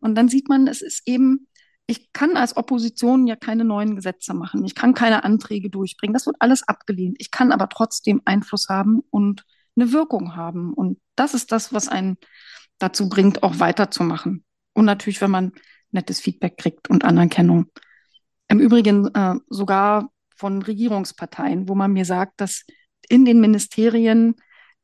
Und 0.00 0.14
dann 0.14 0.28
sieht 0.28 0.48
man, 0.48 0.66
es 0.66 0.82
ist 0.82 1.02
eben, 1.06 1.48
ich 1.86 2.12
kann 2.12 2.36
als 2.36 2.56
Opposition 2.56 3.26
ja 3.26 3.36
keine 3.36 3.64
neuen 3.64 3.96
Gesetze 3.96 4.34
machen. 4.34 4.64
Ich 4.64 4.74
kann 4.74 4.94
keine 4.94 5.24
Anträge 5.24 5.70
durchbringen. 5.70 6.14
Das 6.14 6.26
wird 6.26 6.36
alles 6.38 6.66
abgelehnt. 6.66 7.16
Ich 7.18 7.30
kann 7.30 7.52
aber 7.52 7.68
trotzdem 7.68 8.22
Einfluss 8.24 8.68
haben 8.68 9.02
und 9.10 9.44
eine 9.76 9.92
Wirkung 9.92 10.36
haben. 10.36 10.72
Und 10.72 10.98
das 11.16 11.34
ist 11.34 11.52
das, 11.52 11.72
was 11.72 11.88
einen 11.88 12.16
dazu 12.78 13.08
bringt, 13.08 13.42
auch 13.42 13.58
weiterzumachen. 13.60 14.44
Und 14.72 14.84
natürlich, 14.84 15.20
wenn 15.20 15.30
man 15.30 15.52
nettes 15.90 16.20
Feedback 16.20 16.58
kriegt 16.58 16.90
und 16.90 17.04
Anerkennung. 17.04 17.66
Im 18.48 18.60
Übrigen 18.60 19.08
äh, 19.14 19.36
sogar 19.48 20.10
von 20.36 20.60
Regierungsparteien, 20.60 21.68
wo 21.68 21.74
man 21.74 21.92
mir 21.92 22.04
sagt, 22.04 22.40
dass 22.40 22.64
in 23.08 23.24
den 23.24 23.40
Ministerien 23.40 24.34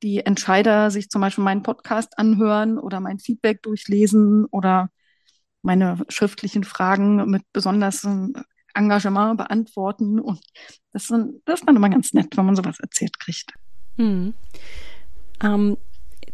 die 0.03 0.25
Entscheider 0.25 0.91
sich 0.91 1.11
zum 1.11 1.21
Beispiel 1.21 1.45
meinen 1.45 1.63
Podcast 1.63 2.19
anhören 2.19 2.79
oder 2.79 3.01
mein 3.01 3.19
Feedback 3.19 3.63
durchlesen 3.63 4.47
oder 4.47 4.91
meine 5.63 5.99
schriftlichen 6.09 6.65
Fragen 6.65 7.31
mit 7.31 7.43
besonderem 7.53 8.33
Engagement 8.75 9.37
beantworten. 9.37 10.21
Und 10.21 10.41
das, 10.93 11.07
sind, 11.07 11.43
das 11.45 11.61
ist 11.61 11.69
dann 11.69 11.77
immer 11.77 11.91
ganz 11.91 12.13
nett, 12.13 12.37
wenn 12.37 12.47
man 12.47 12.57
sowas 12.57 12.81
erzählt 12.81 13.19
kriegt. 13.19 13.53
Hm. 13.97 14.35
Ähm, 15.43 15.77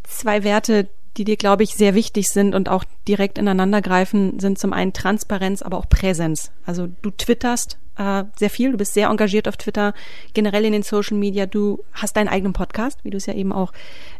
zwei 0.04 0.44
Werte, 0.44 0.88
die 1.16 1.24
dir, 1.24 1.36
glaube 1.36 1.62
ich, 1.62 1.74
sehr 1.74 1.94
wichtig 1.94 2.28
sind 2.28 2.54
und 2.54 2.68
auch 2.68 2.84
direkt 3.08 3.38
ineinander 3.38 3.82
greifen, 3.82 4.38
sind 4.38 4.58
zum 4.58 4.72
einen 4.72 4.92
Transparenz, 4.92 5.62
aber 5.62 5.78
auch 5.78 5.88
Präsenz. 5.88 6.52
Also 6.64 6.86
du 6.86 7.10
twitterst 7.10 7.78
äh, 7.96 8.24
sehr 8.38 8.50
viel, 8.50 8.72
du 8.72 8.78
bist 8.78 8.94
sehr 8.94 9.08
engagiert 9.08 9.48
auf 9.48 9.56
Twitter, 9.56 9.94
generell 10.34 10.64
in 10.64 10.72
den 10.72 10.82
Social 10.82 11.16
Media. 11.16 11.46
Du 11.46 11.84
hast 11.92 12.16
deinen 12.16 12.28
eigenen 12.28 12.52
Podcast, 12.52 13.04
wie 13.04 13.10
du 13.10 13.16
es 13.16 13.26
ja 13.26 13.34
eben 13.34 13.52
auch 13.52 13.72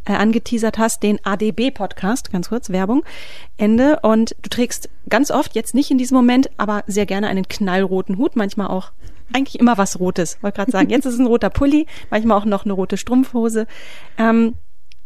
äh, 0.05 0.13
angeteasert 0.13 0.79
hast, 0.79 1.03
den 1.03 1.19
ADB-Podcast, 1.25 2.33
ganz 2.33 2.49
kurz, 2.49 2.71
Werbung, 2.71 3.05
Ende. 3.57 4.01
Und 4.03 4.35
du 4.43 4.49
trägst 4.49 4.89
ganz 5.09 5.31
oft, 5.31 5.55
jetzt 5.55 5.75
nicht 5.75 5.91
in 5.91 5.99
diesem 5.99 6.17
Moment, 6.17 6.51
aber 6.57 6.85
sehr 6.87 7.07
gerne 7.07 7.29
einen 7.29 7.49
knallroten 7.49 8.17
Hut, 8.17 8.37
manchmal 8.37 8.69
auch 8.69 8.93
eigentlich 9.33 9.59
immer 9.59 9.77
was 9.77 9.99
Rotes. 9.99 10.39
Wollte 10.43 10.57
gerade 10.57 10.73
sagen, 10.73 10.91
jetzt 10.91 11.05
ist 11.05 11.15
es 11.15 11.21
ein 11.21 11.27
roter 11.27 11.51
Pulli, 11.51 11.87
manchmal 12.11 12.39
auch 12.39 12.45
noch 12.45 12.65
eine 12.65 12.73
rote 12.73 12.97
Strumpfhose. 12.97 13.67
Ähm, 14.19 14.55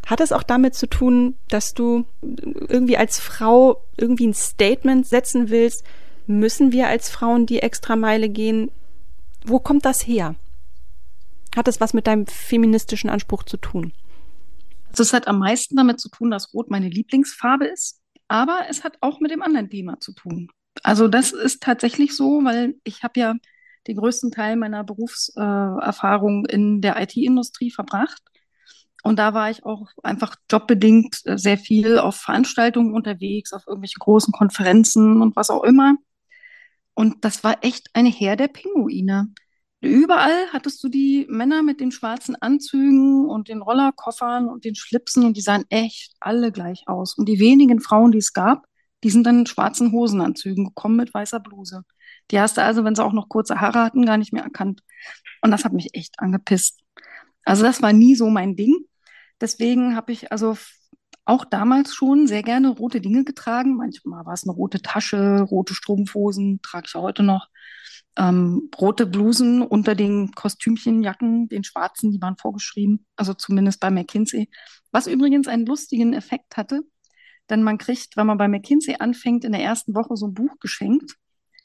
hat 0.06 0.20
es 0.20 0.32
auch 0.32 0.42
damit 0.42 0.74
zu 0.74 0.88
tun, 0.88 1.36
dass 1.48 1.74
du 1.74 2.04
irgendwie 2.22 2.96
als 2.96 3.20
Frau 3.20 3.82
irgendwie 3.96 4.26
ein 4.26 4.34
Statement 4.34 5.06
setzen 5.06 5.50
willst? 5.50 5.84
Müssen 6.26 6.72
wir 6.72 6.88
als 6.88 7.10
Frauen 7.10 7.46
die 7.46 7.60
Extrameile 7.60 8.28
gehen? 8.28 8.70
Wo 9.44 9.58
kommt 9.58 9.84
das 9.84 10.06
her? 10.06 10.36
Hat 11.56 11.68
es 11.68 11.80
was 11.80 11.94
mit 11.94 12.06
deinem 12.06 12.26
feministischen 12.26 13.10
Anspruch 13.10 13.42
zu 13.42 13.56
tun? 13.56 13.92
Das 14.94 15.12
hat 15.12 15.28
am 15.28 15.38
meisten 15.38 15.76
damit 15.76 16.00
zu 16.00 16.08
tun, 16.08 16.30
dass 16.30 16.52
Rot 16.52 16.70
meine 16.70 16.88
Lieblingsfarbe 16.88 17.66
ist, 17.66 18.00
aber 18.28 18.60
es 18.68 18.84
hat 18.84 18.98
auch 19.00 19.20
mit 19.20 19.30
dem 19.30 19.42
anderen 19.42 19.70
Thema 19.70 19.98
zu 20.00 20.12
tun. 20.12 20.50
Also 20.82 21.08
das 21.08 21.32
ist 21.32 21.62
tatsächlich 21.62 22.16
so, 22.16 22.44
weil 22.44 22.74
ich 22.84 23.02
habe 23.02 23.18
ja 23.18 23.34
den 23.86 23.96
größten 23.96 24.30
Teil 24.30 24.56
meiner 24.56 24.84
Berufserfahrung 24.84 26.46
in 26.46 26.80
der 26.80 27.00
IT-Industrie 27.00 27.70
verbracht 27.70 28.22
und 29.02 29.18
da 29.18 29.32
war 29.34 29.50
ich 29.50 29.64
auch 29.64 29.88
einfach 30.02 30.36
jobbedingt 30.50 31.22
sehr 31.24 31.56
viel 31.56 31.98
auf 31.98 32.16
Veranstaltungen 32.16 32.94
unterwegs, 32.94 33.52
auf 33.52 33.66
irgendwelchen 33.66 34.00
großen 34.00 34.32
Konferenzen 34.32 35.22
und 35.22 35.36
was 35.36 35.50
auch 35.50 35.64
immer. 35.64 35.96
Und 36.94 37.24
das 37.24 37.44
war 37.44 37.58
echt 37.62 37.88
eine 37.94 38.10
Heer 38.10 38.36
der 38.36 38.48
Pinguine. 38.48 39.32
Überall 39.82 40.48
hattest 40.52 40.84
du 40.84 40.88
die 40.88 41.26
Männer 41.30 41.62
mit 41.62 41.80
den 41.80 41.90
schwarzen 41.90 42.36
Anzügen 42.36 43.26
und 43.28 43.48
den 43.48 43.62
Rollerkoffern 43.62 44.46
und 44.48 44.64
den 44.64 44.74
Schlipsen 44.74 45.24
und 45.24 45.36
die 45.36 45.40
sahen 45.40 45.64
echt 45.70 46.14
alle 46.20 46.52
gleich 46.52 46.82
aus. 46.86 47.16
Und 47.16 47.28
die 47.28 47.40
wenigen 47.40 47.80
Frauen, 47.80 48.12
die 48.12 48.18
es 48.18 48.34
gab, 48.34 48.66
die 49.02 49.10
sind 49.10 49.24
dann 49.24 49.40
in 49.40 49.46
schwarzen 49.46 49.92
Hosenanzügen 49.92 50.66
gekommen 50.66 50.96
mit 50.96 51.14
weißer 51.14 51.40
Bluse. 51.40 51.84
Die 52.30 52.38
hast 52.38 52.58
du 52.58 52.62
also, 52.62 52.84
wenn 52.84 52.94
sie 52.94 53.04
auch 53.04 53.14
noch 53.14 53.30
kurze 53.30 53.60
Haare 53.60 53.82
hatten, 53.82 54.04
gar 54.04 54.18
nicht 54.18 54.32
mehr 54.34 54.44
erkannt. 54.44 54.82
Und 55.40 55.50
das 55.50 55.64
hat 55.64 55.72
mich 55.72 55.94
echt 55.94 56.18
angepisst. 56.18 56.80
Also 57.44 57.62
das 57.62 57.80
war 57.80 57.92
nie 57.94 58.14
so 58.14 58.28
mein 58.28 58.56
Ding. 58.56 58.84
Deswegen 59.40 59.96
habe 59.96 60.12
ich 60.12 60.30
also 60.32 60.56
auch 61.30 61.44
damals 61.44 61.94
schon 61.94 62.26
sehr 62.26 62.42
gerne 62.42 62.70
rote 62.70 63.00
Dinge 63.00 63.24
getragen. 63.24 63.76
Manchmal 63.76 64.26
war 64.26 64.32
es 64.32 64.42
eine 64.42 64.52
rote 64.52 64.82
Tasche, 64.82 65.42
rote 65.42 65.74
Strumpfhosen, 65.74 66.60
trage 66.60 66.86
ich 66.88 66.94
heute 66.94 67.22
noch. 67.22 67.48
Ähm, 68.16 68.68
rote 68.80 69.06
Blusen 69.06 69.62
unter 69.62 69.94
den 69.94 70.32
Kostümchenjacken, 70.32 71.48
den 71.48 71.62
schwarzen, 71.62 72.10
die 72.10 72.20
waren 72.20 72.36
vorgeschrieben, 72.36 73.06
also 73.14 73.32
zumindest 73.32 73.78
bei 73.78 73.90
McKinsey. 73.92 74.50
Was 74.90 75.06
übrigens 75.06 75.46
einen 75.46 75.66
lustigen 75.66 76.14
Effekt 76.14 76.56
hatte, 76.56 76.82
denn 77.48 77.62
man 77.62 77.78
kriegt, 77.78 78.16
wenn 78.16 78.26
man 78.26 78.36
bei 78.36 78.48
McKinsey 78.48 78.96
anfängt, 78.98 79.44
in 79.44 79.52
der 79.52 79.62
ersten 79.62 79.94
Woche 79.94 80.16
so 80.16 80.26
ein 80.26 80.34
Buch 80.34 80.58
geschenkt. 80.58 81.14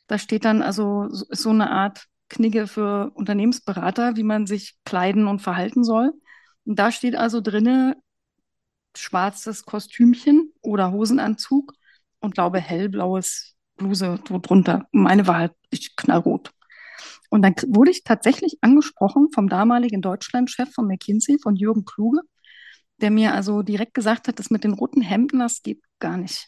Da 0.05 0.19
steht 0.19 0.45
dann 0.45 0.61
also 0.61 1.07
so, 1.09 1.25
so 1.31 1.49
eine 1.49 1.71
Art 1.71 2.05
Knigge 2.29 2.67
für 2.67 3.11
Unternehmensberater, 3.15 4.15
wie 4.15 4.23
man 4.23 4.45
sich 4.45 4.77
kleiden 4.85 5.25
und 5.25 5.39
verhalten 5.39 5.83
soll. 5.83 6.13
Und 6.65 6.77
da 6.77 6.91
steht 6.91 7.15
also 7.15 7.41
drinne 7.41 7.95
schwarzes 8.97 9.65
Kostümchen 9.65 10.53
oder 10.61 10.91
Hosenanzug 10.91 11.73
und 12.19 12.33
glaube 12.33 12.59
hellblaues 12.59 13.55
Bluse 13.77 14.19
drunter. 14.23 14.87
Meine 14.91 15.27
war 15.27 15.37
halt 15.37 15.53
knallrot. 15.97 16.51
Und 17.29 17.41
dann 17.41 17.55
wurde 17.67 17.91
ich 17.91 18.03
tatsächlich 18.03 18.57
angesprochen 18.61 19.29
vom 19.33 19.49
damaligen 19.49 20.01
Deutschlandchef 20.01 20.71
von 20.73 20.87
McKinsey, 20.87 21.37
von 21.41 21.55
Jürgen 21.55 21.85
Kluge, 21.85 22.21
der 22.97 23.11
mir 23.11 23.33
also 23.33 23.61
direkt 23.61 23.93
gesagt 23.93 24.27
hat, 24.27 24.39
das 24.39 24.49
mit 24.49 24.63
den 24.63 24.73
roten 24.73 25.01
Hemden, 25.01 25.39
das 25.39 25.61
geht 25.61 25.81
gar 25.99 26.17
nicht. 26.17 26.47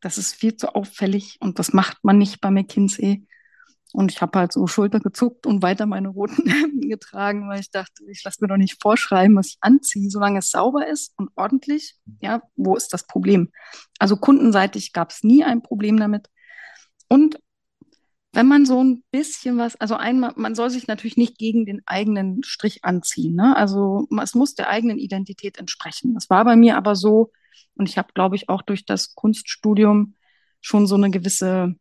Das 0.00 0.18
ist 0.18 0.34
viel 0.34 0.56
zu 0.56 0.74
auffällig 0.74 1.36
und 1.40 1.58
das 1.58 1.72
macht 1.72 1.98
man 2.02 2.18
nicht 2.18 2.40
bei 2.40 2.50
McKinsey. 2.50 3.26
Und 3.92 4.12
ich 4.12 4.20
habe 4.20 4.38
halt 4.38 4.52
so 4.52 4.66
Schulter 4.66 5.00
gezuckt 5.00 5.46
und 5.46 5.62
weiter 5.62 5.86
meine 5.86 6.08
roten 6.08 6.46
Hemden 6.48 6.88
getragen, 6.88 7.48
weil 7.48 7.60
ich 7.60 7.70
dachte, 7.70 8.04
ich 8.08 8.22
lasse 8.24 8.38
mir 8.40 8.48
doch 8.48 8.56
nicht 8.56 8.80
vorschreiben, 8.80 9.36
was 9.36 9.48
ich 9.48 9.58
anziehe, 9.60 10.10
solange 10.10 10.38
es 10.38 10.50
sauber 10.50 10.86
ist 10.86 11.12
und 11.16 11.30
ordentlich. 11.36 11.96
Ja, 12.20 12.42
wo 12.56 12.76
ist 12.76 12.92
das 12.92 13.06
Problem? 13.06 13.50
Also 13.98 14.16
kundenseitig 14.16 14.92
gab 14.92 15.10
es 15.10 15.22
nie 15.22 15.44
ein 15.44 15.62
Problem 15.62 15.98
damit. 15.98 16.28
Und 17.08 17.38
wenn 18.32 18.46
man 18.46 18.64
so 18.64 18.82
ein 18.82 19.02
bisschen 19.10 19.58
was, 19.58 19.74
also 19.76 19.96
einmal, 19.96 20.32
man 20.36 20.54
soll 20.54 20.70
sich 20.70 20.86
natürlich 20.86 21.16
nicht 21.16 21.36
gegen 21.36 21.66
den 21.66 21.82
eigenen 21.86 22.44
Strich 22.44 22.84
anziehen. 22.84 23.34
Ne? 23.34 23.56
Also 23.56 24.06
es 24.22 24.34
muss 24.34 24.54
der 24.54 24.68
eigenen 24.68 24.98
Identität 24.98 25.58
entsprechen. 25.58 26.14
Das 26.14 26.30
war 26.30 26.44
bei 26.44 26.54
mir 26.54 26.76
aber 26.76 26.94
so, 26.94 27.32
und 27.74 27.88
ich 27.88 27.98
habe, 27.98 28.12
glaube 28.14 28.36
ich, 28.36 28.48
auch 28.48 28.62
durch 28.62 28.84
das 28.84 29.14
Kunststudium 29.14 30.14
schon 30.60 30.86
so 30.86 30.94
eine 30.94 31.10
gewisse 31.10 31.74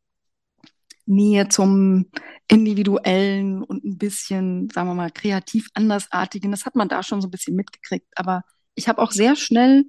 Nähe 1.10 1.50
zum 1.50 2.08
Individuellen 2.48 3.64
und 3.64 3.84
ein 3.84 3.98
bisschen, 3.98 4.70
sagen 4.70 4.88
wir 4.88 4.96
mal, 4.96 5.12
kreativ 5.12 5.70
Andersartigen. 5.74 6.52
Das 6.52 6.66
hat 6.66 6.76
man 6.76 6.90
da 6.90 7.04
schon 7.04 7.22
so 7.22 7.28
ein 7.28 7.32
bisschen 7.32 7.56
mitgekriegt. 7.56 8.08
Aber 8.16 8.44
ich 8.76 8.88
habe 8.88 9.02
auch 9.02 9.12
sehr 9.12 9.36
schnell 9.36 9.86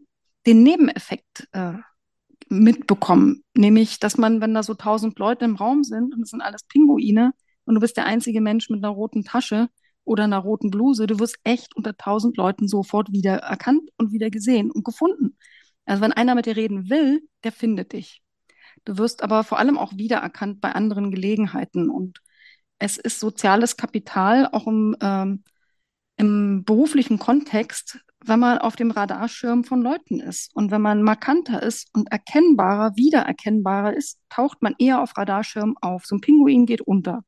den 0.46 0.62
Nebeneffekt 0.62 1.48
äh, 1.52 1.74
mitbekommen, 2.48 3.44
nämlich, 3.54 4.00
dass 4.00 4.18
man, 4.18 4.40
wenn 4.40 4.54
da 4.54 4.62
so 4.62 4.74
tausend 4.74 5.18
Leute 5.18 5.44
im 5.44 5.56
Raum 5.56 5.84
sind 5.84 6.14
und 6.14 6.22
es 6.22 6.30
sind 6.30 6.40
alles 6.40 6.64
Pinguine 6.64 7.32
und 7.64 7.74
du 7.74 7.80
bist 7.80 7.96
der 7.96 8.06
einzige 8.06 8.40
Mensch 8.40 8.70
mit 8.70 8.82
einer 8.82 8.92
roten 8.92 9.24
Tasche 9.24 9.68
oder 10.04 10.24
einer 10.24 10.38
roten 10.38 10.70
Bluse, 10.70 11.06
du 11.06 11.18
wirst 11.20 11.38
echt 11.44 11.76
unter 11.76 11.96
tausend 11.96 12.36
Leuten 12.36 12.66
sofort 12.66 13.12
wieder 13.12 13.36
erkannt 13.36 13.90
und 13.98 14.12
wieder 14.12 14.30
gesehen 14.30 14.70
und 14.70 14.84
gefunden. 14.84 15.36
Also 15.84 16.02
wenn 16.02 16.12
einer 16.12 16.34
mit 16.34 16.46
dir 16.46 16.56
reden 16.56 16.90
will, 16.90 17.22
der 17.44 17.52
findet 17.52 17.92
dich. 17.92 18.22
Du 18.85 18.99
wirst 18.99 19.22
aber 19.22 19.45
vor 19.45 19.59
allem 19.59 19.78
auch 19.78 19.93
wiedererkannt 19.97 20.61
bei 20.61 20.72
anderen 20.72 21.11
Gelegenheiten. 21.11 21.91
Und 21.91 22.20
es 22.78 22.97
ist 22.97 23.20
soziales 23.20 23.76
Kapital, 23.76 24.49
auch 24.53 24.66
im, 24.66 24.97
ähm, 25.01 25.45
im 26.16 26.64
beruflichen 26.64 27.18
Kontext, 27.18 28.01
wenn 28.24 28.41
man 28.41 28.59
auf 28.59 28.76
dem 28.76 28.91
Radarschirm 28.91 29.64
von 29.64 29.83
Leuten 29.83 30.20
ist. 30.20 30.55
Und 30.55 30.70
wenn 30.70 30.83
man 30.83 31.03
markanter 31.03 31.62
ist 31.62 31.89
und 31.95 32.11
erkennbarer, 32.11 32.97
wiedererkennbarer 32.97 33.95
ist, 33.95 34.18
taucht 34.28 34.62
man 34.62 34.74
eher 34.78 35.03
auf 35.03 35.16
Radarschirm 35.16 35.76
auf. 35.81 36.05
So 36.07 36.16
ein 36.16 36.20
Pinguin 36.20 36.66
geht 36.66 36.83
unter. 36.83 37.24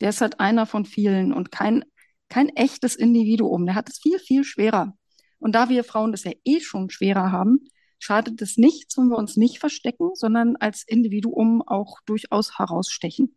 Der 0.00 0.10
ist 0.10 0.20
halt 0.20 0.40
einer 0.40 0.66
von 0.66 0.84
vielen 0.84 1.32
und 1.32 1.50
kein, 1.50 1.84
kein 2.28 2.48
echtes 2.50 2.96
Individuum. 2.96 3.66
Der 3.66 3.74
hat 3.74 3.88
es 3.88 3.98
viel, 3.98 4.18
viel 4.18 4.44
schwerer. 4.44 4.94
Und 5.38 5.54
da 5.54 5.68
wir 5.68 5.84
Frauen 5.84 6.12
das 6.12 6.24
ja 6.24 6.32
eh 6.44 6.60
schon 6.60 6.90
schwerer 6.90 7.32
haben, 7.32 7.64
schadet 8.00 8.42
es 8.42 8.56
nichts, 8.56 8.96
wenn 8.96 9.08
wir 9.08 9.18
uns 9.18 9.36
nicht 9.36 9.60
verstecken, 9.60 10.10
sondern 10.14 10.56
als 10.56 10.82
Individuum 10.82 11.62
auch 11.62 12.00
durchaus 12.06 12.58
herausstechen. 12.58 13.36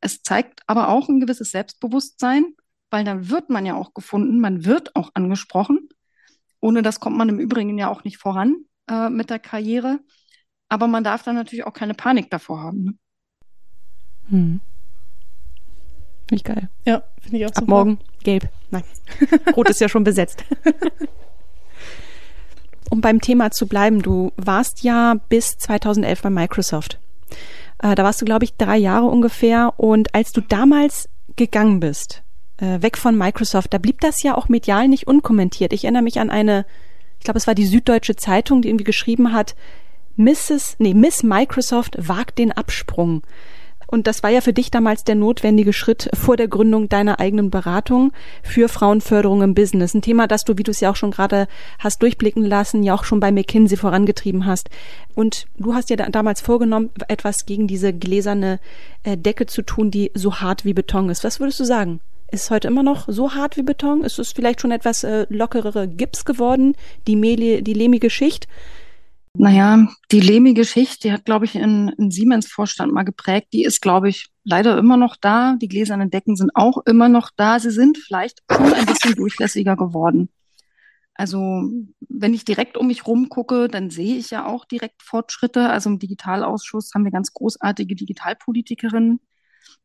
Es 0.00 0.22
zeigt 0.22 0.62
aber 0.66 0.88
auch 0.88 1.08
ein 1.08 1.20
gewisses 1.20 1.52
Selbstbewusstsein, 1.52 2.54
weil 2.90 3.04
dann 3.04 3.30
wird 3.30 3.48
man 3.48 3.64
ja 3.64 3.74
auch 3.76 3.94
gefunden, 3.94 4.40
man 4.40 4.64
wird 4.64 4.94
auch 4.96 5.10
angesprochen. 5.14 5.88
Ohne 6.60 6.82
das 6.82 7.00
kommt 7.00 7.16
man 7.16 7.28
im 7.28 7.38
Übrigen 7.38 7.78
ja 7.78 7.88
auch 7.88 8.04
nicht 8.04 8.18
voran 8.18 8.64
äh, 8.90 9.08
mit 9.08 9.30
der 9.30 9.38
Karriere. 9.38 10.00
Aber 10.68 10.88
man 10.88 11.04
darf 11.04 11.22
dann 11.22 11.36
natürlich 11.36 11.64
auch 11.64 11.72
keine 11.72 11.94
Panik 11.94 12.28
davor 12.30 12.60
haben. 12.60 12.84
Ne? 12.84 12.94
Hm. 14.28 14.60
Finde 16.28 16.34
ich 16.34 16.44
geil. 16.44 16.70
Ja, 16.84 17.04
finde 17.20 17.38
ich 17.38 17.44
auch 17.44 17.50
Ab 17.50 17.60
super. 17.60 17.70
morgen 17.70 17.98
gelb. 18.24 18.48
Nein, 18.70 18.82
rot 19.56 19.70
ist 19.70 19.80
ja 19.80 19.88
schon 19.88 20.02
besetzt. 20.02 20.44
um 22.90 23.00
beim 23.00 23.20
Thema 23.20 23.50
zu 23.50 23.66
bleiben, 23.66 24.02
du 24.02 24.32
warst 24.36 24.82
ja 24.82 25.16
bis 25.28 25.58
2011 25.58 26.22
bei 26.22 26.30
Microsoft. 26.30 26.98
Äh, 27.82 27.94
da 27.94 28.04
warst 28.04 28.20
du, 28.20 28.24
glaube 28.24 28.44
ich, 28.44 28.56
drei 28.56 28.76
Jahre 28.76 29.06
ungefähr. 29.06 29.74
Und 29.76 30.14
als 30.14 30.32
du 30.32 30.40
damals 30.40 31.08
gegangen 31.36 31.80
bist, 31.80 32.22
äh, 32.58 32.80
weg 32.82 32.96
von 32.96 33.16
Microsoft, 33.16 33.74
da 33.74 33.78
blieb 33.78 34.00
das 34.00 34.22
ja 34.22 34.36
auch 34.36 34.48
medial 34.48 34.88
nicht 34.88 35.06
unkommentiert. 35.06 35.72
Ich 35.72 35.84
erinnere 35.84 36.02
mich 36.02 36.20
an 36.20 36.30
eine, 36.30 36.64
ich 37.18 37.24
glaube, 37.24 37.38
es 37.38 37.46
war 37.46 37.54
die 37.54 37.66
Süddeutsche 37.66 38.16
Zeitung, 38.16 38.62
die 38.62 38.68
irgendwie 38.68 38.84
geschrieben 38.84 39.32
hat, 39.32 39.54
Mrs., 40.16 40.76
nee, 40.78 40.94
Miss 40.94 41.22
Microsoft 41.22 41.96
wagt 41.98 42.38
den 42.38 42.52
Absprung. 42.52 43.22
Und 43.86 44.06
das 44.06 44.22
war 44.22 44.30
ja 44.30 44.40
für 44.40 44.52
dich 44.52 44.70
damals 44.70 45.04
der 45.04 45.14
notwendige 45.14 45.72
Schritt 45.72 46.08
vor 46.14 46.36
der 46.36 46.48
Gründung 46.48 46.88
deiner 46.88 47.20
eigenen 47.20 47.50
Beratung 47.50 48.12
für 48.42 48.68
Frauenförderung 48.68 49.42
im 49.42 49.54
Business. 49.54 49.94
Ein 49.94 50.02
Thema, 50.02 50.26
das 50.26 50.44
du, 50.44 50.58
wie 50.58 50.62
du 50.62 50.70
es 50.70 50.80
ja 50.80 50.90
auch 50.90 50.96
schon 50.96 51.12
gerade 51.12 51.46
hast 51.78 52.02
durchblicken 52.02 52.44
lassen, 52.44 52.82
ja 52.82 52.94
auch 52.94 53.04
schon 53.04 53.20
bei 53.20 53.30
McKinsey 53.30 53.76
vorangetrieben 53.76 54.46
hast. 54.46 54.70
Und 55.14 55.46
du 55.56 55.74
hast 55.74 55.90
ja 55.90 55.96
da, 55.96 56.08
damals 56.08 56.40
vorgenommen, 56.40 56.90
etwas 57.08 57.46
gegen 57.46 57.66
diese 57.68 57.92
gläserne 57.92 58.58
äh, 59.04 59.16
Decke 59.16 59.46
zu 59.46 59.62
tun, 59.62 59.90
die 59.90 60.10
so 60.14 60.36
hart 60.36 60.64
wie 60.64 60.74
Beton 60.74 61.08
ist. 61.08 61.24
Was 61.24 61.40
würdest 61.40 61.60
du 61.60 61.64
sagen? 61.64 62.00
Ist 62.32 62.50
heute 62.50 62.66
immer 62.66 62.82
noch 62.82 63.04
so 63.08 63.34
hart 63.34 63.56
wie 63.56 63.62
Beton? 63.62 64.02
Ist 64.02 64.18
es 64.18 64.32
vielleicht 64.32 64.60
schon 64.60 64.72
etwas 64.72 65.04
äh, 65.04 65.26
lockerere 65.28 65.86
Gips 65.86 66.24
geworden, 66.24 66.74
die, 67.06 67.14
Mehle, 67.14 67.62
die 67.62 67.72
lehmige 67.72 68.10
Schicht? 68.10 68.48
Naja, 69.38 69.88
die 70.10 70.20
Lemi-Geschichte, 70.20 71.08
die 71.08 71.12
hat, 71.12 71.24
glaube 71.24 71.44
ich, 71.44 71.54
in, 71.54 71.88
in 71.98 72.10
Siemens-Vorstand 72.10 72.92
mal 72.92 73.02
geprägt. 73.02 73.48
Die 73.52 73.64
ist, 73.64 73.82
glaube 73.82 74.08
ich, 74.08 74.28
leider 74.44 74.78
immer 74.78 74.96
noch 74.96 75.16
da. 75.16 75.56
Die 75.60 75.68
gläsernen 75.68 76.10
Decken 76.10 76.36
sind 76.36 76.52
auch 76.54 76.78
immer 76.86 77.08
noch 77.08 77.30
da. 77.36 77.58
Sie 77.58 77.70
sind 77.70 77.98
vielleicht 77.98 78.42
schon 78.50 78.72
ein 78.72 78.86
bisschen 78.86 79.14
durchlässiger 79.14 79.76
geworden. 79.76 80.30
Also, 81.14 81.70
wenn 82.00 82.34
ich 82.34 82.44
direkt 82.44 82.76
um 82.76 82.88
mich 82.88 83.06
rum 83.06 83.28
gucke, 83.28 83.68
dann 83.68 83.90
sehe 83.90 84.16
ich 84.16 84.30
ja 84.30 84.46
auch 84.46 84.64
direkt 84.64 85.02
Fortschritte. 85.02 85.70
Also 85.70 85.90
im 85.90 85.98
Digitalausschuss 85.98 86.92
haben 86.94 87.04
wir 87.04 87.12
ganz 87.12 87.32
großartige 87.32 87.94
Digitalpolitikerinnen. 87.94 89.20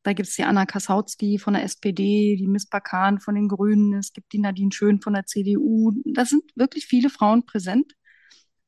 Da 0.03 0.13
gibt 0.13 0.29
es 0.29 0.35
die 0.35 0.43
Anna 0.43 0.65
Kassautzky 0.65 1.37
von 1.37 1.53
der 1.53 1.63
SPD, 1.63 2.35
die 2.35 2.47
Miss 2.47 2.67
Bakan 2.67 3.19
von 3.19 3.35
den 3.35 3.47
Grünen, 3.47 3.93
es 3.93 4.13
gibt 4.13 4.33
die 4.33 4.39
Nadine 4.39 4.71
Schön 4.71 5.01
von 5.01 5.13
der 5.13 5.25
CDU. 5.25 5.93
Da 6.05 6.25
sind 6.25 6.43
wirklich 6.55 6.85
viele 6.85 7.09
Frauen 7.09 7.45
präsent. 7.45 7.93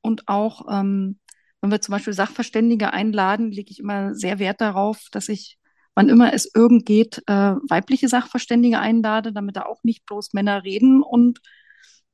Und 0.03 0.27
auch, 0.27 0.67
ähm, 0.69 1.19
wenn 1.61 1.71
wir 1.71 1.81
zum 1.81 1.93
Beispiel 1.93 2.13
Sachverständige 2.13 2.93
einladen, 2.93 3.51
lege 3.51 3.71
ich 3.71 3.79
immer 3.79 4.13
sehr 4.13 4.37
Wert 4.37 4.61
darauf, 4.61 5.07
dass 5.11 5.29
ich, 5.29 5.57
wann 5.95 6.09
immer 6.09 6.33
es 6.33 6.53
irgend 6.53 6.85
geht, 6.85 7.23
äh, 7.27 7.55
weibliche 7.69 8.09
Sachverständige 8.09 8.79
einlade, 8.79 9.33
damit 9.33 9.55
da 9.55 9.63
auch 9.63 9.83
nicht 9.83 10.05
bloß 10.05 10.33
Männer 10.33 10.63
reden. 10.63 11.01
Und 11.01 11.39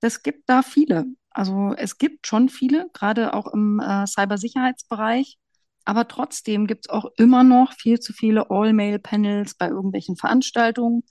es 0.01 0.23
gibt 0.23 0.47
da 0.47 0.61
viele. 0.61 1.05
Also 1.31 1.73
es 1.77 1.97
gibt 1.97 2.27
schon 2.27 2.49
viele, 2.49 2.89
gerade 2.93 3.33
auch 3.33 3.51
im 3.53 3.79
äh, 3.79 4.05
Cybersicherheitsbereich. 4.07 5.37
Aber 5.85 6.07
trotzdem 6.07 6.67
gibt 6.67 6.85
es 6.85 6.89
auch 6.89 7.05
immer 7.17 7.43
noch 7.43 7.73
viel 7.73 7.99
zu 7.99 8.13
viele 8.13 8.51
All-Mail-Panels 8.51 9.55
bei 9.55 9.69
irgendwelchen 9.69 10.15
Veranstaltungen. 10.15 11.03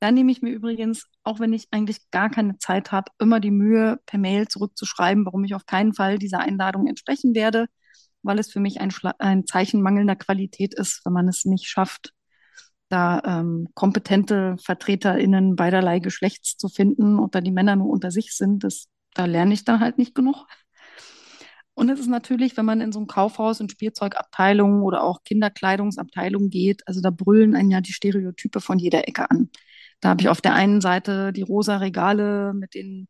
Da 0.00 0.10
nehme 0.12 0.30
ich 0.30 0.42
mir 0.42 0.50
übrigens, 0.50 1.06
auch 1.24 1.40
wenn 1.40 1.52
ich 1.52 1.68
eigentlich 1.70 2.10
gar 2.10 2.28
keine 2.30 2.58
Zeit 2.58 2.92
habe, 2.92 3.10
immer 3.18 3.40
die 3.40 3.50
Mühe, 3.50 3.98
per 4.06 4.18
Mail 4.18 4.46
zurückzuschreiben, 4.46 5.24
warum 5.24 5.44
ich 5.44 5.54
auf 5.54 5.64
keinen 5.66 5.94
Fall 5.94 6.18
dieser 6.18 6.40
Einladung 6.40 6.86
entsprechen 6.86 7.34
werde, 7.34 7.66
weil 8.22 8.38
es 8.38 8.52
für 8.52 8.60
mich 8.60 8.80
ein, 8.80 8.92
ein 9.18 9.46
Zeichen 9.46 9.80
mangelnder 9.82 10.16
Qualität 10.16 10.74
ist, 10.74 11.00
wenn 11.04 11.12
man 11.14 11.28
es 11.28 11.44
nicht 11.46 11.66
schafft, 11.66 12.12
da 12.88 13.22
ähm, 13.24 13.68
kompetente 13.74 14.56
VertreterInnen 14.62 15.56
beiderlei 15.56 15.98
Geschlechts 15.98 16.56
zu 16.56 16.68
finden 16.68 17.18
und 17.18 17.34
da 17.34 17.40
die 17.40 17.50
Männer 17.50 17.76
nur 17.76 17.88
unter 17.88 18.10
sich 18.10 18.36
sind. 18.36 18.64
Das, 18.64 18.88
da 19.14 19.24
lerne 19.24 19.54
ich 19.54 19.64
dann 19.64 19.80
halt 19.80 19.98
nicht 19.98 20.14
genug. 20.14 20.46
Und 21.74 21.90
es 21.90 22.00
ist 22.00 22.06
natürlich, 22.08 22.56
wenn 22.56 22.64
man 22.64 22.80
in 22.80 22.92
so 22.92 23.00
ein 23.00 23.06
Kaufhaus 23.06 23.60
in 23.60 23.68
Spielzeugabteilungen 23.68 24.82
oder 24.82 25.02
auch 25.02 25.24
Kinderkleidungsabteilungen 25.24 26.48
geht, 26.48 26.86
also 26.86 27.00
da 27.02 27.10
brüllen 27.10 27.54
einen 27.54 27.70
ja 27.70 27.80
die 27.80 27.92
Stereotype 27.92 28.60
von 28.60 28.78
jeder 28.78 29.06
Ecke 29.08 29.30
an. 29.30 29.50
Da 30.06 30.10
habe 30.10 30.22
ich 30.22 30.28
auf 30.28 30.40
der 30.40 30.54
einen 30.54 30.80
Seite 30.80 31.32
die 31.32 31.42
rosa 31.42 31.78
Regale 31.78 32.54
mit 32.54 32.74
den 32.74 33.08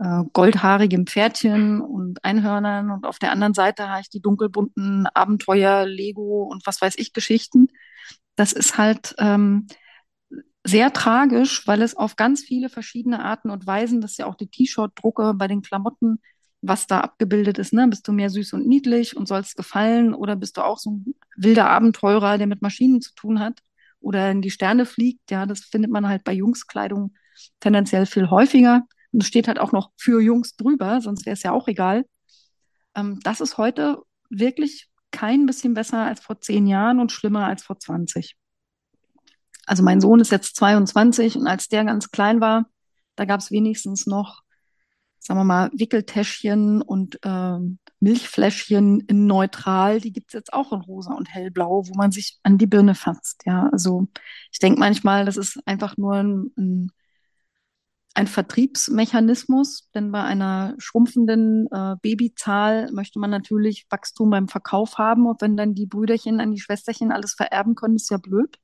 äh, 0.00 0.24
goldhaarigen 0.32 1.06
Pferdchen 1.06 1.80
und 1.80 2.24
Einhörnern 2.24 2.90
und 2.90 3.06
auf 3.06 3.20
der 3.20 3.30
anderen 3.30 3.54
Seite 3.54 3.88
habe 3.88 4.00
ich 4.00 4.10
die 4.10 4.20
dunkelbunten 4.20 5.06
Abenteuer, 5.14 5.86
Lego 5.86 6.42
und 6.42 6.66
was 6.66 6.80
weiß 6.80 6.94
ich 6.98 7.12
Geschichten. 7.12 7.68
Das 8.34 8.52
ist 8.52 8.78
halt 8.78 9.14
ähm, 9.18 9.68
sehr 10.64 10.92
tragisch, 10.92 11.68
weil 11.68 11.82
es 11.82 11.96
auf 11.96 12.16
ganz 12.16 12.42
viele 12.42 12.68
verschiedene 12.68 13.24
Arten 13.24 13.50
und 13.50 13.64
Weisen, 13.68 14.00
das 14.00 14.12
ist 14.12 14.18
ja 14.18 14.26
auch 14.26 14.34
die 14.34 14.48
T-Shirt-Drucke 14.48 15.34
bei 15.34 15.46
den 15.46 15.62
Klamotten, 15.62 16.18
was 16.62 16.88
da 16.88 16.98
abgebildet 16.98 17.58
ist. 17.58 17.72
Ne? 17.72 17.86
Bist 17.86 18.08
du 18.08 18.12
mehr 18.12 18.30
süß 18.30 18.54
und 18.54 18.66
niedlich 18.66 19.16
und 19.16 19.28
sollst 19.28 19.56
gefallen 19.56 20.14
oder 20.14 20.34
bist 20.34 20.56
du 20.56 20.62
auch 20.62 20.78
so 20.78 20.90
ein 20.90 21.14
wilder 21.36 21.70
Abenteurer, 21.70 22.38
der 22.38 22.48
mit 22.48 22.60
Maschinen 22.60 23.00
zu 23.00 23.14
tun 23.14 23.38
hat? 23.38 23.60
Oder 24.04 24.30
in 24.30 24.42
die 24.42 24.50
Sterne 24.50 24.86
fliegt. 24.86 25.30
Ja, 25.30 25.46
das 25.46 25.60
findet 25.60 25.90
man 25.90 26.08
halt 26.08 26.24
bei 26.24 26.32
Jungskleidung 26.32 27.14
tendenziell 27.60 28.06
viel 28.06 28.30
häufiger. 28.30 28.82
Und 29.12 29.22
es 29.22 29.28
steht 29.28 29.48
halt 29.48 29.58
auch 29.58 29.72
noch 29.72 29.90
für 29.96 30.20
Jungs 30.20 30.56
drüber, 30.56 31.00
sonst 31.00 31.26
wäre 31.26 31.34
es 31.34 31.42
ja 31.42 31.52
auch 31.52 31.68
egal. 31.68 32.04
Ähm, 32.94 33.20
das 33.22 33.40
ist 33.40 33.58
heute 33.58 33.98
wirklich 34.30 34.88
kein 35.10 35.46
bisschen 35.46 35.74
besser 35.74 36.04
als 36.04 36.20
vor 36.20 36.40
zehn 36.40 36.66
Jahren 36.66 37.00
und 37.00 37.12
schlimmer 37.12 37.46
als 37.46 37.62
vor 37.62 37.78
20. 37.78 38.36
Also 39.66 39.82
mein 39.82 40.00
Sohn 40.00 40.20
ist 40.20 40.32
jetzt 40.32 40.56
22 40.56 41.36
und 41.36 41.46
als 41.46 41.68
der 41.68 41.84
ganz 41.84 42.10
klein 42.10 42.40
war, 42.40 42.66
da 43.16 43.24
gab 43.24 43.40
es 43.40 43.50
wenigstens 43.50 44.06
noch 44.06 44.42
sagen 45.26 45.40
wir 45.40 45.44
mal, 45.44 45.70
Wickeltäschchen 45.72 46.82
und 46.82 47.18
äh, 47.24 47.58
Milchfläschchen 48.00 49.00
in 49.00 49.26
neutral, 49.26 50.00
die 50.00 50.12
gibt's 50.12 50.34
jetzt 50.34 50.52
auch 50.52 50.72
in 50.72 50.82
rosa 50.82 51.14
und 51.14 51.32
hellblau, 51.32 51.84
wo 51.86 51.94
man 51.94 52.12
sich 52.12 52.38
an 52.42 52.58
die 52.58 52.66
Birne 52.66 52.94
fasst. 52.94 53.42
Ja, 53.46 53.68
also 53.72 54.06
ich 54.52 54.58
denke 54.58 54.78
manchmal, 54.78 55.24
das 55.24 55.38
ist 55.38 55.58
einfach 55.64 55.96
nur 55.96 56.12
ein, 56.14 56.52
ein, 56.58 56.92
ein 58.12 58.26
Vertriebsmechanismus, 58.26 59.88
denn 59.94 60.12
bei 60.12 60.22
einer 60.22 60.74
schrumpfenden 60.76 61.68
äh, 61.72 61.96
Babyzahl 62.02 62.92
möchte 62.92 63.18
man 63.18 63.30
natürlich 63.30 63.86
Wachstum 63.88 64.28
beim 64.28 64.48
Verkauf 64.48 64.98
haben 64.98 65.26
und 65.26 65.40
wenn 65.40 65.56
dann 65.56 65.74
die 65.74 65.86
Brüderchen 65.86 66.38
an 66.38 66.52
die 66.52 66.60
Schwesterchen 66.60 67.12
alles 67.12 67.32
vererben 67.32 67.74
können, 67.74 67.96
ist 67.96 68.10
ja 68.10 68.18
blöd. 68.18 68.58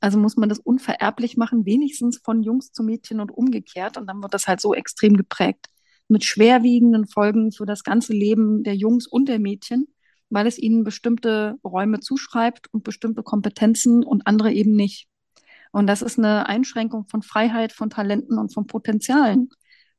Also 0.00 0.18
muss 0.18 0.36
man 0.38 0.48
das 0.48 0.58
unvererblich 0.58 1.36
machen, 1.36 1.66
wenigstens 1.66 2.18
von 2.24 2.42
Jungs 2.42 2.72
zu 2.72 2.82
Mädchen 2.82 3.20
und 3.20 3.30
umgekehrt. 3.30 3.96
Und 3.96 4.06
dann 4.06 4.22
wird 4.22 4.34
das 4.34 4.48
halt 4.48 4.60
so 4.60 4.74
extrem 4.74 5.16
geprägt 5.16 5.68
mit 6.08 6.24
schwerwiegenden 6.24 7.06
Folgen 7.06 7.52
für 7.52 7.66
das 7.66 7.84
ganze 7.84 8.12
Leben 8.12 8.62
der 8.64 8.74
Jungs 8.74 9.06
und 9.06 9.28
der 9.28 9.38
Mädchen, 9.38 9.86
weil 10.30 10.46
es 10.46 10.58
ihnen 10.58 10.84
bestimmte 10.84 11.56
Räume 11.64 12.00
zuschreibt 12.00 12.72
und 12.72 12.84
bestimmte 12.84 13.22
Kompetenzen 13.22 14.02
und 14.02 14.26
andere 14.26 14.52
eben 14.52 14.74
nicht. 14.74 15.08
Und 15.70 15.86
das 15.86 16.02
ist 16.02 16.18
eine 16.18 16.46
Einschränkung 16.46 17.06
von 17.08 17.22
Freiheit, 17.22 17.72
von 17.72 17.90
Talenten 17.90 18.38
und 18.38 18.52
von 18.52 18.66
Potenzialen. 18.66 19.50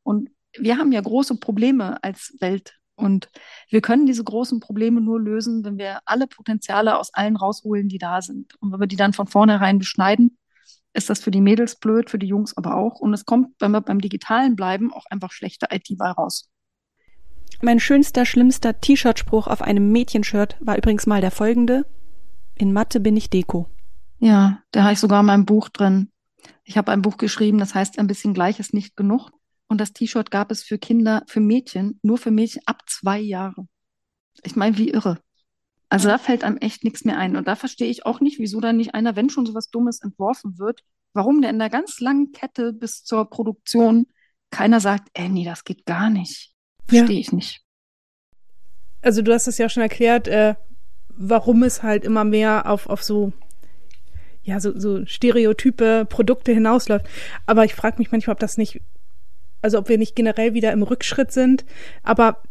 Und 0.03 0.30
wir 0.57 0.78
haben 0.78 0.91
ja 0.91 1.01
große 1.01 1.39
Probleme 1.39 2.03
als 2.03 2.36
Welt. 2.39 2.76
Und 2.95 3.30
wir 3.70 3.82
können 3.82 4.07
diese 4.07 4.24
großen 4.24 4.60
Probleme 4.60 4.99
nur 4.99 5.22
lösen, 5.22 5.64
wenn 5.64 5.78
wir 5.78 5.99
alle 6.05 6.28
Potenziale 6.28 6.97
aus 6.97 7.14
allen 7.14 7.38
rausholen, 7.38 7.88
die 7.88 7.99
da 7.99 8.22
sind. 8.22 8.55
Und 8.60 8.74
wenn 8.74 8.80
wir 8.80 8.88
die 8.88 8.97
dann 8.97 9.14
von 9.14 9.28
vornherein 9.28 9.80
beschneiden 9.80 10.39
ist 10.94 11.10
das 11.10 11.20
für 11.20 11.32
die 11.32 11.42
Mädels 11.42 11.76
blöd, 11.76 12.10
für 12.10 12.20
die 12.20 12.28
Jungs 12.28 12.56
aber 12.58 12.76
auch. 12.76 13.00
Und 13.00 13.14
es 13.14 13.26
kommt, 13.26 13.56
wenn 13.60 13.72
wir 13.72 13.82
beim 13.82 14.00
Digitalen 14.00 14.56
bleiben, 14.56 14.92
auch 14.94 15.06
einfach 15.10 15.32
schlechte 15.32 15.68
IT 15.72 15.88
bei 15.98 16.10
raus. 16.10 16.50
Mein 17.62 17.80
schönster, 17.80 18.26
schlimmster 18.26 18.80
T-Shirt-Spruch 18.80 19.48
auf 19.48 19.62
einem 19.62 19.92
Mädchenshirt 19.92 20.58
war 20.60 20.78
übrigens 20.78 21.06
mal 21.08 21.22
der 21.22 21.32
folgende. 21.32 21.86
In 22.56 22.74
Mathe 22.74 23.00
bin 23.00 23.18
ich 23.18 23.30
Deko. 23.30 23.68
Ja, 24.20 24.62
da 24.72 24.84
habe 24.84 24.94
ich 24.94 25.00
sogar 25.00 25.22
in 25.22 25.26
meinem 25.26 25.46
Buch 25.46 25.70
drin. 25.70 26.12
Ich 26.64 26.78
habe 26.78 26.92
ein 26.92 27.02
Buch 27.02 27.18
geschrieben, 27.18 27.58
das 27.58 27.76
heißt 27.76 28.00
ein 28.00 28.08
bisschen 28.08 28.34
gleich 28.34 28.60
ist 28.60 28.74
nicht 28.74 28.96
genug. 28.96 29.32
Und 29.68 29.80
das 29.80 29.94
T-Shirt 29.94 30.32
gab 30.32 30.52
es 30.52 30.64
für 30.64 30.78
Kinder, 30.78 31.24
für 31.28 31.42
Mädchen, 31.42 32.00
nur 32.02 32.18
für 32.18 32.32
Mädchen 32.32 32.62
ab 32.66 32.82
zwei 32.88 33.20
Jahre. 33.20 33.68
Ich 34.44 34.56
meine, 34.56 34.78
wie 34.78 34.90
irre. 34.90 35.20
Also 35.90 36.08
da 36.08 36.18
fällt 36.20 36.44
einem 36.44 36.58
echt 36.58 36.84
nichts 36.84 37.04
mehr 37.04 37.18
ein. 37.18 37.36
Und 37.36 37.48
da 37.48 37.56
verstehe 37.56 37.90
ich 37.90 38.06
auch 38.06 38.22
nicht, 38.22 38.40
wieso 38.40 38.60
dann 38.60 38.78
nicht 38.78 38.94
einer, 38.94 39.16
wenn 39.16 39.30
schon 39.30 39.46
sowas 39.46 39.70
Dummes 39.70 40.02
entworfen 40.02 40.60
wird, 40.60 40.84
warum 41.14 41.42
der 41.42 41.50
in 41.50 41.60
der 41.60 41.70
ganz 41.70 42.00
langen 42.00 42.32
Kette 42.32 42.74
bis 42.74 43.04
zur 43.04 43.30
Produktion 43.30 44.06
keiner 44.52 44.80
sagt, 44.80 45.10
ey, 45.14 45.30
nee, 45.30 45.46
das 45.46 45.64
geht 45.64 45.86
gar 45.86 46.10
nicht. 46.10 46.54
Verstehe 46.88 47.16
ja. 47.16 47.22
ich 47.22 47.32
nicht. 47.32 47.62
Also 49.02 49.22
du 49.22 49.34
hast 49.34 49.48
es 49.48 49.58
ja 49.58 49.70
schon 49.70 49.84
erklärt, 49.84 50.28
äh, 50.28 50.56
warum 51.10 51.64
es 51.64 51.84
halt 51.84 52.04
immer 52.04 52.24
mehr 52.24 52.70
auf, 52.70 52.88
auf 52.88 53.04
so 53.04 53.34
ja, 54.44 54.60
so, 54.60 54.78
so 54.78 55.06
stereotype 55.06 56.06
Produkte 56.06 56.52
hinausläuft. 56.52 57.08
Aber 57.46 57.66
ich 57.66 57.76
frage 57.76 57.98
mich 58.00 58.12
manchmal, 58.12 58.34
ob 58.34 58.40
das 58.40 58.58
nicht, 58.58 58.82
also 59.62 59.78
ob 59.78 59.90
wir 59.90 59.98
nicht 59.98 60.16
generell 60.16 60.54
wieder 60.54 60.72
im 60.72 60.84
Rückschritt 60.84 61.32
sind. 61.32 61.66
Aber 62.04 62.42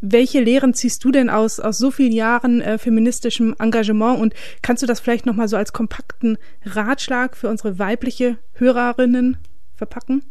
welche 0.00 0.40
Lehren 0.40 0.74
ziehst 0.74 1.02
du 1.04 1.10
denn 1.10 1.30
aus, 1.30 1.60
aus 1.60 1.78
so 1.78 1.90
vielen 1.90 2.12
Jahren 2.12 2.60
äh, 2.60 2.78
feministischem 2.78 3.54
Engagement 3.58 4.20
und 4.20 4.34
kannst 4.62 4.82
du 4.82 4.86
das 4.86 5.00
vielleicht 5.00 5.26
nochmal 5.26 5.48
so 5.48 5.56
als 5.56 5.72
kompakten 5.72 6.38
Ratschlag 6.64 7.36
für 7.36 7.48
unsere 7.48 7.78
weibliche 7.78 8.38
Hörerinnen 8.52 9.38
verpacken? 9.74 10.24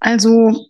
Also, 0.00 0.66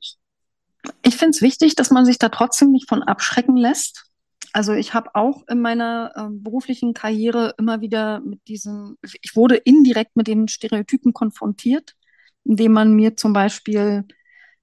ich 1.03 1.17
finde 1.17 1.31
es 1.31 1.43
wichtig, 1.43 1.75
dass 1.75 1.91
man 1.91 2.05
sich 2.05 2.19
da 2.19 2.29
trotzdem 2.29 2.71
nicht 2.71 2.89
von 2.89 3.03
abschrecken 3.03 3.57
lässt. 3.57 4.05
Also 4.53 4.75
ich 4.75 4.93
habe 4.93 5.15
auch 5.15 5.43
in 5.49 5.61
meiner 5.61 6.13
äh, 6.15 6.29
beruflichen 6.31 6.93
Karriere 6.93 7.55
immer 7.57 7.81
wieder 7.81 8.21
mit 8.21 8.47
diesem, 8.49 8.99
ich 9.23 9.35
wurde 9.35 9.57
indirekt 9.57 10.15
mit 10.15 10.27
den 10.27 10.49
Stereotypen 10.49 11.15
konfrontiert, 11.15 11.95
indem 12.45 12.73
man 12.73 12.93
mir 12.93 13.17
zum 13.17 13.33
Beispiel, 13.33 14.05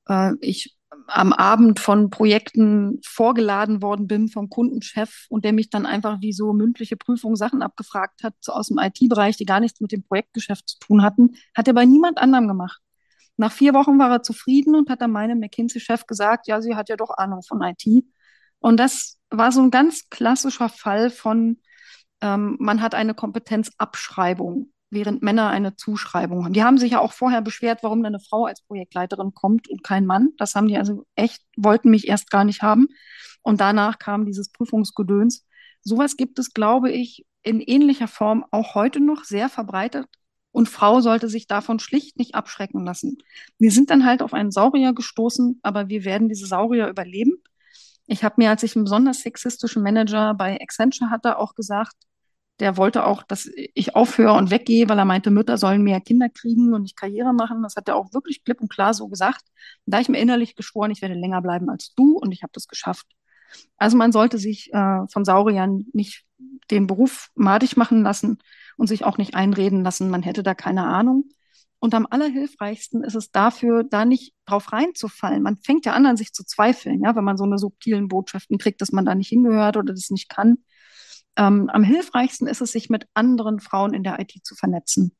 äh, 0.08 0.34
ich 0.42 0.78
am 1.10 1.34
Abend 1.34 1.80
von 1.80 2.10
Projekten 2.10 3.00
vorgeladen 3.06 3.82
worden 3.82 4.08
bin 4.08 4.28
vom 4.28 4.50
Kundenchef 4.50 5.26
und 5.30 5.46
der 5.46 5.54
mich 5.54 5.70
dann 5.70 5.86
einfach 5.86 6.22
wie 6.22 6.34
so 6.34 6.54
mündliche 6.54 6.98
Prüfung 6.98 7.36
Sachen 7.36 7.62
abgefragt 7.62 8.24
hat, 8.24 8.34
so 8.42 8.54
aus 8.54 8.68
dem 8.68 8.78
IT-Bereich, 8.78 9.38
die 9.38 9.46
gar 9.46 9.60
nichts 9.60 9.82
mit 9.82 9.92
dem 9.92 10.04
Projektgeschäft 10.04 10.68
zu 10.70 10.80
tun 10.80 11.04
hatten, 11.04 11.36
hat 11.56 11.68
er 11.68 11.74
bei 11.74 11.86
niemand 11.86 12.18
anderem 12.18 12.48
gemacht. 12.48 12.82
Nach 13.38 13.52
vier 13.52 13.74
Wochen 13.74 13.98
war 14.00 14.12
er 14.12 14.24
zufrieden 14.24 14.76
und 14.76 14.90
hat 14.90 15.02
dann 15.02 15.12
meinem 15.12 15.40
McKinsey-Chef 15.40 16.06
gesagt, 16.06 16.48
ja, 16.48 16.62
sie 16.62 16.76
hat 16.76 16.90
ja 16.90 16.98
doch 16.98 17.12
Ahnung 17.18 17.42
von 17.42 17.62
IT. 17.62 18.06
Und 18.60 18.78
das 18.78 19.18
war 19.30 19.52
so 19.52 19.62
ein 19.62 19.72
ganz 19.72 20.10
klassischer 20.10 20.70
Fall 20.70 21.10
von, 21.10 21.62
ähm, 22.22 22.58
man 22.60 22.82
hat 22.82 22.96
eine 22.96 23.14
Kompetenzabschreibung, 23.14 24.72
während 24.90 25.22
Männer 25.22 25.50
eine 25.50 25.76
Zuschreibung 25.76 26.46
haben. 26.46 26.54
Die 26.54 26.64
haben 26.64 26.78
sich 26.78 26.94
ja 26.94 27.00
auch 27.00 27.14
vorher 27.14 27.42
beschwert, 27.42 27.84
warum 27.84 28.04
eine 28.04 28.20
Frau 28.20 28.46
als 28.46 28.62
Projektleiterin 28.62 29.34
kommt 29.34 29.68
und 29.68 29.84
kein 29.84 30.06
Mann. 30.06 30.30
Das 30.38 30.56
haben 30.56 30.68
die 30.68 30.78
also 30.78 31.06
echt, 31.16 31.44
wollten 31.56 31.90
mich 31.90 32.08
erst 32.08 32.32
gar 32.32 32.44
nicht 32.44 32.62
haben. 32.62 32.88
Und 33.42 33.62
danach 33.62 34.00
kam 34.00 34.26
dieses 34.26 34.52
Prüfungsgedöns. 34.52 35.46
Sowas 35.82 36.18
gibt 36.18 36.40
es, 36.40 36.54
glaube 36.54 36.92
ich, 36.92 37.26
in 37.44 37.62
ähnlicher 37.62 38.08
Form 38.08 38.46
auch 38.52 38.76
heute 38.76 39.00
noch 39.00 39.24
sehr 39.24 39.50
verbreitet. 39.50 40.08
Und 40.52 40.68
Frau 40.68 41.00
sollte 41.00 41.30
sich 41.30 41.48
davon 41.48 41.80
schlicht 41.80 42.18
nicht 42.18 42.36
abschrecken 42.36 42.84
lassen. 42.84 43.18
Wir 43.60 43.72
sind 43.72 43.92
dann 43.92 44.06
halt 44.06 44.22
auf 44.22 44.34
einen 44.34 44.52
Saurier 44.52 44.94
gestoßen, 44.94 45.60
aber 45.62 45.90
wir 45.90 46.04
werden 46.06 46.28
diese 46.28 46.48
Saurier 46.48 46.88
überleben. 46.88 47.34
Ich 48.08 48.24
habe 48.24 48.36
mir, 48.38 48.50
als 48.50 48.64
ich 48.64 48.76
einen 48.76 48.86
besonders 48.86 49.22
sexistischen 49.22 49.84
Manager 49.84 50.34
bei 50.34 50.60
Accenture 50.60 51.12
hatte, 51.12 51.38
auch 51.38 51.54
gesagt, 51.54 51.94
der 52.60 52.78
wollte 52.78 53.06
auch, 53.06 53.24
dass 53.24 53.50
ich 53.74 53.96
aufhöre 53.96 54.34
und 54.34 54.52
weggehe, 54.52 54.90
weil 54.90 55.00
er 55.00 55.06
meinte, 55.06 55.32
Mütter 55.32 55.58
sollen 55.58 55.84
mehr 55.84 56.02
Kinder 56.02 56.30
kriegen 56.30 56.74
und 56.74 56.84
nicht 56.84 56.98
Karriere 56.98 57.34
machen. 57.34 57.64
Das 57.64 57.76
hat 57.76 57.88
er 57.88 57.96
auch 57.96 58.14
wirklich 58.14 58.44
klipp 58.44 58.62
und 58.62 58.70
klar 58.70 58.94
so 58.94 59.08
gesagt. 59.08 59.44
da 59.86 60.00
ich 60.00 60.10
mir 60.10 60.20
innerlich 60.20 60.56
geschworen, 60.56 60.92
ich 60.92 61.02
werde 61.02 61.16
länger 61.16 61.42
bleiben 61.42 61.70
als 61.70 61.94
du 61.96 62.18
und 62.18 62.32
ich 62.32 62.44
habe 62.44 62.52
das 62.54 62.68
geschafft. 62.68 63.08
Also 63.78 63.98
man 63.98 64.12
sollte 64.12 64.38
sich 64.38 64.74
äh, 64.74 65.08
von 65.12 65.26
Sauriern 65.26 65.86
nicht 65.94 66.26
den 66.72 66.88
Beruf 66.88 67.30
madig 67.36 67.78
machen 67.78 68.04
lassen 68.04 68.40
und 68.78 68.88
sich 68.88 69.04
auch 69.04 69.18
nicht 69.18 69.36
einreden 69.36 69.84
lassen, 69.84 70.10
man 70.10 70.24
hätte 70.24 70.44
da 70.44 70.54
keine 70.54 70.86
Ahnung. 70.86 71.30
Und 71.80 71.94
am 71.94 72.06
allerhilfreichsten 72.10 73.04
ist 73.04 73.16
es 73.16 73.32
dafür, 73.32 73.86
da 73.86 74.04
nicht 74.04 74.34
drauf 74.46 74.74
reinzufallen. 74.74 75.42
Man 75.42 75.58
fängt 75.58 75.86
ja 75.86 75.94
an, 75.94 76.06
an 76.06 76.18
sich 76.18 76.34
zu 76.34 76.44
zweifeln, 76.44 77.02
ja, 77.02 77.16
wenn 77.16 77.24
man 77.24 77.38
so 77.38 77.46
eine 77.46 77.58
subtilen 77.58 78.10
Botschaften 78.10 78.58
kriegt, 78.58 78.82
dass 78.82 78.92
man 78.92 79.06
da 79.06 79.16
nicht 79.16 79.30
hingehört 79.30 79.78
oder 79.78 79.94
das 79.94 80.10
nicht 80.10 80.30
kann. 80.30 80.58
Ähm, 81.40 81.70
am 81.70 81.84
hilfreichsten 81.84 82.48
ist 82.48 82.60
es, 82.60 82.74
sich 82.74 82.90
mit 82.90 83.08
anderen 83.14 83.62
Frauen 83.62 83.94
in 83.94 84.04
der 84.04 84.20
IT 84.20 84.34
zu 84.44 84.56
vernetzen. 84.56 85.16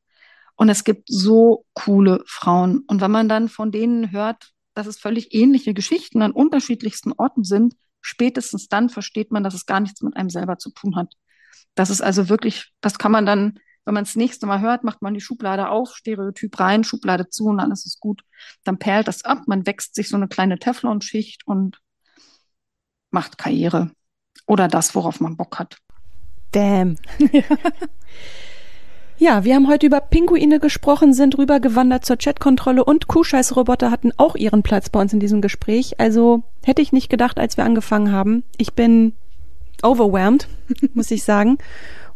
Und 0.54 0.68
es 0.68 0.84
gibt 0.84 1.08
so 1.08 1.64
coole 1.72 2.22
Frauen. 2.26 2.84
Und 2.86 3.00
wenn 3.00 3.10
man 3.10 3.30
dann 3.30 3.48
von 3.48 3.72
denen 3.72 4.12
hört, 4.12 4.52
dass 4.74 4.86
es 4.86 4.98
völlig 4.98 5.34
ähnliche 5.34 5.72
Geschichten 5.72 6.20
an 6.20 6.32
unterschiedlichsten 6.32 7.12
Orten 7.12 7.42
sind, 7.42 7.74
spätestens 8.02 8.68
dann 8.68 8.90
versteht 8.90 9.32
man, 9.32 9.42
dass 9.42 9.54
es 9.54 9.64
gar 9.64 9.80
nichts 9.80 10.02
mit 10.02 10.14
einem 10.14 10.28
selber 10.28 10.58
zu 10.58 10.70
tun 10.70 10.94
hat. 10.94 11.14
Das 11.74 11.88
ist 11.88 12.02
also 12.02 12.28
wirklich, 12.28 12.74
das 12.82 12.98
kann 12.98 13.12
man 13.12 13.24
dann 13.24 13.58
wenn 13.86 13.94
man 13.94 14.04
das 14.04 14.14
nächste 14.14 14.46
Mal 14.46 14.60
hört, 14.60 14.84
macht 14.84 15.00
man 15.00 15.14
die 15.14 15.22
Schublade 15.22 15.70
auf, 15.70 15.96
Stereotyp 15.96 16.60
rein, 16.60 16.84
Schublade 16.84 17.28
zu 17.28 17.46
und 17.46 17.60
alles 17.60 17.86
ist 17.86 17.98
gut. 17.98 18.22
Dann 18.62 18.78
perlt 18.78 19.08
das 19.08 19.24
ab, 19.24 19.44
man 19.46 19.66
wächst 19.66 19.94
sich 19.94 20.10
so 20.10 20.16
eine 20.16 20.28
kleine 20.28 20.58
Teflonschicht 20.58 21.46
und 21.46 21.80
macht 23.10 23.38
Karriere. 23.38 23.90
Oder 24.46 24.68
das, 24.68 24.94
worauf 24.94 25.20
man 25.20 25.36
Bock 25.36 25.58
hat. 25.58 25.78
Damn. 26.52 26.96
ja, 29.18 29.44
wir 29.44 29.54
haben 29.54 29.68
heute 29.68 29.86
über 29.86 30.00
Pinguine 30.00 30.58
gesprochen, 30.58 31.12
sind 31.12 31.38
rübergewandert 31.38 32.04
zur 32.04 32.16
Chatkontrolle 32.16 32.84
und 32.84 33.06
Kuhscheißroboter 33.06 33.90
hatten 33.90 34.12
auch 34.16 34.34
ihren 34.34 34.62
Platz 34.62 34.88
bei 34.88 35.00
uns 35.00 35.12
in 35.12 35.20
diesem 35.20 35.40
Gespräch. 35.40 36.00
Also 36.00 36.42
hätte 36.64 36.82
ich 36.82 36.92
nicht 36.92 37.08
gedacht, 37.08 37.38
als 37.38 37.56
wir 37.56 37.64
angefangen 37.64 38.12
haben. 38.12 38.44
Ich 38.56 38.72
bin 38.74 39.12
overwhelmed, 39.82 40.48
muss 40.94 41.10
ich 41.10 41.22
sagen 41.22 41.58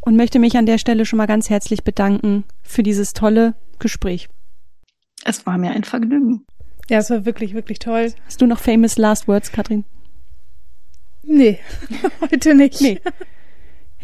und 0.01 0.17
möchte 0.17 0.39
mich 0.39 0.57
an 0.57 0.67
der 0.67 0.79
Stelle 0.79 1.07
schon 1.07 1.17
mal 1.17 1.27
ganz 1.27 1.49
herzlich 1.49 1.85
bedanken 1.85 2.45
für 2.63 2.83
dieses 2.83 3.13
tolle 3.13 3.55
Gespräch. 3.79 4.29
Es 5.25 5.47
war 5.47 5.57
mir 5.57 5.71
ein 5.71 5.85
Vergnügen. 5.85 6.45
Ja, 6.91 6.99
es 6.99 7.09
war 7.09 7.25
wirklich, 7.25 7.55
wirklich 7.55 7.79
toll. 7.79 8.13
Hast 8.27 8.43
du 8.43 8.47
noch 8.47 8.59
famous 8.59 8.99
last 8.99 9.27
words, 9.27 9.53
Katrin? 9.53 9.85
Nee, 11.23 11.59
heute 12.21 12.55
nicht. 12.55 12.81
Nee. 12.83 13.01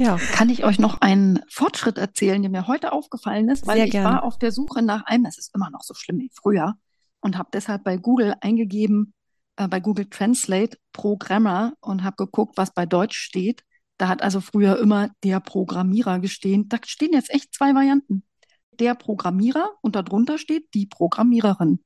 Ja. 0.00 0.16
Kann 0.16 0.48
ich 0.48 0.64
euch 0.64 0.78
noch 0.78 1.02
einen 1.02 1.40
Fortschritt 1.50 1.98
erzählen, 1.98 2.40
der 2.40 2.50
mir 2.50 2.66
heute 2.66 2.92
aufgefallen 2.92 3.50
ist? 3.50 3.66
Weil 3.66 3.76
Sehr 3.76 3.84
ich 3.84 3.90
gerne. 3.90 4.08
war 4.08 4.24
auf 4.24 4.38
der 4.38 4.50
Suche 4.50 4.80
nach 4.80 5.04
einem, 5.04 5.26
es 5.26 5.36
ist 5.36 5.54
immer 5.54 5.68
noch 5.68 5.82
so 5.82 5.92
schlimm 5.92 6.18
wie 6.20 6.30
früher, 6.32 6.76
und 7.20 7.36
habe 7.36 7.50
deshalb 7.52 7.84
bei 7.84 7.98
Google 7.98 8.34
eingegeben, 8.40 9.12
äh, 9.56 9.68
bei 9.68 9.78
Google 9.78 10.06
Translate 10.06 10.78
Programmer 10.94 11.74
und 11.82 12.02
habe 12.02 12.16
geguckt, 12.16 12.56
was 12.56 12.72
bei 12.72 12.86
Deutsch 12.86 13.18
steht. 13.18 13.62
Da 13.98 14.08
hat 14.08 14.22
also 14.22 14.40
früher 14.40 14.78
immer 14.78 15.10
der 15.22 15.38
Programmierer 15.38 16.18
gestehen. 16.18 16.70
Da 16.70 16.78
stehen 16.82 17.12
jetzt 17.12 17.30
echt 17.30 17.52
zwei 17.52 17.74
Varianten. 17.74 18.24
Der 18.72 18.94
Programmierer 18.94 19.68
und 19.82 19.96
darunter 19.96 20.38
steht 20.38 20.72
die 20.72 20.86
Programmiererin. 20.86 21.80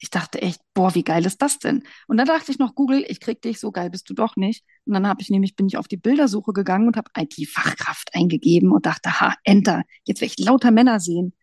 Ich 0.00 0.10
dachte 0.10 0.40
echt, 0.40 0.60
boah, 0.74 0.94
wie 0.94 1.02
geil 1.02 1.26
ist 1.26 1.42
das 1.42 1.58
denn? 1.58 1.82
Und 2.06 2.18
dann 2.18 2.26
dachte 2.26 2.52
ich 2.52 2.58
noch, 2.58 2.74
Google, 2.74 3.04
ich 3.08 3.18
krieg 3.18 3.42
dich, 3.42 3.58
so 3.58 3.72
geil 3.72 3.90
bist 3.90 4.08
du 4.08 4.14
doch 4.14 4.36
nicht. 4.36 4.64
Und 4.84 4.94
dann 4.94 5.08
habe 5.08 5.20
ich 5.22 5.30
nämlich, 5.30 5.56
bin 5.56 5.66
ich 5.66 5.76
auf 5.76 5.88
die 5.88 5.96
Bildersuche 5.96 6.52
gegangen 6.52 6.86
und 6.86 6.96
habe 6.96 7.10
IT-Fachkraft 7.16 8.14
eingegeben 8.14 8.70
und 8.70 8.86
dachte, 8.86 9.20
ha, 9.20 9.34
Enter, 9.42 9.82
jetzt 10.04 10.20
werde 10.20 10.34
ich 10.36 10.44
lauter 10.44 10.70
Männer 10.70 11.00
sehen. 11.00 11.34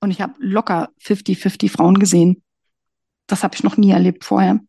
Und 0.00 0.10
ich 0.10 0.20
habe 0.20 0.34
locker 0.38 0.90
50-50 1.02 1.70
Frauen 1.70 1.98
gesehen. 1.98 2.42
Das 3.26 3.42
habe 3.42 3.54
ich 3.56 3.64
noch 3.64 3.76
nie 3.76 3.90
erlebt 3.90 4.24
vorher. 4.24 4.60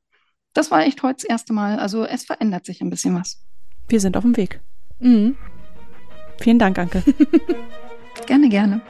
Das 0.53 0.71
war 0.71 0.83
echt 0.85 1.03
heute 1.03 1.17
das 1.17 1.25
erste 1.25 1.53
Mal. 1.53 1.77
Also 1.77 2.05
es 2.05 2.23
verändert 2.25 2.65
sich 2.65 2.81
ein 2.81 2.89
bisschen 2.89 3.15
was. 3.15 3.43
Wir 3.87 3.99
sind 3.99 4.17
auf 4.17 4.23
dem 4.23 4.37
Weg. 4.37 4.61
Mhm. 4.99 5.35
Vielen 6.39 6.59
Dank, 6.59 6.79
Anke. 6.79 7.03
gerne, 8.25 8.49
gerne. 8.49 8.81